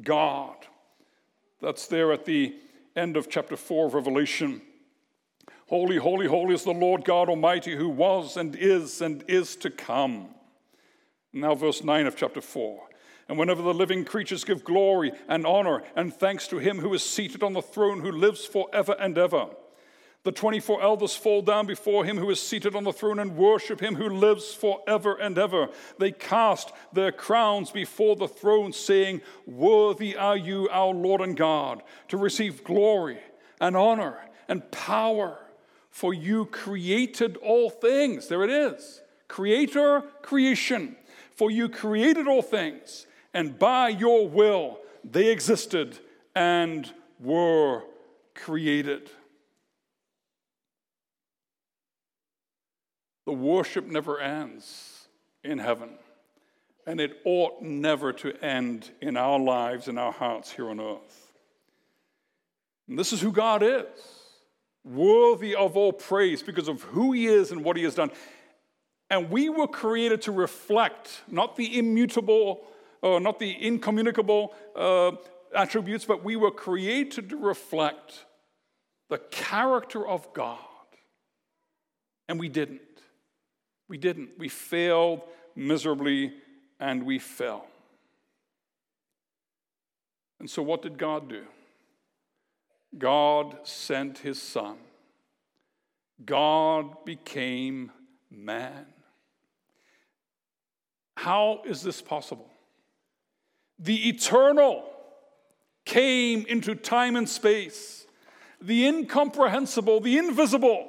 God. 0.03 0.57
That's 1.61 1.87
there 1.87 2.13
at 2.13 2.25
the 2.25 2.55
end 2.97 3.19
of 3.19 3.29
chapter 3.29 3.59
4 3.59 3.89
of 3.89 3.93
Revelation. 3.93 4.63
Holy, 5.69 5.99
holy, 5.99 6.29
holy 6.29 6.55
is 6.55 6.65
the 6.65 6.71
Lord 6.71 7.05
God 7.05 7.29
Almighty 7.29 7.77
who 7.77 7.91
was 7.91 8.39
and 8.39 8.57
is 8.57 9.03
and 9.03 9.23
is 9.29 9.55
to 9.57 9.69
come. 9.69 10.29
Now, 11.35 11.55
verse 11.55 11.85
9 11.85 12.07
of 12.07 12.17
chapter 12.17 12.41
4. 12.41 12.90
And 13.31 13.39
whenever 13.39 13.63
the 13.63 13.73
living 13.73 14.05
creatures 14.05 14.43
give 14.43 14.65
glory 14.65 15.13
and 15.29 15.47
honor 15.47 15.85
and 15.95 16.13
thanks 16.13 16.49
to 16.49 16.59
him 16.59 16.81
who 16.81 16.93
is 16.95 17.05
seated 17.05 17.45
on 17.45 17.53
the 17.53 17.63
throne, 17.63 18.01
who 18.01 18.11
lives 18.11 18.45
forever 18.45 18.97
and 18.99 19.17
ever, 19.17 19.51
the 20.25 20.33
24 20.33 20.83
elders 20.83 21.15
fall 21.15 21.41
down 21.41 21.65
before 21.65 22.05
him 22.05 22.19
who 22.19 22.29
is 22.31 22.43
seated 22.43 22.75
on 22.75 22.83
the 22.83 22.93
throne 22.93 23.21
and 23.21 23.37
worship 23.37 23.81
him 23.81 23.95
who 23.95 24.09
lives 24.09 24.53
forever 24.53 25.15
and 25.15 25.39
ever. 25.39 25.69
They 25.97 26.11
cast 26.11 26.73
their 26.93 27.13
crowns 27.13 27.71
before 27.71 28.17
the 28.17 28.27
throne, 28.27 28.73
saying, 28.73 29.21
Worthy 29.47 30.17
are 30.17 30.37
you, 30.37 30.69
our 30.69 30.93
Lord 30.93 31.21
and 31.21 31.37
God, 31.37 31.85
to 32.09 32.17
receive 32.17 32.65
glory 32.65 33.21
and 33.61 33.77
honor 33.77 34.19
and 34.49 34.69
power, 34.73 35.39
for 35.89 36.13
you 36.13 36.47
created 36.47 37.37
all 37.37 37.71
things. 37.71 38.27
There 38.27 38.43
it 38.43 38.51
is 38.51 39.03
creator, 39.29 40.03
creation. 40.21 40.97
For 41.37 41.51
you 41.51 41.71
created 41.71 42.29
all 42.29 42.43
things 42.43 43.07
and 43.33 43.59
by 43.59 43.89
your 43.89 44.29
will 44.29 44.79
they 45.05 45.31
existed 45.31 45.99
and 46.35 46.93
were 47.19 47.83
created. 48.35 49.11
The 53.27 53.33
worship 53.33 53.87
never 53.87 54.19
ends 54.19 55.07
in 55.45 55.59
heaven, 55.59 55.91
and 56.87 57.01
it 57.01 57.21
ought 57.25 57.63
never 57.63 58.13
to 58.15 58.33
end 58.45 58.91
in 59.01 59.17
our 59.17 59.39
lives, 59.39 59.89
and 59.89 59.99
our 59.99 60.13
hearts 60.13 60.51
here 60.51 60.69
on 60.69 60.81
earth. 60.81 61.33
And 62.89 62.99
this 62.99 63.13
is 63.13 63.21
who 63.21 63.31
God 63.31 63.63
is, 63.63 63.87
worthy 64.85 65.55
of 65.55 65.77
all 65.77 65.93
praise 65.93 66.43
because 66.43 66.67
of 66.67 66.83
who 66.83 67.13
He 67.13 67.27
is 67.27 67.53
and 67.53 67.63
what 67.63 67.77
He 67.77 67.85
has 67.85 67.95
done. 67.95 68.11
And 69.09 69.31
we 69.31 69.49
were 69.49 69.69
created 69.69 70.23
to 70.23 70.33
reflect 70.33 71.23
not 71.29 71.57
the 71.57 71.79
immutable 71.79 72.63
uh, 73.03 73.19
not 73.19 73.39
the 73.39 73.57
incommunicable 73.67 74.55
uh, 74.77 75.13
attributes, 75.55 76.05
but 76.05 76.25
we 76.25 76.37
were 76.37 76.51
created 76.51 77.31
to 77.31 77.37
reflect 77.37 78.27
the 79.09 79.19
character 79.19 80.07
of 80.07 80.33
God. 80.33 80.59
And 82.29 82.39
we 82.39 82.49
didn't. 82.49 82.81
We 83.89 83.99
didn't. 83.99 84.31
We 84.39 84.49
failed 84.49 85.23
miserably 85.57 86.33
and 86.79 87.05
we 87.05 87.19
fell. 87.19 87.67
And 90.39 90.49
so, 90.49 90.63
what 90.63 90.83
did 90.83 90.97
God 90.97 91.29
do? 91.29 91.45
God 92.97 93.59
sent 93.65 94.19
his 94.19 94.41
son. 94.41 94.77
God 96.25 97.05
became 97.05 97.91
man. 98.31 98.87
How 101.17 101.63
is 101.67 101.83
this 101.83 102.01
possible? 102.01 102.51
The 103.81 104.09
eternal 104.09 104.85
came 105.87 106.45
into 106.47 106.75
time 106.75 107.17
and 107.17 107.29
space. 107.29 108.07
The 108.61 108.87
incomprehensible, 108.87 110.01
the 110.01 110.19
invisible, 110.19 110.87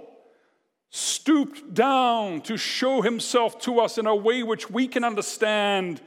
stooped 0.90 1.74
down 1.74 2.42
to 2.42 2.58
show 2.58 3.02
himself 3.02 3.58
to 3.62 3.80
us 3.80 3.98
in 3.98 4.06
a 4.06 4.16
way 4.16 4.44
which 4.44 4.70
we 4.70 4.90
can 4.90 5.06
understand 5.06 6.02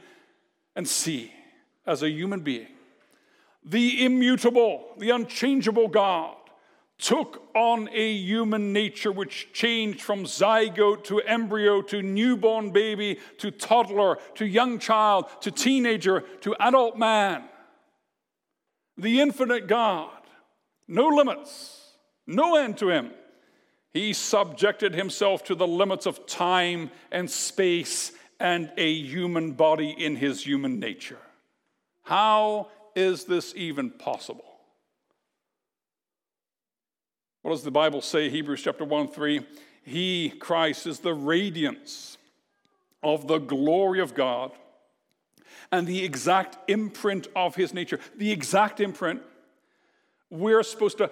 and 0.75 0.87
see 0.87 1.33
as 1.87 2.03
a 2.03 2.09
human 2.09 2.41
being. 2.41 2.67
The 3.63 4.05
immutable, 4.05 4.89
the 4.99 5.09
unchangeable 5.09 5.87
God 5.87 6.35
took 6.97 7.43
on 7.53 7.89
a 7.91 8.13
human 8.13 8.71
nature 8.71 9.11
which 9.11 9.49
changed 9.53 10.01
from 10.01 10.23
zygote 10.23 11.03
to 11.03 11.19
embryo 11.21 11.81
to 11.81 12.01
newborn 12.01 12.71
baby 12.71 13.19
to 13.37 13.51
toddler 13.51 14.17
to 14.35 14.45
young 14.45 14.79
child 14.79 15.25
to 15.41 15.51
teenager 15.51 16.21
to 16.41 16.55
adult 16.59 16.97
man. 16.97 17.43
The 18.97 19.19
infinite 19.19 19.67
God, 19.67 20.09
no 20.87 21.07
limits, 21.07 21.91
no 22.25 22.55
end 22.55 22.77
to 22.77 22.89
him. 22.89 23.11
He 23.93 24.13
subjected 24.13 24.93
himself 24.93 25.43
to 25.45 25.55
the 25.55 25.67
limits 25.67 26.05
of 26.05 26.25
time 26.25 26.91
and 27.11 27.29
space 27.29 28.11
and 28.39 28.71
a 28.77 28.93
human 28.93 29.53
body 29.53 29.89
in 29.89 30.15
his 30.15 30.45
human 30.45 30.79
nature. 30.79 31.19
How 32.03 32.67
is 32.95 33.25
this 33.25 33.53
even 33.55 33.91
possible? 33.91 34.54
What 37.45 37.51
does 37.51 37.61
the 37.61 37.69
Bible 37.69 38.01
say? 38.01 38.27
Hebrews 38.27 38.63
chapter 38.63 38.83
1 38.83 39.09
3. 39.09 39.45
He, 39.83 40.29
Christ, 40.31 40.87
is 40.87 40.97
the 40.97 41.13
radiance 41.13 42.17
of 43.03 43.27
the 43.27 43.37
glory 43.37 43.99
of 43.99 44.15
God 44.15 44.51
and 45.71 45.85
the 45.85 46.03
exact 46.03 46.57
imprint 46.67 47.27
of 47.35 47.53
his 47.53 47.71
nature. 47.71 47.99
The 48.17 48.31
exact 48.31 48.79
imprint. 48.79 49.21
We're 50.31 50.63
supposed 50.63 50.97
to 50.97 51.11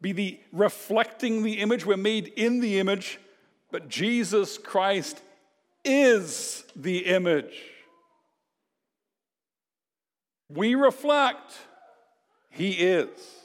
be 0.00 0.12
the 0.12 0.38
reflecting 0.52 1.42
the 1.42 1.54
image. 1.54 1.84
We're 1.84 1.96
made 1.96 2.28
in 2.36 2.60
the 2.60 2.78
image, 2.78 3.18
but 3.72 3.88
Jesus 3.88 4.58
Christ 4.58 5.20
is 5.84 6.62
the 6.76 7.06
image. 7.06 7.60
We 10.48 10.76
reflect, 10.76 11.54
he 12.50 12.70
is. 12.70 13.41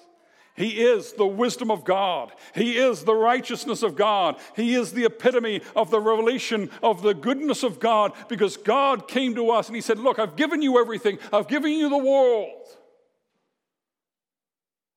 He 0.58 0.82
is 0.82 1.14
the 1.14 1.28
wisdom 1.28 1.70
of 1.70 1.86
God. 1.86 2.32
He 2.56 2.78
is 2.78 3.04
the 3.04 3.14
righteousness 3.14 3.84
of 3.84 3.96
God. 3.96 4.38
He 4.56 4.74
is 4.74 4.92
the 4.92 5.06
epitome 5.06 5.62
of 5.76 5.92
the 5.92 6.00
revelation 6.00 6.72
of 6.82 7.04
the 7.04 7.14
goodness 7.14 7.62
of 7.62 7.80
God 7.80 8.14
because 8.28 8.58
God 8.58 9.08
came 9.08 9.36
to 9.36 9.52
us 9.52 9.68
and 9.68 9.76
He 9.76 9.84
said, 9.84 10.00
Look, 10.00 10.18
I've 10.18 10.36
given 10.36 10.64
you 10.64 10.80
everything, 10.80 11.20
I've 11.32 11.48
given 11.48 11.72
you 11.72 11.90
the 11.90 11.98
world, 12.00 12.68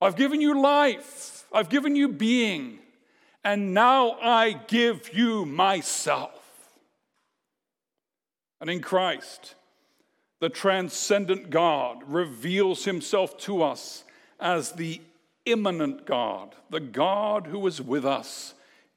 I've 0.01 0.15
given 0.15 0.41
you 0.41 0.59
life, 0.59 1.45
I've 1.53 1.69
given 1.69 1.95
you 1.95 2.07
being, 2.07 2.79
and 3.43 3.75
now 3.75 4.17
I 4.19 4.53
give 4.67 5.13
you 5.13 5.45
myself. 5.45 6.31
And 8.59 8.67
in 8.67 8.81
Christ, 8.81 9.53
the 10.39 10.49
transcendent 10.49 11.51
God 11.51 12.01
reveals 12.07 12.85
Himself 12.85 13.37
to 13.39 13.61
us 13.61 14.03
as 14.39 14.71
the 14.71 15.01
immanent 15.45 16.05
God, 16.05 16.55
the 16.69 16.79
God 16.79 17.47
who 17.47 17.65
is 17.67 17.81
with 17.81 18.05
us, 18.05 18.53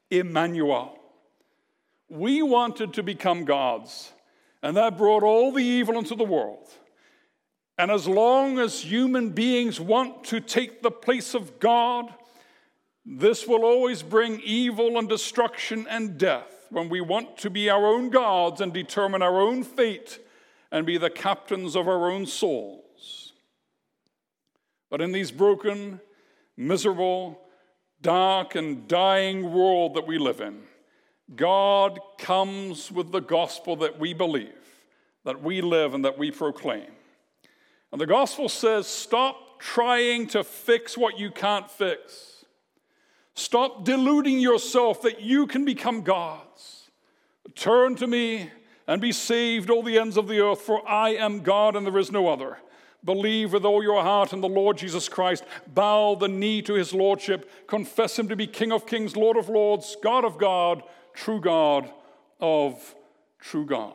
Emmanuel. 0.09 0.99
We 2.09 2.41
wanted 2.41 2.93
to 2.93 3.03
become 3.03 3.45
gods, 3.45 4.11
and 4.61 4.77
that 4.77 4.97
brought 4.97 5.23
all 5.23 5.51
the 5.51 5.63
evil 5.63 5.97
into 5.97 6.15
the 6.15 6.23
world. 6.23 6.67
And 7.77 7.91
as 7.91 8.07
long 8.07 8.59
as 8.59 8.81
human 8.81 9.29
beings 9.29 9.79
want 9.79 10.23
to 10.25 10.39
take 10.39 10.81
the 10.81 10.91
place 10.91 11.33
of 11.33 11.59
God, 11.59 12.13
This 13.05 13.45
will 13.47 13.63
always 13.63 14.01
bring 14.01 14.41
evil 14.43 14.97
and 14.97 15.07
destruction 15.07 15.85
and 15.87 16.17
death 16.17 16.65
when 16.71 16.89
we 16.89 17.01
want 17.01 17.37
to 17.37 17.51
be 17.51 17.69
our 17.69 17.85
own 17.85 18.09
gods 18.09 18.61
and 18.61 18.73
determine 18.73 19.21
our 19.21 19.39
own 19.39 19.63
fate 19.63 20.19
and 20.71 20.87
be 20.87 20.97
the 20.97 21.11
captains 21.11 21.75
of 21.75 21.87
our 21.87 22.09
own 22.09 22.25
souls. 22.25 23.33
But 24.89 25.01
in 25.01 25.11
these 25.11 25.31
broken, 25.31 26.01
miserable, 26.57 27.39
dark, 28.01 28.55
and 28.55 28.87
dying 28.87 29.51
world 29.51 29.95
that 29.95 30.07
we 30.07 30.17
live 30.17 30.41
in, 30.41 30.63
God 31.35 31.99
comes 32.17 32.91
with 32.91 33.11
the 33.11 33.21
gospel 33.21 33.75
that 33.77 33.99
we 33.99 34.13
believe, 34.13 34.53
that 35.23 35.41
we 35.41 35.61
live, 35.61 35.93
and 35.93 36.05
that 36.05 36.17
we 36.17 36.31
proclaim. 36.31 36.91
And 37.91 37.99
the 37.99 38.05
gospel 38.05 38.49
says, 38.49 38.87
stop 38.87 39.59
trying 39.59 40.27
to 40.27 40.43
fix 40.43 40.97
what 40.97 41.17
you 41.17 41.31
can't 41.31 41.69
fix. 41.69 42.45
Stop 43.33 43.83
deluding 43.83 44.39
yourself 44.39 45.01
that 45.01 45.21
you 45.21 45.47
can 45.47 45.65
become 45.65 46.01
gods. 46.01 46.89
Turn 47.55 47.95
to 47.95 48.07
me 48.07 48.49
and 48.87 49.01
be 49.01 49.11
saved, 49.11 49.69
all 49.69 49.83
the 49.83 49.97
ends 49.97 50.17
of 50.17 50.27
the 50.27 50.39
earth, 50.39 50.61
for 50.61 50.87
I 50.87 51.11
am 51.11 51.41
God 51.41 51.75
and 51.75 51.85
there 51.85 51.97
is 51.97 52.11
no 52.11 52.27
other. 52.27 52.57
Believe 53.05 53.53
with 53.53 53.65
all 53.65 53.83
your 53.83 54.01
heart 54.01 54.33
in 54.33 54.41
the 54.41 54.49
Lord 54.49 54.77
Jesus 54.77 55.07
Christ. 55.07 55.43
Bow 55.67 56.15
the 56.15 56.27
knee 56.27 56.61
to 56.63 56.73
his 56.73 56.93
lordship. 56.93 57.67
Confess 57.67 58.17
him 58.17 58.27
to 58.29 58.35
be 58.35 58.47
King 58.47 58.71
of 58.71 58.87
kings, 58.87 59.15
Lord 59.15 59.37
of 59.37 59.47
lords, 59.47 59.95
God 60.01 60.25
of 60.25 60.39
God, 60.39 60.81
true 61.13 61.39
God 61.39 61.89
of 62.39 62.95
true 63.39 63.65
God. 63.65 63.93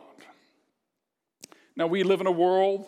Now, 1.75 1.87
we 1.87 2.03
live 2.03 2.21
in 2.21 2.27
a 2.27 2.31
world 2.31 2.87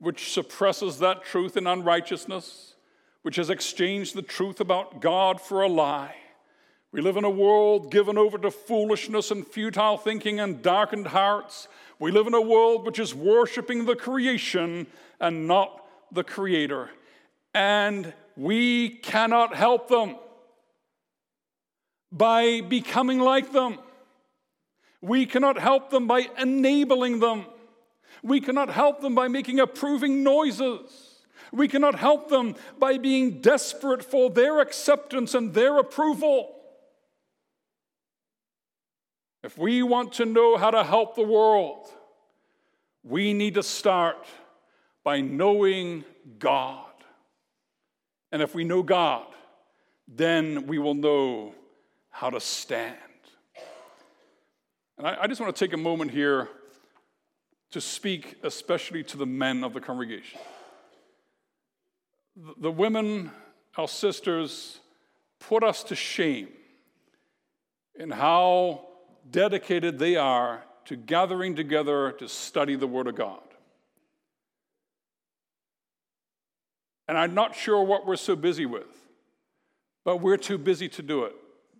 which 0.00 0.32
suppresses 0.32 0.98
that 0.98 1.24
truth 1.24 1.56
in 1.56 1.66
unrighteousness, 1.66 2.74
which 3.22 3.36
has 3.36 3.50
exchanged 3.50 4.14
the 4.14 4.22
truth 4.22 4.60
about 4.60 5.00
God 5.00 5.40
for 5.40 5.62
a 5.62 5.68
lie. 5.68 6.16
We 6.92 7.00
live 7.00 7.16
in 7.16 7.24
a 7.24 7.30
world 7.30 7.92
given 7.92 8.18
over 8.18 8.36
to 8.38 8.50
foolishness 8.50 9.30
and 9.30 9.46
futile 9.46 9.96
thinking 9.96 10.40
and 10.40 10.60
darkened 10.60 11.06
hearts. 11.06 11.68
We 12.00 12.10
live 12.10 12.26
in 12.26 12.34
a 12.34 12.40
world 12.40 12.84
which 12.84 12.98
is 12.98 13.14
worshiping 13.14 13.84
the 13.84 13.94
creation 13.94 14.88
and 15.20 15.46
not 15.46 15.84
the 16.10 16.24
creator. 16.24 16.90
And 17.54 18.12
we 18.36 18.88
cannot 18.88 19.54
help 19.54 19.88
them 19.88 20.16
by 22.10 22.60
becoming 22.62 23.20
like 23.20 23.52
them. 23.52 23.78
We 25.00 25.26
cannot 25.26 25.58
help 25.58 25.90
them 25.90 26.08
by 26.08 26.28
enabling 26.38 27.20
them. 27.20 27.46
We 28.22 28.40
cannot 28.40 28.68
help 28.68 29.00
them 29.00 29.14
by 29.14 29.28
making 29.28 29.60
approving 29.60 30.24
noises. 30.24 31.20
We 31.52 31.68
cannot 31.68 31.94
help 31.94 32.28
them 32.28 32.56
by 32.78 32.98
being 32.98 33.40
desperate 33.40 34.04
for 34.04 34.28
their 34.28 34.60
acceptance 34.60 35.34
and 35.34 35.54
their 35.54 35.78
approval. 35.78 36.59
If 39.42 39.56
we 39.56 39.82
want 39.82 40.12
to 40.14 40.26
know 40.26 40.56
how 40.56 40.70
to 40.70 40.84
help 40.84 41.14
the 41.14 41.22
world, 41.22 41.88
we 43.02 43.32
need 43.32 43.54
to 43.54 43.62
start 43.62 44.26
by 45.02 45.20
knowing 45.20 46.04
God. 46.38 46.84
And 48.32 48.42
if 48.42 48.54
we 48.54 48.64
know 48.64 48.82
God, 48.82 49.26
then 50.06 50.66
we 50.66 50.78
will 50.78 50.94
know 50.94 51.54
how 52.10 52.30
to 52.30 52.40
stand. 52.40 52.96
And 54.98 55.06
I, 55.06 55.22
I 55.22 55.26
just 55.26 55.40
want 55.40 55.54
to 55.54 55.64
take 55.64 55.72
a 55.72 55.78
moment 55.78 56.10
here 56.10 56.48
to 57.70 57.80
speak 57.80 58.36
especially 58.42 59.02
to 59.04 59.16
the 59.16 59.26
men 59.26 59.64
of 59.64 59.72
the 59.72 59.80
congregation. 59.80 60.38
The, 62.36 62.54
the 62.58 62.70
women, 62.70 63.30
our 63.76 63.88
sisters, 63.88 64.80
put 65.38 65.64
us 65.64 65.82
to 65.84 65.94
shame 65.94 66.48
in 67.98 68.10
how 68.10 68.89
dedicated 69.30 69.98
they 69.98 70.16
are 70.16 70.64
to 70.86 70.96
gathering 70.96 71.54
together 71.54 72.12
to 72.12 72.28
study 72.28 72.76
the 72.76 72.86
Word 72.86 73.06
of 73.06 73.14
God. 73.14 73.40
And 77.08 77.18
I'm 77.18 77.34
not 77.34 77.54
sure 77.54 77.82
what 77.82 78.06
we're 78.06 78.16
so 78.16 78.36
busy 78.36 78.66
with, 78.66 78.86
but 80.04 80.18
we're 80.18 80.36
too 80.36 80.58
busy 80.58 80.88
to 80.90 81.02
do 81.02 81.24
it 81.24 81.34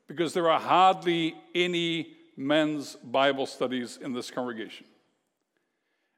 because 0.08 0.34
there 0.34 0.50
are 0.50 0.58
hardly 0.58 1.34
any 1.54 2.16
men's 2.36 2.96
Bible 2.96 3.46
studies 3.46 3.98
in 4.02 4.12
this 4.12 4.30
congregation. 4.30 4.86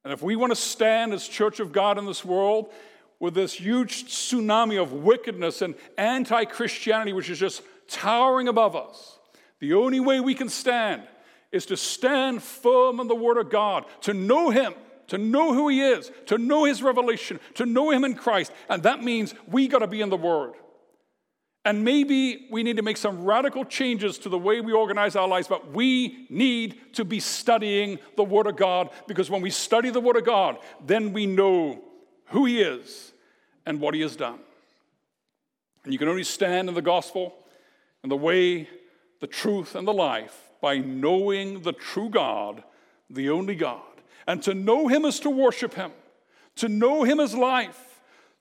And 0.04 0.12
if 0.12 0.22
we 0.22 0.34
want 0.34 0.50
to 0.50 0.56
stand 0.56 1.12
as 1.12 1.28
Church 1.28 1.60
of 1.60 1.72
God 1.72 1.98
in 1.98 2.06
this 2.06 2.24
world 2.24 2.72
with 3.20 3.34
this 3.34 3.52
huge 3.54 4.04
tsunami 4.04 4.80
of 4.80 4.92
wickedness 4.92 5.62
and 5.62 5.74
anti 5.96 6.44
Christianity, 6.44 7.12
which 7.12 7.30
is 7.30 7.38
just 7.38 7.62
towering 7.88 8.48
above 8.48 8.74
us, 8.74 9.18
the 9.60 9.74
only 9.74 10.00
way 10.00 10.20
we 10.20 10.34
can 10.34 10.48
stand 10.48 11.02
is 11.52 11.66
to 11.66 11.76
stand 11.76 12.42
firm 12.42 12.98
in 12.98 13.06
the 13.06 13.14
Word 13.14 13.36
of 13.36 13.50
God, 13.50 13.84
to 14.00 14.14
know 14.14 14.50
Him, 14.50 14.74
to 15.08 15.18
know 15.18 15.52
who 15.52 15.68
He 15.68 15.82
is, 15.82 16.10
to 16.26 16.38
know 16.38 16.64
His 16.64 16.82
revelation, 16.82 17.38
to 17.54 17.66
know 17.66 17.90
Him 17.90 18.04
in 18.04 18.14
Christ. 18.14 18.52
And 18.68 18.82
that 18.84 19.04
means 19.04 19.34
we 19.46 19.68
got 19.68 19.80
to 19.80 19.86
be 19.86 20.00
in 20.00 20.08
the 20.08 20.16
Word. 20.16 20.54
And 21.64 21.84
maybe 21.84 22.48
we 22.50 22.64
need 22.64 22.78
to 22.78 22.82
make 22.82 22.96
some 22.96 23.24
radical 23.24 23.64
changes 23.64 24.18
to 24.18 24.28
the 24.28 24.38
way 24.38 24.60
we 24.60 24.72
organize 24.72 25.14
our 25.14 25.28
lives, 25.28 25.46
but 25.46 25.70
we 25.70 26.26
need 26.28 26.94
to 26.94 27.04
be 27.04 27.20
studying 27.20 28.00
the 28.16 28.24
Word 28.24 28.48
of 28.48 28.56
God 28.56 28.90
because 29.06 29.30
when 29.30 29.42
we 29.42 29.50
study 29.50 29.90
the 29.90 30.00
Word 30.00 30.16
of 30.16 30.24
God, 30.24 30.58
then 30.84 31.12
we 31.12 31.26
know 31.26 31.80
who 32.26 32.46
He 32.46 32.62
is 32.62 33.12
and 33.64 33.80
what 33.80 33.94
He 33.94 34.00
has 34.00 34.16
done. 34.16 34.40
And 35.84 35.92
you 35.92 35.98
can 35.98 36.08
only 36.08 36.24
stand 36.24 36.68
in 36.68 36.74
the 36.74 36.82
gospel 36.82 37.34
and 38.02 38.10
the 38.10 38.16
way, 38.16 38.68
the 39.20 39.26
truth, 39.26 39.76
and 39.76 39.86
the 39.86 39.92
life 39.92 40.51
by 40.62 40.78
knowing 40.78 41.60
the 41.60 41.72
true 41.72 42.08
God, 42.08 42.62
the 43.10 43.28
only 43.28 43.54
God. 43.54 43.82
And 44.26 44.42
to 44.44 44.54
know 44.54 44.88
Him 44.88 45.04
is 45.04 45.20
to 45.20 45.30
worship 45.30 45.74
Him, 45.74 45.90
to 46.56 46.68
know 46.70 47.02
Him 47.02 47.20
is 47.20 47.34
life. 47.34 47.88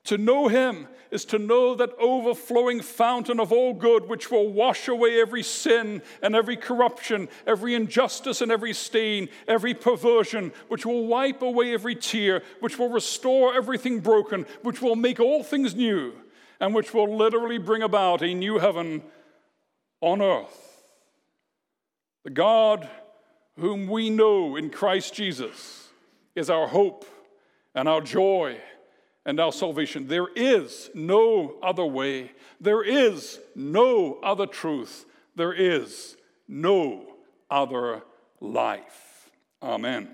To 0.06 0.18
know 0.18 0.48
Him 0.48 0.88
is 1.12 1.26
to 1.26 1.38
know 1.38 1.76
that 1.76 1.94
overflowing 2.00 2.82
fountain 2.82 3.40
of 3.40 3.52
all 3.52 3.74
good, 3.74 4.10
which 4.10 4.32
will 4.32 4.52
wash 4.52 4.88
away 4.88 5.22
every 5.22 5.44
sin 5.44 6.02
and 6.24 6.36
every 6.36 6.58
corruption, 6.58 7.30
every 7.46 7.76
injustice 7.76 8.42
and 8.42 8.52
every 8.52 8.74
stain, 8.74 9.30
every 9.48 9.74
perversion, 9.76 10.52
which 10.70 10.86
will 10.86 11.06
wipe 11.06 11.42
away 11.44 11.74
every 11.74 11.96
tear, 11.96 12.42
which 12.62 12.80
will 12.80 12.90
restore 12.90 13.54
everything 13.54 14.00
broken, 14.00 14.46
which 14.64 14.82
will 14.82 14.96
make 14.96 15.20
all 15.20 15.44
things 15.44 15.76
new, 15.76 16.14
and 16.60 16.74
which 16.74 16.94
will 16.94 17.16
literally 17.16 17.60
bring 17.60 17.84
about 17.84 18.24
a 18.24 18.34
new 18.34 18.58
heaven 18.58 19.04
on 20.02 20.22
earth. 20.22 20.71
The 22.24 22.30
God 22.30 22.90
whom 23.58 23.88
we 23.88 24.10
know 24.10 24.56
in 24.56 24.70
Christ 24.70 25.14
Jesus 25.14 25.90
is 26.36 26.50
our 26.50 26.68
hope 26.68 27.06
and 27.76 27.88
our 27.88 28.02
joy 28.02 28.58
and 29.26 29.40
our 29.40 29.52
salvation. 29.52 30.08
There 30.08 30.28
is 30.36 30.90
no 30.94 31.56
other 31.62 31.86
way. 31.86 32.32
There 32.60 32.84
is 32.84 33.40
no 33.56 34.20
other 34.24 34.46
truth. 34.46 35.06
There 35.36 35.54
is 35.54 36.18
no 36.48 37.06
other 37.50 38.04
life. 38.40 39.30
Amen. 39.62 40.10